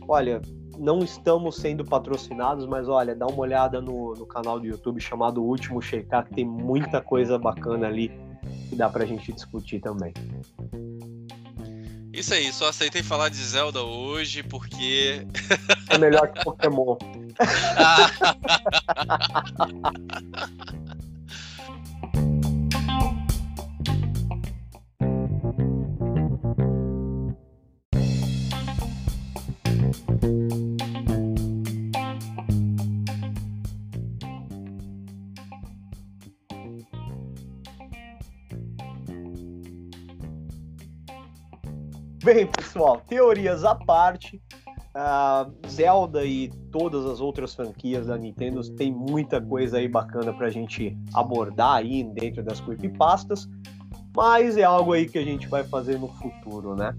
olha, 0.07 0.41
não 0.77 0.99
estamos 0.99 1.55
sendo 1.55 1.83
patrocinados, 1.83 2.65
mas 2.65 2.88
olha, 2.88 3.15
dá 3.15 3.25
uma 3.25 3.39
olhada 3.39 3.81
no, 3.81 4.13
no 4.13 4.25
canal 4.25 4.59
do 4.59 4.67
YouTube 4.67 5.01
chamado 5.01 5.43
Último 5.43 5.81
Checar, 5.81 6.25
que 6.25 6.35
tem 6.35 6.45
muita 6.45 7.01
coisa 7.01 7.38
bacana 7.38 7.88
ali 7.88 8.11
que 8.70 8.76
dá 8.76 8.89
pra 8.89 9.05
gente 9.05 9.32
discutir 9.32 9.80
também. 9.80 10.13
Isso 12.13 12.34
aí, 12.34 12.51
só 12.51 12.70
aceitei 12.70 13.03
falar 13.03 13.30
de 13.30 13.38
Zelda 13.38 13.82
hoje 13.84 14.41
porque. 14.43 15.26
É 15.89 15.97
melhor 15.97 16.32
que 16.32 16.43
Pokémon. 16.43 16.97
Ah. 17.80 18.09
Bem, 42.28 42.45
pessoal, 42.45 42.99
teorias 43.07 43.63
à 43.63 43.73
parte, 43.73 44.41
uh, 44.93 45.49
Zelda 45.65 46.25
e 46.25 46.49
todas 46.73 47.05
as 47.05 47.21
outras 47.21 47.55
franquias 47.55 48.07
da 48.07 48.17
Nintendo 48.17 48.61
tem 48.75 48.91
muita 48.91 49.39
coisa 49.39 49.78
aí 49.78 49.88
bacana 49.88 50.34
pra 50.34 50.49
gente 50.49 50.93
abordar 51.13 51.78
aí 51.78 52.03
dentro 52.03 52.43
das 52.43 52.59
creepypastas, 52.59 53.47
mas 54.13 54.57
é 54.57 54.63
algo 54.63 54.91
aí 54.91 55.07
que 55.07 55.17
a 55.17 55.23
gente 55.23 55.47
vai 55.47 55.63
fazer 55.63 55.97
no 55.97 56.09
futuro, 56.09 56.75
né? 56.75 56.93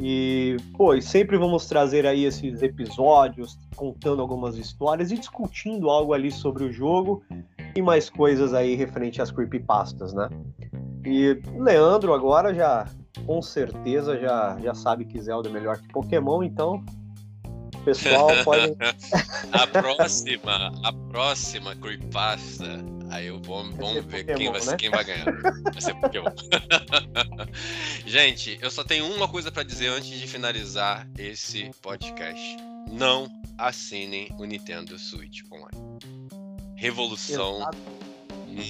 E, 0.00 0.56
pô, 0.78 0.98
sempre 0.98 1.36
vamos 1.36 1.66
trazer 1.66 2.06
aí 2.06 2.24
esses 2.24 2.62
episódios 2.62 3.58
contando 3.76 4.22
algumas 4.22 4.56
histórias 4.56 5.12
e 5.12 5.18
discutindo 5.18 5.90
algo 5.90 6.14
ali 6.14 6.32
sobre 6.32 6.64
o 6.64 6.72
jogo 6.72 7.22
e 7.76 7.82
mais 7.82 8.08
coisas 8.08 8.54
aí 8.54 8.74
referente 8.76 9.20
às 9.20 9.30
creepypastas, 9.30 10.14
né? 10.14 10.30
E 11.04 11.38
Leandro 11.54 12.14
agora 12.14 12.54
já, 12.54 12.86
com 13.26 13.40
certeza, 13.40 14.18
já, 14.18 14.58
já 14.60 14.74
sabe 14.74 15.04
que 15.04 15.20
Zelda 15.20 15.48
é 15.48 15.52
melhor 15.52 15.78
que 15.78 15.88
Pokémon, 15.88 16.42
então 16.42 16.84
pessoal 17.84 18.28
pode. 18.44 18.74
a 19.52 19.66
próxima, 19.66 20.72
a 20.82 20.92
próxima 21.10 21.76
creepypasta 21.76 22.94
Aí 23.10 23.26
eu 23.26 23.40
vou, 23.40 23.62
vamos 23.72 24.04
ver 24.06 24.24
Pokémon, 24.24 24.36
quem, 24.36 24.50
vai, 24.50 24.64
né? 24.64 24.76
quem 24.76 24.90
vai 24.90 25.04
ganhar. 25.04 25.24
Vai 25.72 25.80
ser 25.80 25.94
Pokémon. 25.94 26.30
Gente, 28.04 28.58
eu 28.60 28.70
só 28.70 28.82
tenho 28.82 29.06
uma 29.14 29.28
coisa 29.28 29.52
para 29.52 29.62
dizer 29.62 29.88
antes 29.88 30.18
de 30.18 30.26
finalizar 30.26 31.08
esse 31.16 31.70
podcast. 31.80 32.56
Não 32.90 33.28
assinem 33.56 34.28
o 34.36 34.44
Nintendo 34.44 34.98
Switch 34.98 35.42
Online. 35.52 35.98
Revolução. 36.74 37.58
Exato. 37.58 37.78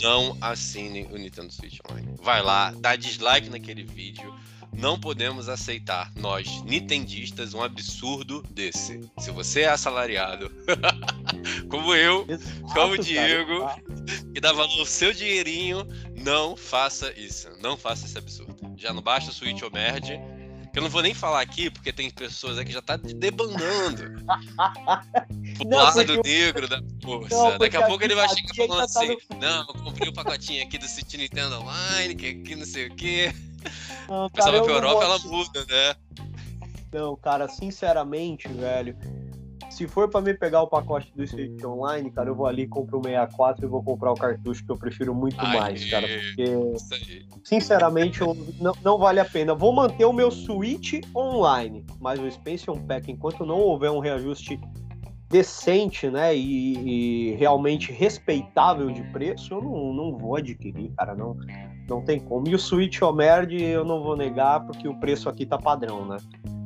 Não 0.02 0.36
assinem 0.40 1.06
o 1.06 1.16
Nintendo 1.16 1.52
Switch 1.52 1.78
Online. 1.88 2.14
Vai 2.20 2.42
lá, 2.42 2.72
dá 2.72 2.96
dislike 2.96 3.48
naquele 3.48 3.84
vídeo 3.84 4.34
não 4.76 4.98
podemos 4.98 5.48
aceitar, 5.48 6.10
nós, 6.16 6.62
nintendistas, 6.62 7.54
um 7.54 7.62
absurdo 7.62 8.42
desse. 8.50 9.00
Se 9.18 9.30
você 9.30 9.62
é 9.62 9.68
assalariado, 9.68 10.50
como 11.70 11.94
eu, 11.94 12.26
Exato, 12.28 12.74
como 12.74 12.94
o 12.94 12.98
Diego, 12.98 13.60
cara. 13.60 13.82
que 14.34 14.40
dá 14.40 14.52
valor 14.52 14.80
ao 14.80 14.86
seu 14.86 15.12
dinheirinho, 15.12 15.86
não 16.16 16.56
faça 16.56 17.12
isso. 17.18 17.48
Não 17.60 17.76
faça 17.76 18.06
esse 18.06 18.18
absurdo. 18.18 18.74
Já 18.76 18.92
não 18.92 19.02
basta 19.02 19.30
o 19.30 19.34
Switch 19.34 19.62
ou 19.62 19.70
Merd, 19.70 20.08
que 20.08 20.33
eu 20.78 20.82
não 20.82 20.90
vou 20.90 21.02
nem 21.02 21.14
falar 21.14 21.40
aqui, 21.40 21.70
porque 21.70 21.92
tem 21.92 22.10
pessoas 22.10 22.58
aqui 22.58 22.68
que 22.68 22.72
já 22.72 22.82
tá 22.82 22.96
debandando. 22.96 24.24
Não, 25.64 25.78
lado 25.78 26.22
negro 26.24 26.66
da 26.68 26.82
força. 27.02 27.34
Não, 27.34 27.58
Daqui 27.58 27.76
a 27.76 27.86
pouco 27.86 28.02
ele 28.02 28.14
vai 28.14 28.28
chegar 28.28 28.54
falando 28.56 28.78
tá 28.78 28.84
assim: 28.84 29.16
no... 29.30 29.38
Não, 29.38 29.60
eu 29.60 29.74
comprei 29.84 30.08
o 30.08 30.10
um 30.10 30.14
pacotinho 30.14 30.64
aqui 30.64 30.76
do 30.78 30.88
Switch 30.88 31.14
Nintendo 31.14 31.60
Online, 31.60 32.14
que 32.14 32.26
aqui 32.26 32.56
não 32.56 32.66
sei 32.66 32.88
o 32.88 32.94
quê. 32.96 33.32
Não, 34.08 34.28
cara, 34.30 34.50
Pensava 34.50 34.62
que 34.62 34.70
a 34.70 34.74
Europa 34.74 35.04
ela 35.04 35.18
muda, 35.20 35.64
né? 35.66 35.94
Não, 36.92 37.16
cara, 37.16 37.48
sinceramente, 37.48 38.48
velho. 38.48 38.96
Se 39.74 39.88
for 39.88 40.08
para 40.08 40.20
me 40.20 40.32
pegar 40.32 40.62
o 40.62 40.68
pacote 40.68 41.12
do 41.16 41.26
Switch 41.26 41.64
Online, 41.64 42.08
cara, 42.08 42.28
eu 42.28 42.34
vou 42.36 42.46
ali, 42.46 42.64
compro 42.64 43.00
o 43.00 43.02
64 43.02 43.64
e 43.64 43.68
vou 43.68 43.82
comprar 43.82 44.12
o 44.12 44.14
cartucho 44.14 44.64
que 44.64 44.70
eu 44.70 44.76
prefiro 44.76 45.12
muito 45.12 45.36
mais, 45.36 45.90
cara. 45.90 46.06
Porque, 46.06 46.44
sinceramente, 47.42 48.20
eu, 48.20 48.36
não, 48.60 48.72
não 48.84 48.98
vale 48.98 49.18
a 49.18 49.24
pena. 49.24 49.52
Vou 49.52 49.72
manter 49.72 50.04
o 50.04 50.12
meu 50.12 50.30
Switch 50.30 51.00
Online, 51.12 51.84
mas 52.00 52.20
o 52.20 52.26
Expansion 52.28 52.78
Pack, 52.86 53.10
enquanto 53.10 53.44
não 53.44 53.58
houver 53.58 53.90
um 53.90 53.98
reajuste 53.98 54.60
decente, 55.28 56.08
né, 56.08 56.36
e, 56.36 57.32
e, 57.32 57.34
realmente 57.34 57.90
respeitável 57.90 58.92
de 58.92 59.02
preço, 59.10 59.54
eu 59.54 59.60
não, 59.60 59.92
não 59.92 60.16
vou 60.16 60.36
adquirir, 60.36 60.92
cara, 60.96 61.16
não, 61.16 61.36
não 61.88 62.00
tem 62.00 62.20
como. 62.20 62.46
E 62.46 62.54
o 62.54 62.58
Switch 62.60 63.02
Omerd 63.02 63.60
eu 63.60 63.84
não 63.84 64.04
vou 64.04 64.16
negar, 64.16 64.64
porque 64.64 64.86
o 64.86 64.94
preço 65.00 65.28
aqui 65.28 65.44
tá 65.44 65.58
padrão, 65.58 66.06
né? 66.06 66.18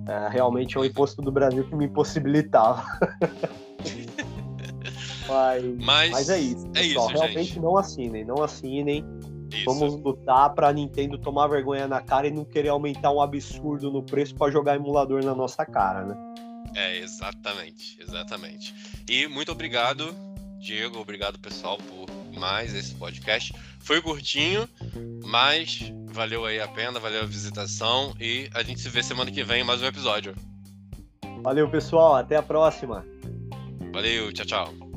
É, 0.09 0.29
realmente 0.31 0.77
é 0.77 0.81
o 0.81 0.85
imposto 0.85 1.21
do 1.21 1.31
Brasil 1.31 1.65
que 1.65 1.77
me 1.77 1.85
impossibilitava. 1.85 2.83
mas, 5.29 5.65
mas, 5.79 6.11
mas, 6.11 6.31
é 6.31 6.41
isso, 6.41 6.67
é 6.69 6.81
pessoal. 6.81 7.11
Isso, 7.11 7.19
realmente 7.19 7.49
gente. 7.49 7.61
não 7.61 7.77
assinem, 7.77 8.25
não 8.25 8.43
assinem. 8.43 9.05
Isso. 9.53 9.65
Vamos 9.67 10.03
lutar 10.03 10.55
pra 10.55 10.73
Nintendo 10.73 11.19
tomar 11.19 11.47
vergonha 11.49 11.87
na 11.87 12.01
cara 12.01 12.27
e 12.27 12.31
não 12.31 12.45
querer 12.45 12.69
aumentar 12.69 13.11
um 13.11 13.21
absurdo 13.21 13.91
no 13.91 14.03
preço 14.03 14.35
para 14.35 14.51
jogar 14.51 14.77
emulador 14.77 15.25
na 15.25 15.35
nossa 15.35 15.65
cara, 15.65 16.05
né? 16.05 16.17
É, 16.75 16.99
exatamente, 16.99 17.99
exatamente. 18.01 18.75
E 19.09 19.27
muito 19.27 19.53
obrigado, 19.53 20.15
Diego, 20.59 20.99
obrigado 20.99 21.39
pessoal 21.39 21.79
por 21.79 22.39
mais 22.39 22.75
esse 22.75 22.95
podcast. 22.95 23.55
Foi 23.81 24.01
curtinho, 24.03 24.69
mas 25.25 25.93
valeu 26.07 26.45
aí 26.45 26.61
a 26.61 26.69
pena, 26.69 26.99
valeu 26.99 27.23
a 27.23 27.27
visitação 27.27 28.15
e 28.21 28.51
a 28.55 28.63
gente 28.63 28.81
se 28.81 28.89
vê 28.89 29.03
semana 29.03 29.31
que 29.31 29.43
vem 29.43 29.61
em 29.61 29.65
mais 29.65 29.83
um 29.83 29.87
episódio. 29.87 30.35
Valeu, 31.43 31.69
pessoal, 31.71 32.17
até 32.17 32.37
a 32.37 32.43
próxima. 32.43 33.05
Valeu, 33.93 34.33
tchau, 34.33 34.47
tchau. 34.47 34.88